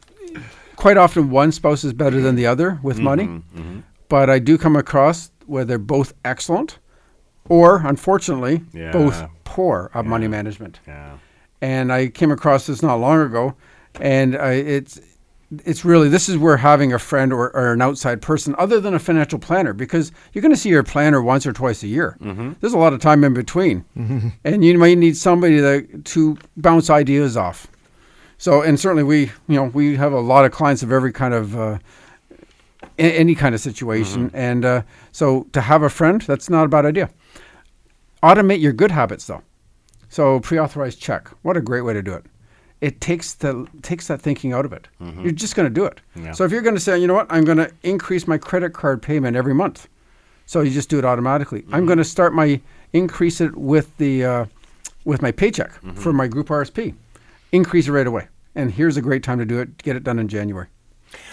quite 0.76 0.98
often, 0.98 1.30
one 1.30 1.52
spouse 1.52 1.84
is 1.84 1.94
better 1.94 2.22
than 2.22 2.36
the 2.36 2.46
other 2.46 2.80
with 2.84 3.00
money, 3.00 3.26
Mm-hmm, 3.28 3.80
but 4.10 4.30
I 4.30 4.40
do 4.40 4.58
come 4.58 4.76
across 4.76 5.32
where 5.46 5.66
they're 5.66 5.78
both 5.78 6.14
excellent, 6.26 6.78
or 7.48 7.82
unfortunately, 7.86 8.64
Yeah. 8.74 8.92
both 8.92 9.24
poor 9.44 9.90
at 9.94 10.06
money 10.06 10.28
management. 10.28 10.80
Yeah. 10.88 11.18
And 11.62 11.92
I 11.92 12.08
came 12.08 12.32
across 12.32 12.68
this 12.68 12.82
not 12.84 12.96
long 12.96 13.22
ago, 13.22 13.56
and 14.00 14.36
I, 14.38 14.54
it's 14.54 15.00
it's 15.66 15.84
really 15.84 16.10
this 16.10 16.30
is 16.30 16.38
where 16.38 16.58
having 16.58 16.94
a 16.94 17.00
friend 17.00 17.34
or, 17.34 17.50
or 17.56 17.74
an 17.74 17.82
outside 17.82 18.22
person 18.22 18.54
other 18.60 18.80
than 18.80 18.94
a 18.94 19.00
financial 19.00 19.40
planner 19.40 19.74
because 19.74 20.12
you're 20.32 20.42
going 20.44 20.54
to 20.54 20.60
see 20.60 20.70
your 20.70 20.84
planner 20.84 21.22
once 21.24 21.48
or 21.48 21.54
twice 21.54 21.82
a 21.84 21.88
year 21.88 22.16
there's 22.62 22.74
a 22.74 22.78
lot 22.78 22.94
of 22.94 23.00
time 23.00 23.24
in 23.24 23.34
between 23.34 23.84
and 24.44 24.64
you 24.64 24.78
might 24.78 24.98
need 24.98 25.18
somebody 25.18 25.60
that, 25.60 26.06
to 26.06 26.38
bounce 26.58 26.90
ideas 26.92 27.36
off 27.36 27.66
So, 28.38 28.62
and 28.62 28.80
certainly 28.80 29.04
we, 29.04 29.20
you 29.48 29.56
know, 29.58 29.66
we 29.74 29.96
have 29.98 30.14
a 30.14 30.20
lot 30.22 30.46
of 30.46 30.52
clients 30.52 30.84
of 30.84 30.92
every 30.92 31.12
kind 31.12 31.34
of, 31.34 31.56
uh, 31.58 31.78
a- 32.98 33.18
any 33.20 33.36
kind 33.36 33.54
of 33.56 33.60
situation. 33.62 34.30
And 34.34 34.64
uh, 34.64 34.82
so 35.12 35.48
to 35.52 35.60
have 35.62 35.84
a 35.84 35.90
friend, 35.90 36.22
that's 36.22 36.50
not 36.50 36.64
a 36.66 36.70
bad 36.70 36.86
idea. 36.86 37.10
Automate 38.22 38.62
your 38.62 38.74
good 38.74 38.92
habits 38.92 39.26
though. 39.28 39.42
So 40.10 40.40
pre-authorized 40.40 41.00
check. 41.02 41.30
What 41.42 41.58
a 41.58 41.62
great 41.62 41.82
way 41.82 41.94
to 41.94 42.02
do 42.02 42.14
it. 42.14 42.26
It 42.82 43.02
takes 43.02 43.34
the 43.34 43.68
takes 43.82 44.08
that 44.08 44.22
thinking 44.22 44.54
out 44.54 44.66
of 44.66 44.72
it. 44.72 44.88
Mm-hmm. 45.02 45.24
You're 45.24 45.32
just 45.32 45.56
going 45.56 45.68
to 45.68 45.74
do 45.74 45.86
it. 45.86 46.00
Yeah. 46.16 46.32
So 46.32 46.46
if 46.46 46.52
you're 46.52 46.62
going 46.62 46.76
to 46.76 46.82
say, 46.82 46.98
you 46.98 47.08
know 47.08 47.14
what, 47.14 47.28
I'm 47.30 47.44
going 47.44 47.58
to 47.58 47.72
increase 47.84 48.28
my 48.28 48.38
credit 48.38 48.74
card 48.74 49.02
payment 49.02 49.36
every 49.36 49.54
month, 49.54 49.90
so 50.46 50.62
you 50.62 50.72
just 50.72 50.90
do 50.90 50.98
it 50.98 51.06
automatically. 51.06 51.64
I'm 51.68 51.80
mm-hmm. 51.80 51.86
going 51.88 51.98
to 51.98 52.06
start 52.06 52.34
my 52.34 52.62
increase 52.94 53.42
it 53.42 53.56
with 53.56 53.96
the 53.98 54.26
uh, 54.26 54.46
with 55.06 55.22
my 55.22 55.32
paycheck 55.32 55.72
mm-hmm. 55.72 55.92
for 55.92 56.14
my 56.14 56.28
group 56.28 56.48
RSP. 56.48 56.96
Increase 57.52 57.88
it 57.88 57.92
right 57.92 58.08
away. 58.08 58.28
And 58.56 58.72
here's 58.72 58.98
a 58.98 59.02
great 59.02 59.24
time 59.24 59.40
to 59.40 59.46
do 59.46 59.60
it. 59.60 59.78
Get 59.78 59.96
it 59.96 60.04
done 60.04 60.20
in 60.20 60.28
January. 60.28 60.68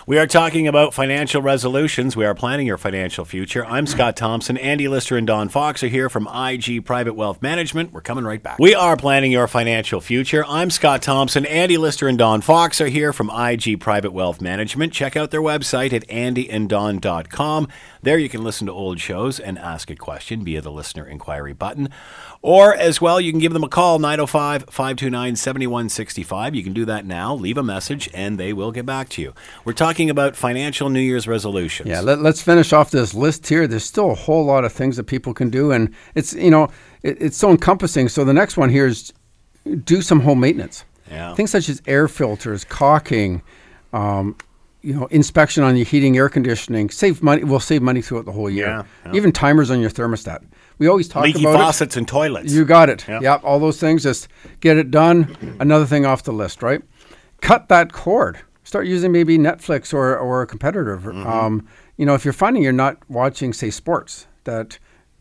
We 0.07 0.19
are 0.19 0.27
talking 0.29 0.69
about 0.69 0.95
financial 0.95 1.43
resolutions. 1.43 2.15
We 2.15 2.25
are 2.25 2.35
planning 2.35 2.67
your 2.67 2.79
financial 2.79 3.25
future. 3.25 3.67
I'm 3.67 3.89
Scott 3.89 4.17
Thompson. 4.17 4.57
Andy 4.57 4.87
Lister 4.87 5.17
and 5.17 5.27
Don 5.27 5.49
Fox 5.49 5.83
are 5.83 5.89
here 5.89 6.09
from 6.09 6.29
IG 6.29 6.85
Private 6.85 7.15
Wealth 7.15 7.43
Management. 7.43 7.93
We're 7.93 8.03
coming 8.03 8.25
right 8.25 8.41
back. 8.41 8.61
We 8.61 8.73
are 8.73 8.97
planning 8.97 9.33
your 9.33 9.49
financial 9.49 10.01
future. 10.01 10.45
I'm 10.47 10.71
Scott 10.71 11.03
Thompson. 11.03 11.45
Andy 11.45 11.77
Lister 11.77 12.07
and 12.07 12.17
Don 12.17 12.41
Fox 12.41 12.81
are 12.81 12.87
here 12.87 13.13
from 13.13 13.31
IG 13.31 13.81
Private 13.81 14.13
Wealth 14.13 14.41
Management. 14.41 14.93
Check 14.93 15.17
out 15.17 15.33
their 15.33 15.43
website 15.43 15.93
at 15.93 16.07
andyanddon.com. 16.07 17.69
There 18.03 18.19
you 18.19 18.29
can 18.29 18.45
listen 18.45 18.69
to 18.69 18.73
old 18.73 19.01
shows 19.01 19.41
and 19.41 19.59
ask 19.59 19.91
a 19.91 19.97
question 19.97 20.45
via 20.45 20.61
the 20.61 20.71
listener 20.71 21.05
inquiry 21.09 21.53
button. 21.53 21.89
Or 22.47 22.77
as 22.77 23.01
well, 23.01 23.21
you 23.21 23.33
can 23.33 23.41
give 23.41 23.53
them 23.53 23.65
a 23.65 23.69
call, 23.69 23.99
905 23.99 24.67
529 24.71 25.35
7165. 25.35 26.55
You 26.55 26.63
can 26.63 26.73
do 26.73 26.85
that 26.85 27.05
now. 27.05 27.35
Leave 27.35 27.59
a 27.59 27.63
message 27.65 28.09
and 28.15 28.39
they 28.39 28.53
will 28.53 28.71
get 28.71 28.87
back 28.87 29.09
to 29.11 29.23
you. 29.23 29.35
We're 29.65 29.73
talking 29.73 30.11
about 30.11 30.37
financial 30.37 30.89
New 30.89 31.01
Year's 31.01 31.27
resolutions. 31.27 31.89
Yeah, 31.89 32.03
let, 32.03 32.21
us 32.21 32.41
finish 32.41 32.73
off 32.73 32.93
this 32.93 33.15
list 33.15 33.49
here. 33.49 33.67
There's 33.67 33.83
still 33.83 34.13
a 34.13 34.15
whole 34.15 34.45
lot 34.45 34.65
of 34.65 34.73
things 34.73 34.97
that 34.97 35.09
people 35.09 35.35
can 35.35 35.51
do, 35.51 35.73
and 35.73 35.93
it's 36.15 36.35
you 36.35 36.53
know 36.53 36.69
it, 37.03 37.21
it's 37.21 37.37
so 37.37 37.51
encompassing. 37.51 38.09
So 38.09 38.25
the 38.25 38.33
next 38.33 38.57
one 38.57 38.71
here 38.71 38.87
is 38.87 39.13
do 39.85 40.01
some 40.01 40.21
home 40.21 40.39
maintenance. 40.39 40.85
Yeah. 41.11 41.35
Things 41.35 41.51
such 41.51 41.69
as 41.69 41.83
air 41.89 42.07
filters, 42.07 42.63
caulking, 42.63 43.43
um, 43.93 44.37
you 44.83 44.95
know, 44.95 45.07
inspection 45.07 45.65
on 45.65 45.77
your 45.77 45.85
heating, 45.85 46.17
air 46.17 46.29
conditioning. 46.29 46.91
Save 46.91 47.25
money. 47.25 47.43
We'll 47.43 47.59
save 47.59 47.83
money 47.83 48.03
throughout 48.03 48.25
the 48.25 48.31
whole 48.31 48.49
year. 48.49 48.67
Yeah, 48.67 48.83
yeah. 49.05 49.17
Even 49.17 49.33
timers 49.33 49.69
on 49.69 49.81
your 49.81 49.91
thermostat. 49.91 50.45
We 50.79 50.89
always 50.89 51.09
talk 51.09 51.25
Leaky 51.25 51.41
about 51.43 51.55
it. 51.55 51.59
faucets 51.59 51.97
and 51.97 52.07
toilets. 52.07 52.53
You 52.53 52.65
got 52.65 52.89
it. 52.91 53.07
Yeah. 53.09 53.21
Yep, 53.21 53.45
all 53.45 53.59
those 53.59 53.81
things. 53.81 54.03
Just 54.03 54.29
get 54.61 54.77
it 54.77 54.91
done. 54.91 55.57
Another 55.61 55.87
thing 55.87 56.05
off 56.05 56.23
the 56.25 56.33
list, 56.33 56.63
right? 56.63 56.83
Cut 57.41 57.69
that 57.69 57.93
cord. 57.93 58.39
Start 58.65 58.87
using 58.87 59.13
maybe 59.13 59.39
Netflix 59.39 59.95
or, 59.95 60.17
or 60.19 60.43
a 60.43 60.47
competitor. 60.47 60.97
Mm-hmm. 60.99 61.27
Um, 61.27 61.69
you 61.97 62.05
know, 62.05 62.15
if 62.15 62.25
you're 62.25 62.35
finding 62.35 62.63
you're 62.63 62.73
not 62.73 62.99
watching, 63.09 63.53
say, 63.53 63.71
sports 63.71 64.27
that 64.45 64.79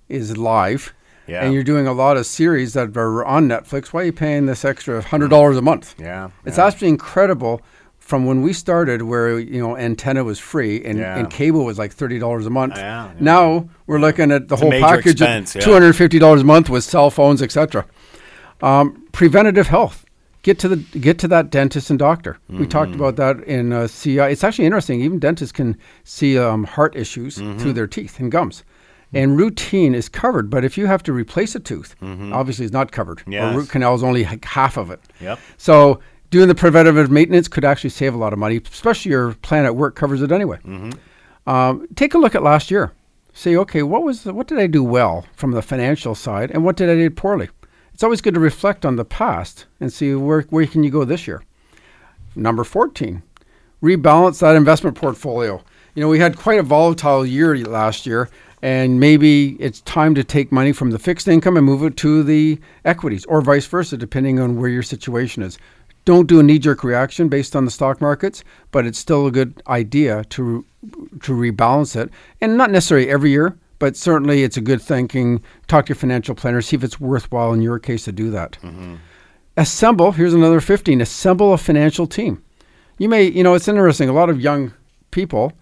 is 0.10 0.36
live, 0.38 0.94
Yeah. 1.28 1.44
and 1.44 1.54
you're 1.54 1.64
doing 1.64 1.88
a 1.88 1.94
lot 1.94 2.18
of 2.18 2.26
series 2.26 2.74
that 2.74 2.96
are 2.98 3.24
on 3.24 3.48
Netflix, 3.48 3.88
why 3.88 4.02
are 4.02 4.06
you 4.06 4.14
paying 4.14 4.46
this 4.48 4.66
extra 4.66 5.02
hundred 5.02 5.30
dollars 5.30 5.58
a 5.58 5.62
month? 5.62 5.96
Yeah, 5.98 6.32
it's 6.46 6.58
yeah. 6.58 6.66
actually 6.68 6.90
incredible. 6.90 7.62
From 8.06 8.26
when 8.28 8.44
we 8.44 8.54
started, 8.54 9.02
where 9.02 9.40
you 9.40 9.60
know 9.60 9.76
antenna 9.76 10.24
was 10.24 10.38
free 10.38 10.84
and, 10.86 11.00
Yeah. 11.00 11.18
and 11.18 11.28
cable 11.28 11.66
was 11.66 11.80
like 11.80 11.92
thirty 11.92 12.20
dollars 12.20 12.46
a 12.46 12.52
month. 12.52 12.78
Yeah, 12.78 13.08
yeah. 13.08 13.14
Now 13.20 13.68
we're 13.88 14.00
looking 14.00 14.32
at 14.32 14.48
the 14.48 14.54
a 14.54 14.58
whole 14.60 14.70
package 14.70 15.14
expense, 15.14 15.56
of 15.56 15.64
two 15.64 15.74
hundred 15.74 15.94
fifty 15.94 16.20
dollars 16.20 16.42
a 16.42 16.46
month 16.46 16.70
with 16.70 16.84
cell 16.84 17.10
phones, 17.10 17.42
etc. 17.42 17.84
Um, 18.62 19.08
preventative 19.12 19.68
health. 19.68 20.06
Get 20.44 20.60
to 20.60 20.68
the 20.68 20.76
get 21.00 21.18
to 21.20 21.28
that 21.30 21.50
dentist 21.50 21.90
and 21.90 21.98
doctor. 21.98 22.38
We 22.48 22.68
talked 22.68 22.92
Mm-hmm. 22.92 23.02
about 23.02 23.16
that 23.16 23.44
in 23.48 23.74
uh, 23.74 23.88
CI. 23.88 24.20
It's 24.20 24.44
actually 24.44 24.66
interesting. 24.66 25.02
Even 25.02 25.18
dentists 25.18 25.52
can 25.52 25.76
see 26.04 26.38
um, 26.38 26.64
heart 26.66 26.96
issues 26.96 27.38
Mm-hmm. 27.40 27.58
through 27.58 27.74
their 27.74 27.88
teeth 27.88 28.20
and 28.20 28.32
gums. 28.32 28.64
And 29.14 29.38
routine 29.38 29.96
is 29.96 30.10
covered, 30.10 30.50
but 30.52 30.64
if 30.66 30.78
you 30.78 30.86
have 30.88 31.02
to 31.04 31.14
replace 31.14 31.56
a 31.56 31.60
tooth, 31.60 31.96
obviously 32.02 32.66
it's 32.66 32.74
not 32.74 32.92
covered. 32.92 33.20
Mm-hmm. 33.20 33.32
Yes. 33.32 33.56
Or 33.56 33.58
root 33.58 33.70
canal 33.70 33.96
is 33.96 34.04
only 34.04 34.24
like 34.26 34.46
half 34.46 34.78
of 34.78 34.92
it. 34.92 35.00
Yep. 35.22 35.40
So 35.58 36.00
doing 36.30 36.48
the 36.48 36.56
preventative 36.56 37.10
maintenance 37.10 37.48
could 37.48 37.66
actually 37.66 37.92
save 37.92 38.14
a 38.14 38.18
lot 38.18 38.34
of 38.34 38.40
money, 38.40 38.62
especially 38.72 39.12
your 39.12 39.34
plan 39.36 39.66
at 39.66 39.76
work 39.76 39.96
covers 39.96 40.22
it 40.22 40.32
anyway. 40.32 40.60
Um, 41.48 41.88
take 41.96 42.14
a 42.14 42.18
look 42.18 42.36
at 42.36 42.44
last 42.44 42.72
year. 42.72 42.92
Say, 43.34 43.56
okay, 43.58 43.84
what 43.84 44.04
was 44.04 44.24
the, 44.24 44.34
what 44.34 44.48
did 44.48 44.60
I 44.60 44.68
do 44.68 44.84
well 44.84 45.26
from 45.36 45.52
the 45.52 45.62
financial 45.62 46.16
side, 46.16 46.52
and 46.52 46.64
what 46.64 46.78
did 46.78 46.90
I 46.90 46.96
do 46.96 47.10
poorly? 47.10 47.50
It's 47.94 48.04
always 48.04 48.22
good 48.22 48.34
to 48.34 48.40
reflect 48.40 48.86
on 48.86 48.96
the 48.96 49.06
past 49.06 49.66
and 49.80 49.92
see 49.92 50.16
where 50.16 50.42
where 50.50 50.66
can 50.66 50.84
you 50.84 50.90
go 50.90 51.06
this 51.06 51.28
year. 51.28 51.44
Number 52.36 52.64
fourteen, 52.64 53.24
rebalance 53.84 54.40
that 54.40 54.56
investment 54.56 54.96
portfolio. 54.98 55.64
You 55.94 56.02
know, 56.02 56.10
we 56.10 56.20
had 56.20 56.38
quite 56.38 56.60
a 56.60 56.64
volatile 56.64 57.26
year 57.26 57.58
last 57.58 58.06
year, 58.06 58.30
and 58.62 59.00
maybe 59.00 59.58
it's 59.62 59.82
time 59.82 60.16
to 60.16 60.24
take 60.24 60.52
money 60.52 60.74
from 60.74 60.92
the 60.92 61.00
fixed 61.00 61.28
income 61.28 61.56
and 61.56 61.66
move 61.66 61.84
it 61.84 61.96
to 61.98 62.24
the 62.24 62.60
equities, 62.84 63.26
or 63.26 63.42
vice 63.42 63.66
versa, 63.66 63.96
depending 63.96 64.40
on 64.40 64.60
where 64.60 64.70
your 64.70 64.84
situation 64.84 65.44
is. 65.44 65.58
Don't 66.06 66.28
do 66.28 66.40
a 66.40 66.44
knee-jerk 66.44 66.84
reaction 66.84 67.30
based 67.30 67.56
on 67.56 67.66
the 67.66 67.72
stock 67.72 68.00
markets, 68.00 68.44
but 68.72 68.86
it's 68.86 69.00
still 69.00 69.28
a 69.28 69.32
good 69.32 69.62
idea 69.68 70.24
to 70.26 70.64
to 71.22 71.34
rebalance 71.34 71.96
it, 71.96 72.12
and 72.42 72.58
not 72.58 72.70
necessarily 72.70 73.10
every 73.10 73.32
year, 73.32 73.58
but 73.80 73.98
certainly 73.98 74.44
it's 74.44 74.56
a 74.56 74.62
good 74.62 74.82
thinking. 74.82 75.42
Talk 75.68 75.88
to 75.88 75.90
your 75.90 75.96
financial 75.96 76.36
planner, 76.36 76.62
see 76.62 76.76
if 76.76 76.84
it's 76.84 77.00
worthwhile 77.00 77.54
in 77.54 77.62
your 77.62 77.80
case 77.80 78.06
to 78.06 78.12
do 78.12 78.30
that. 78.32 78.60
Mm-hmm. 78.62 78.96
Assemble. 79.58 80.12
Here's 80.12 80.34
another 80.34 80.62
fifteen. 80.62 81.02
Assemble 81.02 81.54
a 81.54 81.58
financial 81.58 82.06
team. 82.06 82.44
You 82.98 83.10
may, 83.10 83.24
you 83.24 83.44
know, 83.44 83.56
it's 83.56 83.68
interesting. 83.68 84.08
A 84.08 84.14
lot 84.14 84.30
of 84.30 84.40
young 84.40 84.74
people, 85.12 85.54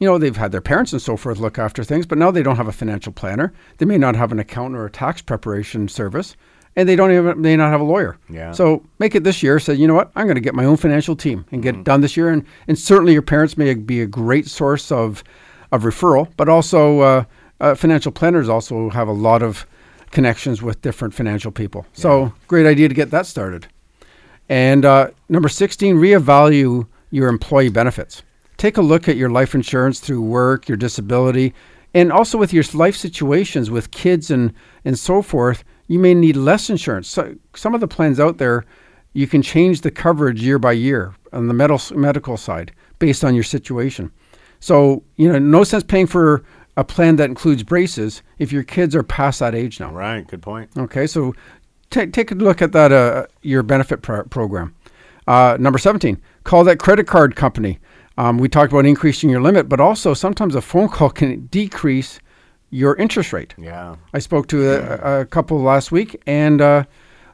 you 0.00 0.08
know, 0.08 0.18
they've 0.18 0.36
had 0.36 0.50
their 0.50 0.60
parents 0.60 0.92
and 0.92 1.00
so 1.00 1.16
forth 1.16 1.38
look 1.38 1.58
after 1.58 1.84
things, 1.84 2.04
but 2.04 2.18
now 2.18 2.30
they 2.30 2.42
don't 2.42 2.56
have 2.56 2.68
a 2.68 2.72
financial 2.72 3.12
planner. 3.12 3.54
They 3.78 3.86
may 3.86 3.98
not 3.98 4.16
have 4.16 4.32
an 4.32 4.38
accountant 4.38 4.76
or 4.76 4.86
a 4.86 4.90
tax 4.90 5.22
preparation 5.22 5.88
service, 5.88 6.36
and 6.76 6.88
they 6.88 6.96
don't 6.96 7.12
even 7.12 7.40
may 7.40 7.56
not 7.56 7.70
have 7.70 7.80
a 7.80 7.84
lawyer. 7.84 8.16
Yeah. 8.28 8.52
So 8.52 8.84
make 8.98 9.14
it 9.14 9.24
this 9.24 9.42
year. 9.42 9.58
Say, 9.58 9.74
you 9.74 9.86
know 9.86 9.94
what, 9.94 10.10
I'm 10.16 10.26
going 10.26 10.36
to 10.36 10.40
get 10.40 10.54
my 10.54 10.64
own 10.64 10.76
financial 10.76 11.14
team 11.16 11.44
and 11.52 11.62
get 11.62 11.74
it 11.76 11.84
done 11.84 12.00
this 12.00 12.16
year. 12.16 12.30
And 12.30 12.44
and 12.68 12.78
certainly 12.78 13.12
your 13.12 13.22
parents 13.22 13.56
may 13.56 13.74
be 13.74 14.00
a 14.00 14.06
great 14.06 14.46
source 14.46 14.90
of 14.90 15.22
of 15.72 15.82
referral, 15.82 16.28
but 16.36 16.48
also 16.48 17.00
uh, 17.00 17.24
uh, 17.60 17.74
financial 17.74 18.12
planners 18.12 18.48
also 18.48 18.90
have 18.90 19.08
a 19.08 19.12
lot 19.12 19.42
of 19.42 19.66
connections 20.10 20.62
with 20.62 20.80
different 20.82 21.12
financial 21.12 21.50
people. 21.50 21.84
So 21.92 22.32
great 22.46 22.66
idea 22.66 22.88
to 22.88 22.94
get 22.94 23.10
that 23.10 23.26
started. 23.26 23.66
And 24.48 24.84
uh, 24.84 25.08
number 25.28 25.48
16, 25.48 25.96
reevaluate 25.96 26.86
your 27.10 27.28
employee 27.28 27.70
benefits. 27.70 28.22
Take 28.56 28.76
a 28.76 28.82
look 28.82 29.08
at 29.08 29.16
your 29.16 29.30
life 29.30 29.54
insurance 29.54 30.00
through 30.00 30.22
work, 30.22 30.68
your 30.68 30.76
disability, 30.76 31.54
and 31.94 32.12
also 32.12 32.38
with 32.38 32.52
your 32.52 32.64
life 32.74 32.96
situations 32.96 33.70
with 33.70 33.90
kids 33.90 34.30
and, 34.30 34.52
and 34.84 34.98
so 34.98 35.22
forth. 35.22 35.64
You 35.86 35.98
may 35.98 36.14
need 36.14 36.36
less 36.36 36.70
insurance. 36.70 37.08
So 37.08 37.34
some 37.54 37.74
of 37.74 37.80
the 37.80 37.88
plans 37.88 38.18
out 38.18 38.38
there, 38.38 38.64
you 39.12 39.26
can 39.26 39.42
change 39.42 39.82
the 39.82 39.90
coverage 39.90 40.42
year 40.42 40.58
by 40.58 40.72
year 40.72 41.14
on 41.32 41.46
the 41.46 41.54
medical, 41.54 41.96
medical 41.96 42.36
side 42.36 42.72
based 42.98 43.24
on 43.24 43.34
your 43.34 43.44
situation. 43.44 44.10
So, 44.60 45.02
you 45.16 45.30
know, 45.30 45.38
no 45.38 45.62
sense 45.64 45.84
paying 45.84 46.06
for 46.06 46.44
a 46.76 46.84
plan 46.84 47.16
that 47.16 47.28
includes 47.28 47.62
braces 47.62 48.22
if 48.38 48.50
your 48.50 48.62
kids 48.62 48.96
are 48.96 49.02
past 49.02 49.40
that 49.40 49.54
age 49.54 49.78
now. 49.78 49.92
Right. 49.92 50.26
Good 50.26 50.42
point. 50.42 50.70
Okay, 50.76 51.06
so 51.06 51.34
take 51.90 52.12
take 52.12 52.32
a 52.32 52.34
look 52.34 52.62
at 52.62 52.72
that 52.72 52.90
uh, 52.90 53.26
your 53.42 53.62
benefit 53.62 54.02
pro- 54.02 54.24
program. 54.24 54.74
Uh, 55.26 55.56
number 55.60 55.78
seventeen, 55.78 56.20
call 56.42 56.64
that 56.64 56.78
credit 56.78 57.06
card 57.06 57.36
company. 57.36 57.78
Um, 58.16 58.38
we 58.38 58.48
talked 58.48 58.72
about 58.72 58.86
increasing 58.86 59.30
your 59.30 59.42
limit, 59.42 59.68
but 59.68 59.80
also 59.80 60.14
sometimes 60.14 60.54
a 60.54 60.60
phone 60.60 60.88
call 60.88 61.10
can 61.10 61.46
decrease 61.46 62.20
your 62.74 62.96
interest 62.96 63.32
rate. 63.32 63.54
Yeah. 63.56 63.96
I 64.12 64.18
spoke 64.18 64.48
to 64.48 64.68
a, 64.68 65.20
a 65.20 65.24
couple 65.24 65.62
last 65.62 65.92
week, 65.92 66.20
and 66.26 66.60
uh, 66.60 66.84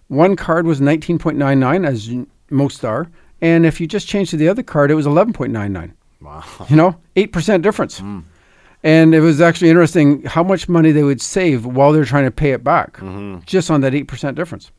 one 0.09 0.37
card 0.37 0.67
was 0.67 0.81
nineteen 0.81 1.19
point 1.19 1.39
nine 1.39 1.59
nine, 1.59 1.85
as 1.85 2.11
most 2.51 2.85
are, 2.85 3.11
and 3.41 3.65
if 3.65 3.81
you 3.81 3.87
just 3.87 4.07
change 4.07 4.31
to 4.31 4.37
the 4.37 4.49
other 4.49 4.63
card, 4.63 4.91
it 4.91 4.95
was 4.95 5.07
eleven 5.07 5.33
point 5.33 5.53
nine 5.53 5.73
nine. 5.73 5.95
Wow. 6.21 6.45
You 6.69 6.77
know, 6.77 6.97
eight 7.17 7.33
percent 7.33 7.63
difference. 7.63 8.03
And 8.83 9.15
it 9.15 9.21
was 9.21 9.41
actually 9.41 9.71
interesting 9.71 10.23
how 10.25 10.43
much 10.43 10.69
money 10.69 10.93
they 10.93 11.03
would 11.03 11.21
save 11.21 11.67
while 11.67 11.93
they're 11.93 12.05
trying 12.05 12.25
to 12.25 12.31
pay 12.31 12.53
it 12.53 12.65
back, 12.65 12.99
just 13.47 13.71
on 13.71 13.81
that 13.81 13.95
eight 13.95 14.09
percent 14.09 14.37
difference. 14.37 14.71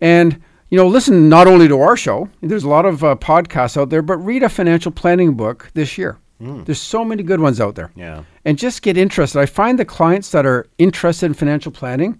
And 0.00 0.40
you 0.68 0.76
know, 0.76 0.86
listen 0.86 1.28
not 1.28 1.46
only 1.46 1.68
to 1.68 1.80
our 1.80 1.96
show. 1.96 2.28
There's 2.42 2.64
a 2.64 2.68
lot 2.68 2.86
of 2.86 3.02
uh, 3.02 3.16
podcasts 3.16 3.76
out 3.76 3.90
there, 3.90 4.02
but 4.02 4.18
read 4.18 4.42
a 4.42 4.48
financial 4.48 4.92
planning 4.92 5.34
book 5.34 5.70
this 5.74 5.98
year. 5.98 6.18
Hmm. 6.40 6.64
There's 6.64 6.80
so 6.80 7.04
many 7.04 7.22
good 7.22 7.40
ones 7.40 7.60
out 7.60 7.74
there. 7.74 7.90
Yeah. 7.94 8.24
And 8.44 8.58
just 8.58 8.82
get 8.82 8.96
interested. 8.96 9.38
I 9.38 9.46
find 9.46 9.78
the 9.78 9.84
clients 9.84 10.30
that 10.30 10.46
are 10.46 10.66
interested 10.78 11.26
in 11.26 11.34
financial 11.34 11.70
planning 11.70 12.18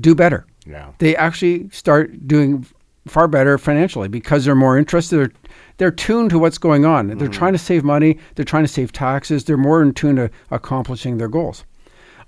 do 0.00 0.14
better 0.14 0.46
Yeah. 0.64 0.92
they 0.98 1.14
actually 1.16 1.68
start 1.70 2.26
doing 2.26 2.64
far 3.06 3.28
better 3.28 3.58
financially 3.58 4.08
because 4.08 4.44
they're 4.44 4.54
more 4.54 4.78
interested. 4.78 5.18
They're, 5.18 5.32
they're 5.76 5.90
tuned 5.90 6.30
to 6.30 6.38
what's 6.38 6.56
going 6.56 6.84
on. 6.84 7.08
They're 7.08 7.26
hmm. 7.26 7.32
trying 7.32 7.52
to 7.52 7.58
save 7.58 7.82
money. 7.82 8.18
They're 8.36 8.44
trying 8.44 8.64
to 8.64 8.68
save 8.68 8.92
taxes. 8.92 9.44
They're 9.44 9.56
more 9.56 9.82
in 9.82 9.92
tune 9.92 10.16
to 10.16 10.30
accomplishing 10.50 11.18
their 11.18 11.28
goals. 11.28 11.64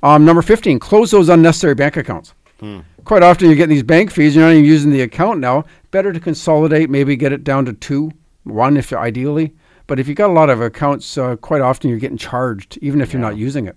Um, 0.03 0.24
number 0.24 0.43
15, 0.43 0.80
close 0.80 1.12
those 1.12 1.28
unnecessary 1.28 1.74
bank 1.74 1.97
accounts. 1.97 2.34
Hmm. 2.61 2.80
Quite 3.05 3.22
often 3.22 3.47
you're 3.47 3.57
getting 3.57 3.74
these 3.74 3.82
bank 3.82 4.11
fees, 4.11 4.34
you're 4.34 4.45
not 4.45 4.53
even 4.53 4.64
using 4.64 4.91
the 4.91 5.03
account 5.03 5.38
now. 5.41 5.64
better 5.91 6.12
to 6.12 6.20
consolidate, 6.20 6.91
maybe 6.91 7.16
get 7.16 7.32
it 7.32 7.45
down 7.45 7.64
to 7.66 7.72
two, 7.72 8.11
one 8.43 8.76
if 8.76 8.93
ideally. 8.93 9.55
But 9.87 10.01
if 10.01 10.09
you've 10.09 10.16
got 10.16 10.30
a 10.30 10.32
lot 10.32 10.49
of 10.51 10.61
accounts, 10.61 11.18
uh, 11.18 11.37
quite 11.37 11.61
often 11.61 11.91
you're 11.91 11.99
getting 11.99 12.16
charged, 12.16 12.78
even 12.80 13.01
if 13.01 13.12
you're 13.12 13.20
not 13.20 13.37
using 13.37 13.66
it. 13.66 13.76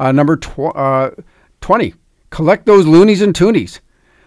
Uh, 0.00 0.12
number 0.12 0.36
tw- 0.36 0.74
uh, 0.74 1.10
20, 1.60 1.94
collect 2.30 2.66
those 2.66 2.86
loonies 2.86 3.22
and 3.22 3.34
toonies. 3.34 3.80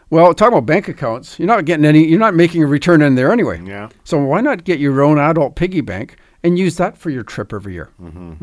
Well, 0.10 0.34
talking 0.34 0.54
about 0.54 0.66
bank 0.68 0.88
accounts, 0.88 1.40
you're 1.40 1.48
not 1.48 1.66
getting 1.66 1.86
any, 1.86 2.06
you're 2.06 2.20
not 2.20 2.36
making 2.36 2.62
a 2.64 2.68
return 2.68 3.02
in 3.02 3.16
there 3.16 3.32
anyway. 3.32 3.62
Yeah. 3.66 3.90
So 4.04 4.20
why 4.20 4.42
not 4.42 4.64
get 4.64 4.80
your 4.80 5.02
own 5.02 5.18
adult 5.18 5.56
piggy 5.56 5.82
bank 5.82 6.18
and 6.44 6.58
use 6.60 6.78
that 6.78 6.98
for 6.98 7.10
your 7.10 7.24
trip 7.24 7.52
every 7.52 7.74
year? 7.74 7.90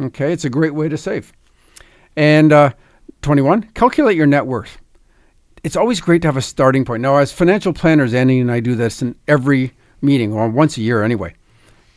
Okay, 0.07 0.33
it's 0.33 0.45
a 0.45 0.51
great 0.51 0.75
way 0.75 0.89
to 0.89 0.99
save. 0.99 1.33
And 2.17 2.53
uh, 2.53 2.73
21, 3.23 3.63
calculate 3.75 4.17
your 4.17 4.27
net 4.27 4.47
worth. 4.47 4.79
It's 5.63 5.77
always 5.77 6.01
great 6.01 6.23
to 6.23 6.29
have 6.29 6.37
a 6.37 6.43
starting 6.43 6.85
point. 6.85 7.03
Now, 7.03 7.19
as 7.19 7.33
financial 7.33 7.73
planners, 7.73 8.15
Andy 8.15 8.41
and 8.41 8.51
I 8.51 8.61
do 8.61 8.75
this 8.75 9.01
in 9.03 9.15
every 9.29 9.73
meeting, 10.03 10.33
or 10.33 10.49
once 10.49 10.77
a 10.77 10.81
year 10.81 11.03
anyway, 11.05 11.35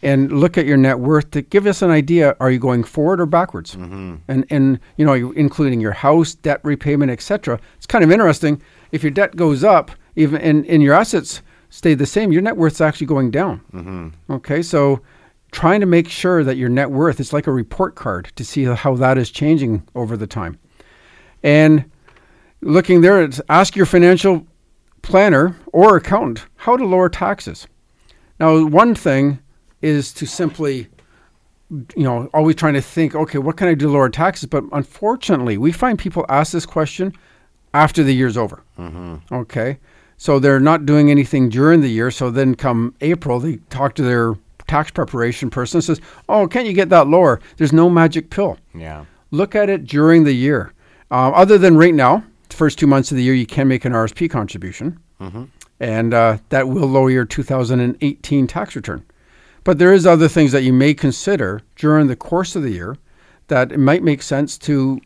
and 0.04 0.32
look 0.32 0.58
at 0.58 0.66
your 0.66 0.78
net 0.78 1.00
worth 1.00 1.32
to 1.32 1.42
give 1.42 1.66
us 1.66 1.82
an 1.82 1.90
idea: 1.90 2.36
are 2.40 2.52
you 2.52 2.60
going 2.60 2.84
forward 2.84 3.20
or 3.20 3.26
backwards? 3.26 3.76
Mm-hmm. 3.76 4.16
And 4.28 4.46
and 4.50 4.80
you 4.98 5.06
know, 5.06 5.32
including 5.32 5.82
your 5.82 5.94
house, 5.94 6.36
debt 6.36 6.60
repayment, 6.64 7.10
etc. 7.12 7.60
It's 7.78 7.88
kind 7.88 8.04
of 8.04 8.12
interesting. 8.12 8.62
If 8.92 9.02
your 9.02 9.12
debt 9.12 9.36
goes 9.36 9.64
up, 9.64 9.92
even 10.16 10.42
and, 10.42 10.66
and 10.68 10.84
your 10.84 10.94
assets 10.94 11.42
stay 11.70 11.96
the 11.96 12.06
same, 12.06 12.32
your 12.32 12.42
net 12.42 12.58
worth's 12.58 12.82
actually 12.82 13.08
going 13.08 13.32
down. 13.32 13.62
Mm-hmm. 13.74 14.34
Okay, 14.34 14.62
so 14.62 15.02
trying 15.52 15.80
to 15.80 15.86
make 15.86 16.10
sure 16.10 16.44
that 16.44 16.58
your 16.58 16.70
net 16.70 16.92
worth 16.92 17.20
is 17.20 17.32
like 17.32 17.48
a 17.48 17.52
report 17.52 17.96
card 17.96 18.32
to 18.36 18.44
see 18.44 18.66
how 18.66 18.96
that 18.96 19.18
is 19.18 19.32
changing 19.32 19.88
over 19.96 20.18
the 20.18 20.28
time. 20.28 20.60
And 21.44 21.90
looking 22.62 23.02
there, 23.02 23.30
ask 23.50 23.76
your 23.76 23.86
financial 23.86 24.46
planner 25.02 25.56
or 25.68 25.98
accountant 25.98 26.46
how 26.56 26.76
to 26.76 26.86
lower 26.86 27.10
taxes. 27.10 27.68
Now, 28.40 28.66
one 28.66 28.96
thing 28.96 29.40
is 29.84 30.14
to 30.14 30.26
simply, 30.26 30.88
you 31.70 32.04
know, 32.04 32.30
always 32.34 32.56
trying 32.56 32.74
to 32.74 32.82
think, 32.82 33.14
okay, 33.16 33.38
what 33.38 33.58
can 33.58 33.68
I 33.68 33.74
do 33.74 33.86
to 33.88 33.92
lower 33.92 34.10
taxes? 34.10 34.48
But 34.48 34.64
unfortunately, 34.72 35.58
we 35.58 35.72
find 35.72 36.00
people 36.00 36.26
ask 36.30 36.52
this 36.54 36.66
question 36.66 37.14
after 37.74 38.02
the 38.04 38.14
year's 38.16 38.38
over. 38.38 38.64
Okay. 39.32 39.78
So 40.18 40.40
they're 40.40 40.60
not 40.60 40.86
doing 40.86 41.12
anything 41.12 41.50
during 41.50 41.82
the 41.82 41.90
year. 41.90 42.10
So 42.12 42.32
then 42.32 42.56
come 42.56 42.96
April, 43.02 43.40
they 43.40 43.58
talk 43.70 43.94
to 43.96 44.04
their 44.04 44.36
tax 44.68 44.90
preparation 44.92 45.50
person 45.50 45.78
and 45.80 45.84
says, 45.84 46.00
oh, 46.30 46.48
can't 46.48 46.66
you 46.66 46.74
get 46.74 46.90
that 46.90 47.08
lower? 47.08 47.42
There's 47.58 47.74
no 47.74 47.90
magic 47.90 48.30
pill 48.30 48.58
Yeah. 48.74 49.06
look 49.32 49.54
at 49.56 49.70
it 49.70 49.86
during 49.86 50.24
the 50.24 50.34
year. 50.34 50.72
Uh, 51.12 51.32
other 51.32 51.58
than 51.58 51.76
right 51.78 51.94
now, 51.94 52.24
the 52.50 52.56
first 52.56 52.80
two 52.80 52.88
months 52.88 53.12
of 53.12 53.18
the 53.18 53.24
year, 53.24 53.34
you 53.34 53.46
can 53.46 53.68
make 53.68 53.84
an 53.86 53.92
RSP 53.92 54.30
contribution, 54.30 54.98
and 55.80 56.14
uh, 56.14 56.38
that 56.50 56.68
will 56.70 56.88
lower 56.88 57.10
your 57.10 57.26
2018 57.26 58.48
tax 58.48 58.76
return. 58.76 59.04
But 59.64 59.80
there 59.80 59.94
is 59.94 60.06
other 60.06 60.28
things 60.28 60.52
that 60.52 60.64
you 60.64 60.74
may 60.74 60.94
consider 60.94 61.62
during 61.76 62.08
the 62.08 62.16
course 62.16 62.56
of 62.56 62.64
the 62.64 62.72
year 62.72 62.98
that 63.48 63.72
it 63.72 63.80
might 63.80 64.04
make 64.04 64.22
sense 64.22 64.58
to 64.60 65.00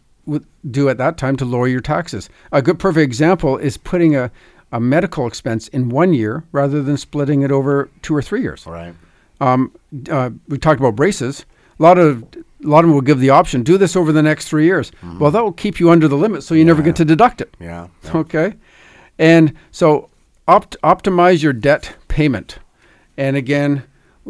do 0.72 0.89
at 0.89 0.97
that 0.97 1.18
time 1.18 1.36
to 1.38 1.45
lower 1.45 1.68
your 1.68 1.80
taxes. 1.82 2.30
A 2.51 2.62
good 2.62 2.80
perfect 2.80 3.03
example 3.03 3.58
is 3.58 3.78
putting 3.78 4.16
a, 4.16 4.30
a 4.72 4.80
medical 4.80 5.26
expense 5.28 5.68
in 5.70 5.89
one 5.89 6.14
year 6.14 6.43
rather 6.51 6.82
than 6.84 6.97
splitting 6.97 7.41
it 7.43 7.51
over 7.51 7.89
two 8.01 8.16
or 8.16 8.22
three 8.22 8.41
years 8.41 8.66
Right. 8.68 8.93
um, 9.39 9.72
uh, 10.10 10.32
we 10.47 10.58
talked 10.58 10.80
about 10.80 10.95
braces. 10.95 11.45
A 11.80 11.84
lot 11.84 11.97
of 11.97 12.24
a 12.24 12.68
lot 12.68 12.80
of 12.80 12.86
them 12.86 12.93
will 12.95 13.01
give 13.01 13.20
the 13.20 13.30
option 13.30 13.62
do 13.62 13.78
this 13.78 13.95
over 13.95 14.12
the 14.12 14.24
next 14.24 14.49
three 14.49 14.66
years. 14.66 14.91
Well, 15.20 15.30
that 15.30 15.43
will 15.43 15.51
keep 15.53 15.80
you 15.80 15.91
under 15.91 16.08
the 16.08 16.18
limit, 16.18 16.41
so 16.41 16.55
you 16.55 16.66
never 16.66 16.82
get 16.82 16.95
to 16.97 17.05
deduct 17.05 17.39
it. 17.41 17.55
Yeah. 17.60 17.88
Okay, 18.16 18.55
and 19.20 19.53
so 19.72 20.10
opt- 20.47 20.76
optimize 20.84 21.43
your 21.43 21.53
debt 21.53 21.95
payment. 22.08 22.58
And 23.16 23.38
again, 23.38 23.84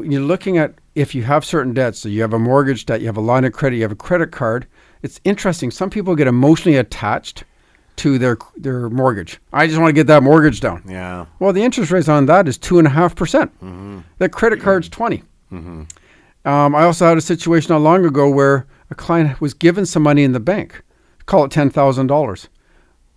you're 0.03 0.21
looking 0.21 0.57
at 0.57 0.75
if 0.95 1.13
you 1.13 1.23
have 1.23 1.45
certain 1.45 1.73
debts, 1.73 1.99
so 1.99 2.09
you 2.09 2.21
have 2.21 2.33
a 2.33 2.39
mortgage 2.39 2.85
debt, 2.85 3.01
you 3.01 3.07
have 3.07 3.17
a 3.17 3.21
line 3.21 3.45
of 3.45 3.53
credit, 3.53 3.77
you 3.77 3.83
have 3.83 3.91
a 3.91 3.95
credit 3.95 4.31
card. 4.31 4.67
It's 5.03 5.19
interesting. 5.23 5.71
Some 5.71 5.89
people 5.89 6.15
get 6.15 6.27
emotionally 6.27 6.77
attached 6.77 7.43
to 7.97 8.17
their 8.17 8.37
their 8.55 8.89
mortgage. 8.89 9.39
I 9.51 9.67
just 9.67 9.79
want 9.79 9.89
to 9.89 9.93
get 9.93 10.07
that 10.07 10.23
mortgage 10.23 10.59
down. 10.59 10.83
Yeah. 10.87 11.25
Well, 11.39 11.53
the 11.53 11.63
interest 11.63 11.91
rate 11.91 12.07
on 12.07 12.25
that 12.27 12.47
is 12.47 12.57
two 12.57 12.77
and 12.77 12.87
a 12.87 12.91
half 12.91 13.15
percent. 13.15 13.53
Mm-hmm. 13.55 13.99
The 14.17 14.29
credit 14.29 14.61
card's 14.61 14.89
mm-hmm. 14.89 14.97
20 14.97 15.23
mm-hmm. 15.51 15.83
Um, 16.45 16.75
I 16.75 16.83
also 16.83 17.05
had 17.05 17.17
a 17.17 17.21
situation 17.21 17.73
not 17.73 17.81
long 17.81 18.05
ago 18.05 18.29
where 18.29 18.67
a 18.89 18.95
client 18.95 19.41
was 19.41 19.53
given 19.53 19.85
some 19.85 20.03
money 20.03 20.23
in 20.23 20.31
the 20.31 20.39
bank, 20.39 20.81
call 21.25 21.43
it 21.43 21.51
ten 21.51 21.69
thousand 21.69 22.07
dollars, 22.07 22.47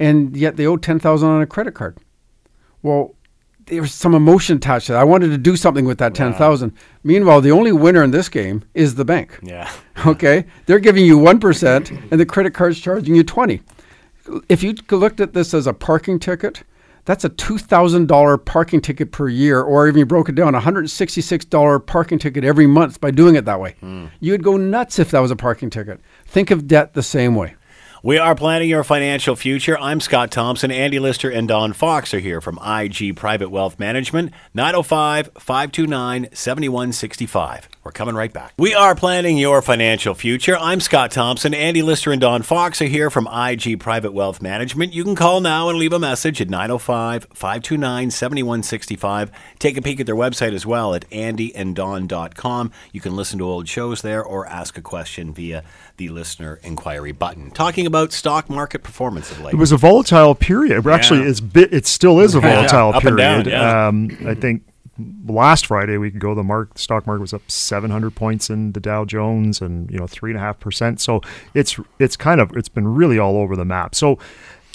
and 0.01 0.37
yet 0.37 0.57
they 0.57 0.67
owed 0.67 0.83
ten 0.83 0.99
thousand 0.99 1.29
on 1.29 1.41
a 1.41 1.47
credit 1.47 1.75
card. 1.75 1.99
Well, 2.83 3.15
there 3.71 3.81
was 3.81 3.95
some 3.95 4.15
emotion 4.15 4.57
attached 4.57 4.87
to 4.89 4.93
that. 4.93 5.01
I 5.01 5.05
wanted 5.05 5.29
to 5.29 5.39
do 5.39 5.57
something 5.57 5.85
with 5.85 5.99
that 5.99 6.15
ten 6.15 6.35
thousand. 6.35 6.73
Meanwhile, 7.05 7.41
the 7.41 7.53
only 7.53 7.73
winner 7.73 8.03
in 8.03 8.11
this 8.11 8.29
game 8.29 8.65
is 8.75 8.97
the 8.97 9.05
bank. 9.05 9.39
Yeah. 9.43 9.71
Okay, 10.07 10.47
they're 10.65 10.79
giving 10.79 11.05
you 11.05 11.19
one 11.19 11.39
percent, 11.39 11.91
and 11.91 12.19
the 12.19 12.25
credit 12.25 12.55
card's 12.55 12.81
charging 12.81 13.15
you 13.15 13.23
twenty. 13.23 13.61
If 14.49 14.63
you 14.63 14.75
looked 14.91 15.21
at 15.21 15.35
this 15.35 15.53
as 15.53 15.67
a 15.67 15.75
parking 15.75 16.19
ticket, 16.19 16.63
that's 17.05 17.23
a 17.25 17.29
two 17.29 17.59
thousand 17.59 18.09
dollar 18.09 18.39
parking 18.39 18.81
ticket 18.81 19.13
per 19.13 19.29
year, 19.29 19.61
or 19.61 19.89
even 19.89 19.99
you 19.99 20.07
broke 20.07 20.31
it 20.31 20.35
down, 20.37 20.55
a 20.55 20.61
hundred 20.61 20.81
and 20.81 20.91
sixty 20.91 21.21
six 21.21 21.45
dollar 21.45 21.79
parking 21.79 22.19
ticket 22.19 22.45
every 22.45 22.67
month 22.67 22.99
by 22.99 23.11
doing 23.11 23.35
it 23.35 23.45
that 23.45 23.61
way. 23.61 23.75
Hmm. 23.81 24.07
You'd 24.21 24.43
go 24.43 24.57
nuts 24.57 24.99
if 24.99 25.11
that 25.11 25.21
was 25.21 25.31
a 25.31 25.37
parking 25.37 25.69
ticket. 25.69 26.01
Think 26.25 26.51
of 26.51 26.67
debt 26.67 26.95
the 26.95 27.03
same 27.03 27.35
way. 27.35 27.57
We 28.03 28.17
are 28.17 28.35
planning 28.35 28.71
your 28.71 28.83
financial 28.83 29.37
future. 29.37 29.79
I'm 29.79 30.01
Scott 30.01 30.31
Thompson. 30.31 30.71
Andy 30.71 30.99
Lister 30.99 31.29
and 31.29 31.47
Don 31.47 31.75
Fox 31.75 32.15
are 32.15 32.19
here 32.19 32.41
from 32.41 32.59
IG 32.65 33.15
Private 33.15 33.51
Wealth 33.51 33.79
Management, 33.79 34.33
905 34.55 35.29
529 35.39 36.29
7165. 36.33 37.69
We're 37.83 37.93
coming 37.93 38.15
right 38.15 38.31
back. 38.31 38.53
We 38.59 38.75
are 38.75 38.95
planning 38.95 39.39
your 39.39 39.63
financial 39.63 40.13
future. 40.15 40.55
I'm 40.59 40.81
Scott 40.81 41.11
Thompson. 41.13 41.55
Andy 41.55 41.81
Lister 41.81 42.13
and 42.13 42.21
Don 42.21 42.43
Fox 42.43 42.83
are 42.83 42.87
here 42.87 43.09
from 43.09 43.27
IG 43.27 43.81
Private 43.81 44.13
Wealth 44.13 44.43
Management. 44.43 44.93
You 44.93 45.03
can 45.03 45.15
call 45.15 45.41
now 45.41 45.71
and 45.71 45.79
leave 45.79 45.95
a 45.95 45.99
message 45.99 46.43
at 46.43 46.51
905 46.51 47.29
529 47.33 48.11
7165. 48.11 49.31
Take 49.59 49.79
a 49.79 49.83
peek 49.83 49.99
at 49.99 50.05
their 50.05 50.15
website 50.15 50.53
as 50.53 50.67
well 50.67 50.95
at 50.95 51.09
andyanddon.com. 51.09 52.71
You 52.93 53.01
can 53.01 53.17
listen 53.17 53.39
to 53.39 53.47
old 53.47 53.67
shows 53.67 54.03
there 54.03 54.23
or 54.23 54.47
ask 54.47 54.77
a 54.77 54.83
question 54.83 55.33
via 55.33 55.65
the 55.97 56.11
listener 56.11 56.61
inquiry 56.63 57.13
button. 57.13 57.51
Talking 57.51 57.87
about 57.87 58.13
stock 58.13 58.51
market 58.51 58.83
performance 58.83 59.31
of 59.31 59.41
late. 59.41 59.55
It 59.55 59.57
was 59.57 59.73
a 59.73 59.79
volatile 59.79 60.35
period. 60.35 60.87
Actually, 60.87 61.23
it's 61.23 61.41
bit, 61.41 61.73
it 61.73 61.87
still 61.87 62.21
is 62.21 62.35
a 62.35 62.41
Yeah. 62.43 62.57
volatile 62.69 62.93
and 62.93 63.01
period. 63.03 63.17
down, 63.17 63.49
yeah. 63.49 63.89
um, 63.89 64.11
I 64.29 64.35
think 64.35 64.65
last 65.27 65.67
Friday 65.67 65.97
we 65.97 66.11
could 66.11 66.21
go. 66.21 66.35
The 66.35 66.43
mark 66.43 66.79
stock 66.79 67.07
market 67.07 67.21
was 67.21 67.35
up 67.35 67.49
700 67.51 68.15
points 68.15 68.51
in 68.51 68.73
the 68.73 68.81
Dow 68.81 69.05
Jones, 69.05 69.61
and 69.61 69.91
you 69.91 69.99
know 69.99 70.07
three 70.07 70.31
and 70.31 70.39
a 70.39 70.41
half 70.41 70.59
percent. 70.61 71.01
So 71.01 71.21
it's 71.55 71.79
it's 71.99 72.17
kind 72.17 72.41
of 72.41 72.57
it's 72.57 72.69
been 72.69 72.89
really 72.89 73.19
all 73.19 73.37
over 73.37 73.57
the 73.57 73.65
map. 73.65 73.95
So 73.95 74.19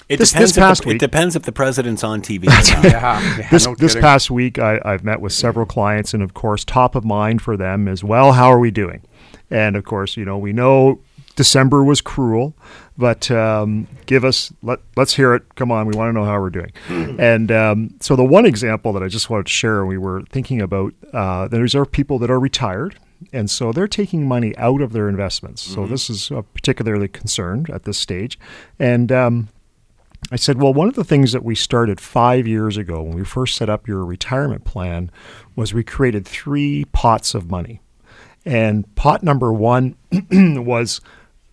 It 0.07 0.17
this, 0.17 0.31
depends 0.31 0.51
this 0.51 0.57
if 0.57 0.61
past 0.61 0.81
the, 0.83 0.87
week, 0.89 0.95
It 0.95 0.99
depends 0.99 1.35
if 1.35 1.43
the 1.43 1.51
president's 1.51 2.03
on 2.03 2.21
TV. 2.21 2.45
or 2.45 2.49
not. 2.49 2.83
Yeah, 2.83 3.37
yeah 3.37 3.49
this 3.49 3.67
this 3.77 3.95
past 3.95 4.29
week 4.29 4.59
I, 4.59 4.79
I've 4.85 5.03
met 5.03 5.21
with 5.21 5.33
several 5.33 5.65
clients, 5.65 6.13
and 6.13 6.21
of 6.21 6.33
course, 6.33 6.63
top 6.63 6.95
of 6.95 7.03
mind 7.05 7.41
for 7.41 7.57
them 7.57 7.87
is 7.87 8.03
well, 8.03 8.33
how 8.33 8.47
are 8.47 8.59
we 8.59 8.71
doing? 8.71 9.01
And 9.49 9.75
of 9.75 9.83
course, 9.83 10.17
you 10.17 10.25
know, 10.25 10.37
we 10.37 10.53
know 10.53 10.99
December 11.35 11.83
was 11.83 12.01
cruel, 12.01 12.55
but 12.97 13.29
um, 13.31 13.87
give 14.05 14.23
us 14.23 14.53
let 14.61 14.79
let's 14.95 15.15
hear 15.15 15.33
it. 15.33 15.55
Come 15.55 15.71
on, 15.71 15.87
we 15.87 15.95
want 15.95 16.09
to 16.09 16.13
know 16.13 16.25
how 16.25 16.39
we're 16.39 16.49
doing. 16.49 16.71
and 17.19 17.51
um, 17.51 17.95
so 17.99 18.15
the 18.15 18.23
one 18.23 18.45
example 18.45 18.93
that 18.93 19.03
I 19.03 19.07
just 19.07 19.29
wanted 19.29 19.47
to 19.47 19.51
share, 19.51 19.85
we 19.85 19.97
were 19.97 20.21
thinking 20.29 20.61
about. 20.61 20.93
Uh, 21.13 21.47
there's 21.47 21.75
are 21.75 21.85
people 21.85 22.19
that 22.19 22.29
are 22.29 22.39
retired. 22.39 22.97
And 23.31 23.49
so 23.49 23.71
they're 23.71 23.87
taking 23.87 24.27
money 24.27 24.55
out 24.57 24.81
of 24.81 24.91
their 24.91 25.07
investments. 25.07 25.61
So 25.61 25.87
this 25.87 26.09
is 26.09 26.29
uh, 26.31 26.41
particularly 26.53 27.07
concerned 27.07 27.69
at 27.69 27.83
this 27.83 27.97
stage. 27.97 28.37
And 28.77 29.09
um, 29.11 29.47
I 30.31 30.35
said, 30.35 30.61
well, 30.61 30.73
one 30.73 30.87
of 30.87 30.95
the 30.95 31.03
things 31.03 31.31
that 31.31 31.43
we 31.43 31.55
started 31.55 31.99
five 31.99 32.47
years 32.47 32.77
ago 32.77 33.01
when 33.01 33.15
we 33.15 33.23
first 33.23 33.55
set 33.55 33.69
up 33.69 33.87
your 33.87 34.03
retirement 34.03 34.65
plan 34.65 35.11
was 35.55 35.73
we 35.73 35.83
created 35.83 36.27
three 36.27 36.85
pots 36.91 37.33
of 37.33 37.49
money. 37.49 37.81
And 38.43 38.93
pot 38.95 39.23
number 39.23 39.53
one 39.53 39.95
was 40.31 40.99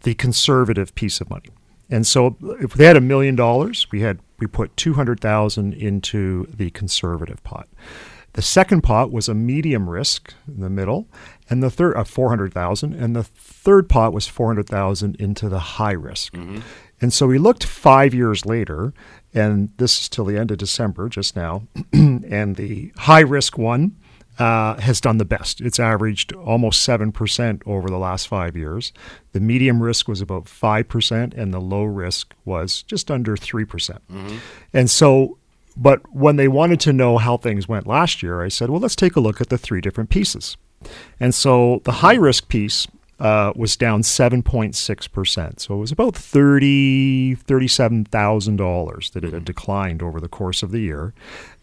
the 0.03 0.15
conservative 0.15 0.95
piece 0.95 1.21
of 1.21 1.31
money. 1.31 1.51
And 1.91 2.07
so 2.07 2.37
if 2.61 2.73
they 2.73 2.87
had 2.87 2.97
a 2.97 3.03
million 3.03 3.37
dollars, 3.37 3.87
we 3.91 4.01
had 4.01 4.21
we 4.39 4.47
put 4.47 4.77
200,000 4.77 5.73
into 5.73 6.47
the 6.47 6.71
conservative 6.71 7.43
pot. 7.45 7.69
The 8.33 8.43
second 8.43 8.81
pot 8.81 9.13
was 9.13 9.29
a 9.29 9.35
medium 9.35 9.91
risk 9.91 10.33
in 10.49 10.61
the 10.61 10.71
middle, 10.71 11.07
and 11.51 11.63
the 11.63 11.71
third 11.71 11.97
uh, 11.97 12.05
400,000, 12.05 12.95
and 12.95 13.15
the 13.15 13.23
third 13.23 13.89
pot 13.91 14.13
was 14.15 14.27
400,000 14.27 15.17
into 15.17 15.49
the 15.51 15.59
high 15.59 15.93
risk. 15.93 16.35
And 17.01 17.13
so 17.13 17.27
we 17.27 17.37
looked 17.39 17.65
5 17.65 18.15
years 18.15 18.47
later, 18.47 18.95
and 19.35 19.71
this 19.77 20.01
is 20.01 20.09
till 20.09 20.25
the 20.25 20.39
end 20.39 20.51
of 20.51 20.59
December 20.59 21.09
just 21.11 21.37
now, 21.37 21.69
and 21.93 22.57
the 22.57 22.93
high 22.97 23.21
risk 23.21 23.59
one 23.59 23.97
uh, 24.39 24.75
has 24.81 25.01
done 25.01 25.19
the 25.19 25.25
best. 25.25 25.61
It's 25.61 25.79
averaged 25.79 26.33
almost 26.33 26.87
7% 26.87 27.63
over 27.67 27.89
the 27.89 27.99
last 27.99 28.29
five 28.29 28.57
years. 28.57 28.93
The 29.33 29.41
medium 29.41 29.83
risk 29.83 30.09
was 30.09 30.21
about 30.21 30.45
5%, 30.45 31.35
and 31.35 31.53
the 31.53 31.61
low 31.61 31.83
risk 31.85 32.35
was 32.45 32.83
just 32.83 33.11
under 33.11 33.37
3%. 33.37 33.99
And 34.73 34.91
so 34.91 35.39
but 35.77 36.01
when 36.15 36.37
they 36.37 36.49
wanted 36.49 36.81
to 36.81 36.93
know 36.93 37.19
how 37.19 37.37
things 37.37 37.69
went 37.69 37.87
last 37.87 38.23
year, 38.23 38.43
I 38.43 38.49
said, 38.49 38.71
well, 38.71 38.81
let's 38.81 38.97
take 38.97 39.17
a 39.17 39.21
look 39.21 39.41
at 39.41 39.49
the 39.49 39.59
three 39.59 39.81
different 39.81 40.11
pieces. 40.11 40.57
And 41.21 41.35
so 41.35 41.81
the 41.85 41.93
high 41.93 42.15
risk 42.15 42.49
piece 42.49 42.87
uh, 43.23 43.53
was 43.55 43.77
down 43.77 44.03
7.6%. 44.03 45.61
So 45.61 45.75
it 45.75 45.79
was 45.79 45.93
about 45.93 46.15
$30, 46.15 47.39
$37,000 47.39 49.13
that 49.13 49.25
it 49.25 49.33
had 49.33 49.45
declined 49.45 50.03
over 50.03 50.21
the 50.21 50.29
course 50.29 50.65
of 50.65 50.73
the 50.73 50.81
year. 50.81 51.15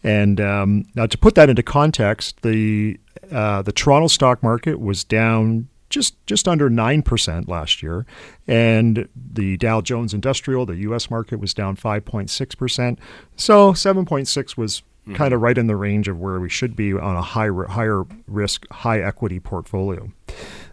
And 0.02 0.40
um, 0.40 0.86
now 0.94 1.04
to 1.04 1.18
put 1.18 1.34
that 1.34 1.50
into 1.50 1.62
context, 1.62 2.40
the, 2.40 2.98
uh, 3.30 3.60
the 3.60 3.72
Toronto 3.72 4.08
stock 4.08 4.42
market 4.42 4.80
was 4.80 5.04
down 5.04 5.68
just 5.90 6.24
just 6.24 6.46
under 6.46 6.70
9% 6.70 7.48
last 7.48 7.82
year 7.82 8.06
and 8.46 9.08
the 9.16 9.56
Dow 9.56 9.80
Jones 9.80 10.14
Industrial 10.14 10.64
the 10.64 10.76
US 10.76 11.10
market 11.10 11.40
was 11.40 11.52
down 11.52 11.74
5.6% 11.74 12.96
so 13.34 13.72
7.6 13.72 14.56
was 14.56 14.82
mm-hmm. 14.82 15.16
kind 15.16 15.34
of 15.34 15.40
right 15.40 15.58
in 15.58 15.66
the 15.66 15.74
range 15.74 16.06
of 16.06 16.20
where 16.20 16.38
we 16.38 16.48
should 16.48 16.76
be 16.76 16.92
on 16.92 17.16
a 17.16 17.22
high 17.22 17.48
higher 17.68 18.04
risk 18.28 18.70
high 18.70 19.00
equity 19.00 19.40
portfolio 19.40 20.12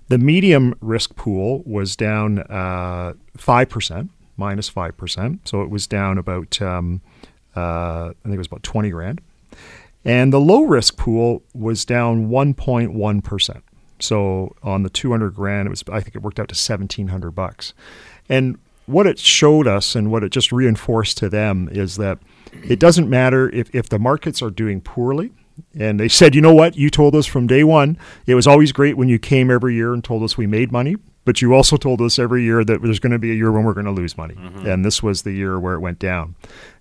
the 0.07 0.17
medium 0.17 0.75
risk 0.81 1.15
pool 1.15 1.63
was 1.65 1.95
down 1.95 2.39
uh, 2.39 3.13
5% 3.37 4.09
minus 4.37 4.69
5% 4.69 5.39
so 5.43 5.61
it 5.61 5.69
was 5.69 5.87
down 5.87 6.17
about 6.17 6.61
um, 6.61 7.01
uh, 7.55 8.09
I 8.09 8.13
think 8.23 8.35
it 8.35 8.37
was 8.37 8.47
about 8.47 8.63
20 8.63 8.89
grand 8.89 9.21
and 10.05 10.31
the 10.31 10.39
low 10.39 10.63
risk 10.63 10.97
pool 10.97 11.43
was 11.53 11.85
down 11.85 12.29
1.1% 12.29 13.61
so 13.99 14.55
on 14.63 14.83
the 14.83 14.89
200 14.89 15.33
grand, 15.33 15.67
it 15.67 15.69
was 15.69 15.83
I 15.91 16.01
think 16.01 16.15
it 16.15 16.21
worked 16.21 16.39
out 16.39 16.49
to 16.49 16.53
1700 16.53 17.31
bucks. 17.31 17.73
And 18.29 18.57
what 18.85 19.07
it 19.07 19.19
showed 19.19 19.67
us 19.67 19.95
and 19.95 20.11
what 20.11 20.23
it 20.23 20.29
just 20.29 20.51
reinforced 20.51 21.17
to 21.17 21.29
them 21.29 21.69
is 21.71 21.97
that 21.97 22.19
it 22.63 22.79
doesn't 22.79 23.09
matter 23.09 23.49
if, 23.49 23.73
if 23.75 23.89
the 23.89 23.99
markets 23.99 24.41
are 24.41 24.49
doing 24.49 24.81
poorly. 24.81 25.31
And 25.77 25.99
they 25.99 26.07
said, 26.07 26.35
you 26.35 26.41
know 26.41 26.53
what? 26.53 26.75
You 26.75 26.89
told 26.89 27.15
us 27.15 27.25
from 27.25 27.47
day 27.47 27.63
one, 27.63 27.97
it 28.25 28.35
was 28.35 28.47
always 28.47 28.71
great 28.71 28.97
when 28.97 29.09
you 29.09 29.19
came 29.19 29.51
every 29.51 29.75
year 29.75 29.93
and 29.93 30.03
told 30.03 30.23
us 30.23 30.37
we 30.37 30.47
made 30.47 30.71
money. 30.71 30.95
But 31.25 31.41
you 31.41 31.53
also 31.53 31.75
told 31.75 32.01
us 32.01 32.17
every 32.17 32.43
year 32.43 32.63
that 32.63 32.81
there's 32.81 32.99
going 32.99 33.11
to 33.11 33.19
be 33.19 33.31
a 33.31 33.35
year 33.35 33.51
when 33.51 33.65
we're 33.65 33.73
going 33.73 33.85
to 33.85 33.91
lose 33.91 34.17
money. 34.17 34.35
Mm-hmm. 34.35 34.65
And 34.65 34.85
this 34.85 35.03
was 35.03 35.23
the 35.23 35.33
year 35.33 35.59
where 35.59 35.73
it 35.73 35.81
went 35.81 35.99
down. 35.99 36.35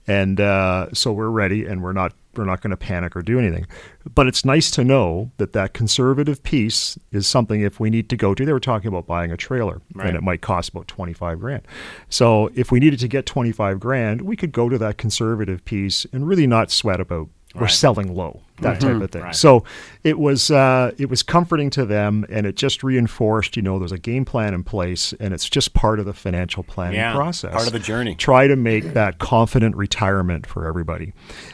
And 0.06 0.40
uh, 0.40 0.92
so 0.92 1.12
we're 1.12 1.30
ready 1.30 1.66
and 1.66 1.82
we're 1.82 1.92
not 1.92 2.14
we're 2.36 2.44
not 2.44 2.60
going 2.60 2.70
to 2.70 2.76
panic 2.76 3.16
or 3.16 3.22
do 3.22 3.38
anything. 3.38 3.66
But 4.14 4.28
it's 4.28 4.44
nice 4.44 4.70
to 4.72 4.84
know 4.84 5.32
that 5.38 5.52
that 5.54 5.72
conservative 5.72 6.42
piece 6.42 6.98
is 7.10 7.26
something 7.26 7.62
if 7.62 7.80
we 7.80 7.90
need 7.90 8.08
to 8.10 8.16
go 8.16 8.34
to. 8.34 8.44
They 8.44 8.52
were 8.52 8.60
talking 8.60 8.88
about 8.88 9.06
buying 9.06 9.32
a 9.32 9.36
trailer, 9.36 9.80
right. 9.94 10.08
and 10.08 10.16
it 10.16 10.22
might 10.22 10.42
cost 10.42 10.68
about 10.68 10.86
twenty 10.86 11.12
five 11.12 11.40
grand. 11.40 11.66
So 12.08 12.50
if 12.54 12.70
we 12.70 12.78
needed 12.78 13.00
to 13.00 13.08
get 13.08 13.26
twenty 13.26 13.52
five 13.52 13.80
grand, 13.80 14.22
we 14.22 14.36
could 14.36 14.52
go 14.52 14.68
to 14.68 14.78
that 14.78 14.96
conservative 14.96 15.64
piece 15.64 16.06
and 16.12 16.28
really 16.28 16.46
not 16.46 16.70
sweat 16.70 17.00
about 17.00 17.28
right. 17.56 17.64
or 17.64 17.68
selling 17.68 18.14
low, 18.14 18.40
that 18.60 18.78
mm-hmm. 18.78 18.92
type 18.94 19.02
of 19.02 19.10
thing. 19.10 19.22
Right. 19.22 19.34
So 19.34 19.64
it 20.04 20.18
was 20.18 20.50
uh, 20.50 20.92
it 20.98 21.08
was 21.08 21.22
comforting 21.22 21.70
to 21.70 21.84
them, 21.84 22.24
and 22.28 22.46
it 22.46 22.56
just 22.56 22.82
reinforced, 22.82 23.56
you 23.56 23.62
know, 23.62 23.78
there's 23.78 23.92
a 23.92 23.98
game 23.98 24.24
plan 24.24 24.54
in 24.54 24.64
place, 24.64 25.12
and 25.18 25.34
it's 25.34 25.48
just 25.48 25.74
part 25.74 25.98
of 25.98 26.06
the 26.06 26.14
financial 26.14 26.62
planning 26.62 26.96
yeah, 26.96 27.14
process, 27.14 27.52
part 27.52 27.66
of 27.66 27.72
the 27.72 27.78
journey. 27.78 28.14
Try 28.14 28.46
to 28.46 28.56
make 28.56 28.94
that 28.94 29.18
confident 29.18 29.76
retirement 29.76 30.46
for 30.46 30.66
everybody. 30.66 31.12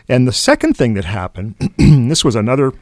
And 0.09 0.29
the 0.29 0.33
second 0.33 0.77
thing 0.77 0.95
that 0.95 1.05
happened, 1.05 1.57
this 1.79 2.25
was 2.25 2.37
another 2.37 2.73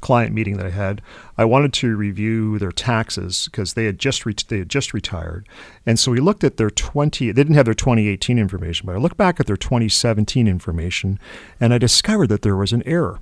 client 0.00 0.34
meeting 0.34 0.56
that 0.56 0.66
I 0.66 0.70
had, 0.70 1.02
I 1.36 1.44
wanted 1.44 1.72
to 1.74 1.96
review 1.96 2.58
their 2.58 2.72
taxes 2.72 3.48
because 3.50 3.74
they 3.74 3.84
had 3.84 3.98
just 3.98 4.26
re- 4.26 4.34
they 4.48 4.58
had 4.58 4.68
just 4.68 4.94
retired, 4.94 5.48
and 5.84 5.98
so 5.98 6.12
we 6.12 6.20
looked 6.20 6.44
at 6.44 6.56
their 6.56 6.70
20. 6.70 7.26
They 7.26 7.32
didn't 7.32 7.54
have 7.54 7.64
their 7.66 7.74
2018 7.74 8.38
information, 8.38 8.86
but 8.86 8.94
I 8.94 8.98
looked 8.98 9.16
back 9.16 9.40
at 9.40 9.46
their 9.46 9.56
2017 9.56 10.46
information, 10.46 11.18
and 11.60 11.74
I 11.74 11.78
discovered 11.78 12.28
that 12.28 12.42
there 12.42 12.56
was 12.56 12.72
an 12.72 12.82
error. 12.86 13.20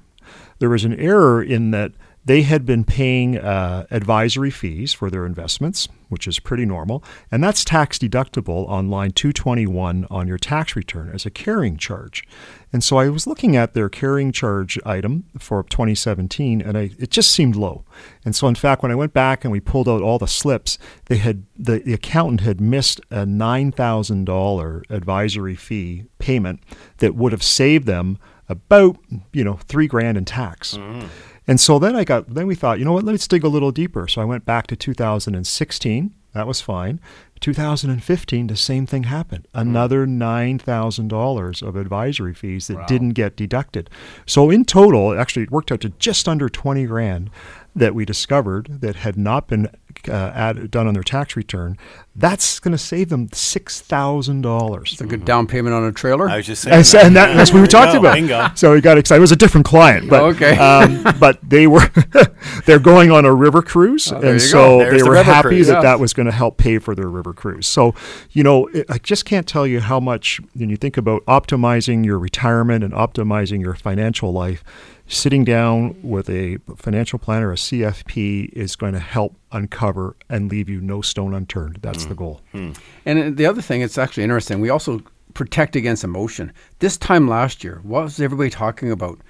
There 0.59 0.71
was 0.71 0.85
an 0.85 0.95
error 0.95 1.43
in 1.43 1.71
that 1.73 1.93
they 2.25 2.43
had 2.43 2.65
been 2.65 2.85
paying 2.85 3.39
uh, 3.39 3.87
advisory 3.91 4.51
fees 4.51 4.93
for 4.93 5.11
their 5.11 5.27
investments, 5.27 5.89
which 6.09 6.27
is 6.27 6.39
pretty 6.39 6.65
normal, 6.65 7.05
and 7.31 7.45
that's 7.45 7.65
tax 7.65 7.99
deductible 7.99 8.69
on 8.69 8.89
line 8.89 9.11
221 9.11 10.07
on 10.11 10.27
your 10.27 10.39
tax 10.39 10.75
return 10.75 11.11
as 11.13 11.27
a 11.27 11.31
carrying 11.31 11.77
charge. 11.77 12.27
And 12.73 12.83
so 12.83 12.97
I 12.97 13.09
was 13.09 13.27
looking 13.27 13.57
at 13.57 13.75
their 13.75 13.89
carrying 13.89 14.33
charge 14.33 14.79
item 14.85 15.25
for 15.39 15.63
2017, 15.65 16.61
and 16.61 16.77
I, 16.77 16.91
it 16.99 17.11
just 17.11 17.31
seemed 17.31 17.57
low. 17.57 17.85
And 18.25 18.35
so, 18.35 18.49
in 18.49 18.55
fact, 18.55 18.83
when 18.83 18.91
I 18.91 18.97
went 18.97 19.13
back 19.13 19.45
and 19.45 19.53
we 19.53 19.61
pulled 19.61 19.89
out 19.89 20.03
all 20.03 20.19
the 20.19 20.27
slips, 20.27 20.79
they 21.07 21.19
had 21.19 21.45
the, 21.57 21.79
the 21.81 21.95
accountant 21.95 22.41
had 22.41 22.61
missed 22.61 23.01
a 23.11 23.27
nine 23.27 23.71
thousand 23.71 24.25
dollar 24.25 24.83
advisory 24.89 25.57
fee 25.57 26.07
payment 26.19 26.61
that 26.99 27.15
would 27.15 27.33
have 27.33 27.43
saved 27.43 27.87
them 27.87 28.19
about 28.49 28.97
you 29.33 29.45
know 29.45 29.55
three 29.55 29.87
grand 29.87 30.17
in 30.19 30.25
tax. 30.25 30.77
Mm-hmm. 30.77 31.07
And 31.47 31.61
so 31.61 31.79
then 31.79 31.95
I 31.95 32.05
got, 32.05 32.33
then 32.33 32.47
we 32.47 32.55
thought, 32.55 32.79
you 32.79 32.85
know 32.85 32.93
what, 32.93 33.05
let's 33.05 33.29
dig 33.29 33.45
a 33.45 33.49
little 33.49 33.71
deeper. 33.71 34.09
So 34.09 34.23
I 34.23 34.25
went 34.25 34.45
back 34.45 34.67
to 34.69 34.77
2016. 34.77 36.15
That 36.33 36.47
was 36.47 36.61
fine. 36.61 37.01
2015, 37.41 38.47
the 38.47 38.57
same 38.57 38.87
thing 38.87 39.05
happened. 39.05 39.47
Hmm. 39.55 39.61
Another 39.61 40.07
$9,000 40.07 41.63
of 41.63 41.77
advisory 41.77 42.35
fees 42.35 42.67
that 42.69 42.79
wow. 42.79 42.87
didn't 42.87 43.11
get 43.11 43.37
deducted. 43.37 43.91
So 44.27 44.51
in 44.51 44.65
total, 44.65 45.19
actually, 45.19 45.43
it 45.43 45.51
worked 45.51 45.71
out 45.71 45.83
to 45.83 45.91
just 45.91 46.27
under 46.27 46.49
20 46.49 46.87
grand 46.87 47.31
that 47.75 47.95
we 47.95 48.05
discovered 48.05 48.81
that 48.81 48.97
had 48.97 49.17
not 49.17 49.49
been 49.49 49.69
uh, 50.09 50.13
added, 50.13 50.71
done 50.71 50.87
on 50.87 50.95
their 50.95 51.03
tax 51.03 51.37
return, 51.37 51.77
that's 52.15 52.61
going 52.61 52.73
to 52.73 52.79
save 52.79 53.09
them 53.09 53.29
six 53.33 53.81
thousand 53.81 54.43
dollars. 54.43 54.93
It's 54.93 55.01
a 55.01 55.07
good 55.07 55.25
down 55.25 55.47
payment 55.47 55.75
on 55.75 55.85
a 55.85 55.93
trailer. 55.93 56.29
I 56.29 56.37
was 56.37 56.47
just 56.47 56.63
saying, 56.63 56.83
that. 56.83 57.07
and 57.07 57.17
that, 57.17 57.35
that's 57.35 57.51
what 57.51 57.57
we 57.57 57.61
were 57.63 57.67
talking 57.67 57.99
about. 57.99 58.15
Bingo. 58.15 58.49
So 58.55 58.73
we 58.73 58.81
got 58.81 58.99
excited. 58.99 59.19
It 59.19 59.23
was 59.23 59.33
a 59.33 59.37
different 59.37 59.67
client, 59.67 60.09
but 60.09 60.23
okay. 60.35 60.57
um, 60.57 61.05
but 61.19 61.39
they 61.43 61.67
were 61.67 61.89
they're 62.67 62.79
going 62.79 63.11
on 63.11 63.25
a 63.25 63.35
river 63.35 63.63
cruise, 63.63 64.13
oh, 64.13 64.21
and 64.21 64.41
so 64.41 64.79
they 64.79 64.99
the 64.99 65.07
were 65.07 65.23
happy 65.23 65.49
cruise. 65.49 65.67
that 65.67 65.83
that 65.83 65.99
was 65.99 66.13
going 66.13 66.27
to 66.27 66.33
help 66.33 66.57
pay 66.59 66.79
for 66.79 66.95
their 66.95 67.09
river 67.09 67.33
cruise. 67.33 67.67
So 67.67 67.95
you 68.31 68.45
know, 68.45 68.67
it, 68.69 68.87
I 68.89 68.99
just 68.99 69.25
can't 69.25 69.47
tell 69.47 69.67
you 69.67 69.81
how 69.81 69.99
much 69.99 70.41
when 70.55 70.71
you 70.71 70.77
think 70.77 70.97
about 70.97 71.25
optimizing 71.27 72.05
your 72.05 72.19
retirement 72.19 72.85
and 72.85 72.93
optimizing 72.93 73.61
your 73.61 73.75
financial 73.75 74.33
life 74.33 74.63
sitting 75.07 75.45
down 75.45 75.97
with 76.03 76.29
a 76.31 76.59
financial 76.77 77.19
planner, 77.19 77.53
a 77.53 77.57
CFP, 77.57 78.51
is 78.53 78.77
going 78.77 78.95
to 78.95 78.99
help 78.99 79.37
uncover 79.53 80.17
and 80.29 80.51
leave 80.51 80.69
you 80.69 80.81
no 80.81 81.03
stone 81.03 81.35
unturned. 81.35 81.79
That's 81.83 82.07
mm. 82.07 82.09
the 82.09 82.15
goal. 82.15 82.41
Mm. 82.53 82.79
And 83.05 83.37
the 83.37 83.47
other 83.47 83.63
thing, 83.63 83.83
it's 83.83 83.99
actually 83.99 84.25
interesting. 84.25 84.61
We 84.61 84.71
also 84.71 85.03
protect 85.35 85.77
against 85.77 86.05
emotion. 86.05 86.53
This 86.79 86.97
time 86.97 87.29
last 87.29 87.63
year, 87.65 87.81
what 87.83 88.05
was 88.05 88.21
everybody 88.21 88.51
talking 88.51 88.91
about? 88.91 89.21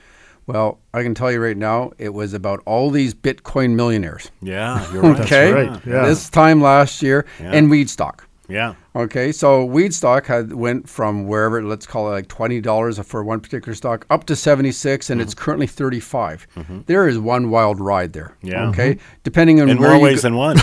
Well, 0.47 0.79
I 0.93 1.03
can 1.03 1.15
tell 1.15 1.33
you 1.33 1.41
right 1.41 1.57
now, 1.57 1.93
it 1.99 2.13
was 2.13 2.35
about 2.35 2.63
all 2.67 2.91
these 2.91 3.15
Bitcoin 3.15 3.75
millionaires. 3.75 4.31
Yeah, 4.43 4.93
you're 4.93 5.03
right. 5.03 5.21
okay, 5.23 5.53
right. 5.53 5.87
Yeah. 5.87 6.07
this 6.07 6.29
time 6.29 6.61
last 6.61 7.03
year, 7.03 7.25
yeah. 7.41 7.53
and 7.53 7.71
weed 7.71 7.89
stock. 7.89 8.29
Yeah. 8.47 8.75
Okay, 8.97 9.33
so 9.33 9.65
weed 9.65 9.93
stock 9.93 10.27
had 10.27 10.53
went 10.53 10.89
from 10.89 11.27
wherever 11.27 11.61
let's 11.65 11.85
call 11.85 12.09
it 12.09 12.13
like 12.13 12.29
twenty 12.29 12.61
dollars 12.61 12.97
for 13.01 13.25
one 13.25 13.41
particular 13.41 13.75
stock 13.75 14.07
up 14.09 14.25
to 14.27 14.37
seventy 14.37 14.71
six, 14.71 15.11
and 15.11 15.19
mm-hmm. 15.19 15.27
it's 15.27 15.35
currently 15.35 15.67
thirty 15.67 15.99
five. 15.99 16.47
mm 16.55 16.63
mm-hmm. 16.63 16.81
There 16.87 17.09
is 17.09 17.19
one 17.19 17.51
wild 17.51 17.81
ride 17.81 18.13
there. 18.13 18.37
Yeah. 18.41 18.69
Okay, 18.69 18.99
depending 19.25 19.61
on 19.61 19.69
in 19.69 19.79
where 19.79 19.91
more 19.91 20.01
ways 20.01 20.23
go- 20.23 20.29
than 20.29 20.37
one. 20.37 20.59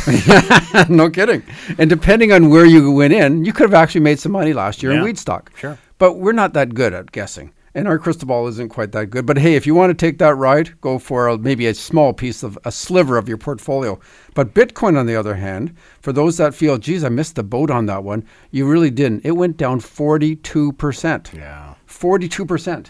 no 0.89 1.09
kidding. 1.09 1.43
And 1.77 1.89
depending 1.89 2.31
on 2.31 2.49
where 2.49 2.65
you 2.65 2.89
went 2.91 3.13
in, 3.13 3.43
you 3.43 3.51
could 3.51 3.69
have 3.69 3.73
actually 3.73 4.01
made 4.01 4.19
some 4.19 4.31
money 4.31 4.53
last 4.53 4.81
year 4.81 4.93
yeah. 4.93 4.99
in 4.99 5.03
weed 5.03 5.17
stock. 5.17 5.51
Sure. 5.57 5.77
But 5.97 6.13
we're 6.13 6.31
not 6.31 6.53
that 6.53 6.73
good 6.73 6.93
at 6.93 7.11
guessing 7.11 7.51
and 7.73 7.87
our 7.87 7.97
crystal 7.97 8.27
ball 8.27 8.47
isn't 8.47 8.69
quite 8.69 8.91
that 8.91 9.07
good. 9.07 9.25
But 9.25 9.37
hey, 9.37 9.55
if 9.55 9.65
you 9.65 9.73
want 9.73 9.91
to 9.91 10.05
take 10.05 10.17
that 10.17 10.35
ride, 10.35 10.79
go 10.81 10.99
for 10.99 11.27
a, 11.27 11.37
maybe 11.37 11.67
a 11.67 11.73
small 11.73 12.13
piece 12.13 12.43
of 12.43 12.57
a 12.65 12.71
sliver 12.71 13.17
of 13.17 13.29
your 13.29 13.37
portfolio. 13.37 13.99
But 14.33 14.53
Bitcoin, 14.53 14.97
on 14.97 15.05
the 15.05 15.15
other 15.15 15.35
hand, 15.35 15.75
for 16.01 16.11
those 16.11 16.37
that 16.37 16.53
feel, 16.53 16.77
geez, 16.77 17.03
I 17.03 17.09
missed 17.09 17.35
the 17.35 17.43
boat 17.43 17.71
on 17.71 17.85
that 17.85 18.03
one, 18.03 18.25
you 18.51 18.67
really 18.67 18.91
didn't. 18.91 19.25
It 19.25 19.31
went 19.31 19.57
down 19.57 19.79
42%. 19.79 21.33
Yeah. 21.33 21.75
42%. 21.87 22.87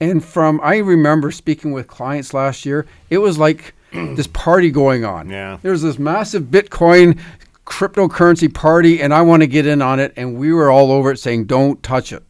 And 0.00 0.24
from, 0.24 0.60
I 0.62 0.78
remember 0.78 1.30
speaking 1.30 1.72
with 1.72 1.86
clients 1.86 2.34
last 2.34 2.64
year, 2.66 2.86
it 3.10 3.18
was 3.18 3.38
like 3.38 3.74
this 3.92 4.26
party 4.28 4.70
going 4.70 5.04
on. 5.04 5.28
Yeah. 5.28 5.58
There's 5.62 5.82
this 5.82 5.98
massive 5.98 6.44
Bitcoin 6.44 7.18
cryptocurrency 7.64 8.52
party, 8.52 9.00
and 9.00 9.14
I 9.14 9.22
want 9.22 9.42
to 9.42 9.46
get 9.46 9.66
in 9.66 9.80
on 9.80 9.98
it. 9.98 10.12
And 10.16 10.36
we 10.36 10.52
were 10.52 10.70
all 10.70 10.92
over 10.92 11.12
it 11.12 11.18
saying, 11.18 11.46
don't 11.46 11.82
touch 11.82 12.12
it. 12.12 12.22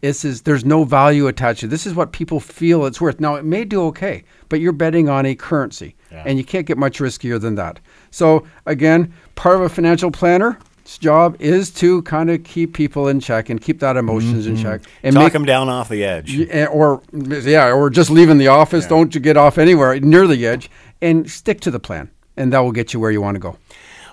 This 0.00 0.24
is 0.24 0.42
there's 0.42 0.64
no 0.64 0.84
value 0.84 1.26
attached 1.26 1.60
to 1.60 1.66
this 1.66 1.86
is 1.86 1.94
what 1.94 2.12
people 2.12 2.40
feel 2.40 2.86
it's 2.86 3.00
worth. 3.00 3.20
Now 3.20 3.34
it 3.34 3.44
may 3.44 3.64
do 3.64 3.82
okay, 3.86 4.24
but 4.48 4.60
you're 4.60 4.72
betting 4.72 5.08
on 5.08 5.26
a 5.26 5.34
currency, 5.34 5.94
yeah. 6.10 6.24
and 6.26 6.38
you 6.38 6.44
can't 6.44 6.66
get 6.66 6.78
much 6.78 6.98
riskier 6.98 7.40
than 7.40 7.56
that. 7.56 7.80
So 8.10 8.46
again, 8.66 9.12
part 9.34 9.56
of 9.56 9.62
a 9.62 9.68
financial 9.68 10.10
planner's 10.10 10.56
job 10.98 11.36
is 11.38 11.70
to 11.70 12.00
kind 12.02 12.30
of 12.30 12.42
keep 12.44 12.72
people 12.72 13.08
in 13.08 13.20
check 13.20 13.50
and 13.50 13.60
keep 13.60 13.80
that 13.80 13.96
emotions 13.98 14.46
mm-hmm. 14.46 14.56
in 14.56 14.62
check 14.62 14.80
and 15.02 15.14
talk 15.14 15.24
make, 15.24 15.32
them 15.34 15.44
down 15.44 15.68
off 15.68 15.90
the 15.90 16.02
edge, 16.02 16.40
eh, 16.48 16.64
or 16.66 17.02
yeah, 17.12 17.70
or 17.70 17.90
just 17.90 18.08
leaving 18.08 18.38
the 18.38 18.48
office. 18.48 18.84
Yeah. 18.84 18.90
Don't 18.90 19.14
you 19.14 19.20
get 19.20 19.36
off 19.36 19.58
anywhere 19.58 20.00
near 20.00 20.26
the 20.26 20.46
edge, 20.46 20.70
and 21.02 21.30
stick 21.30 21.60
to 21.60 21.70
the 21.70 21.80
plan, 21.80 22.10
and 22.38 22.54
that 22.54 22.60
will 22.60 22.72
get 22.72 22.94
you 22.94 23.00
where 23.00 23.10
you 23.10 23.20
want 23.20 23.34
to 23.34 23.40
go. 23.40 23.58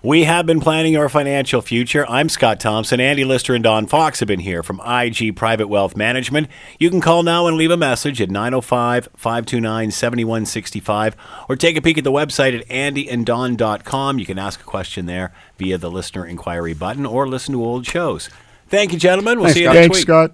We 0.03 0.25
have 0.25 0.45
been 0.45 0.59
planning 0.59 0.93
your 0.93 1.09
financial 1.09 1.61
future. 1.61 2.05
I'm 2.07 2.29
Scott 2.29 2.59
Thompson. 2.59 2.99
Andy 2.99 3.25
Lister 3.25 3.55
and 3.55 3.63
Don 3.63 3.87
Fox 3.87 4.19
have 4.19 4.27
been 4.27 4.39
here 4.39 4.61
from 4.61 4.79
IG 4.85 5.35
Private 5.35 5.67
Wealth 5.67 5.95
Management. 5.95 6.47
You 6.79 6.91
can 6.91 7.01
call 7.01 7.23
now 7.23 7.47
and 7.47 7.57
leave 7.57 7.71
a 7.71 7.77
message 7.77 8.21
at 8.21 8.29
905 8.29 9.09
529 9.15 9.89
7165 9.91 11.15
or 11.49 11.55
take 11.55 11.77
a 11.77 11.81
peek 11.81 11.97
at 11.97 12.03
the 12.03 12.11
website 12.11 12.59
at 12.59 12.67
andyanddon.com. 12.67 14.19
You 14.19 14.25
can 14.25 14.37
ask 14.37 14.61
a 14.61 14.65
question 14.65 15.07
there 15.07 15.33
via 15.57 15.77
the 15.79 15.89
listener 15.89 16.25
inquiry 16.25 16.75
button 16.75 17.05
or 17.05 17.27
listen 17.27 17.53
to 17.53 17.63
old 17.63 17.85
shows. 17.87 18.29
Thank 18.69 18.93
you, 18.93 18.99
gentlemen. 18.99 19.39
We'll 19.39 19.45
Thanks, 19.45 19.55
see 19.55 19.61
you 19.61 19.67
Scott. 19.67 19.75
next 19.75 19.85
Thanks, 19.85 19.97
week. 19.97 20.03
Scott. 20.03 20.31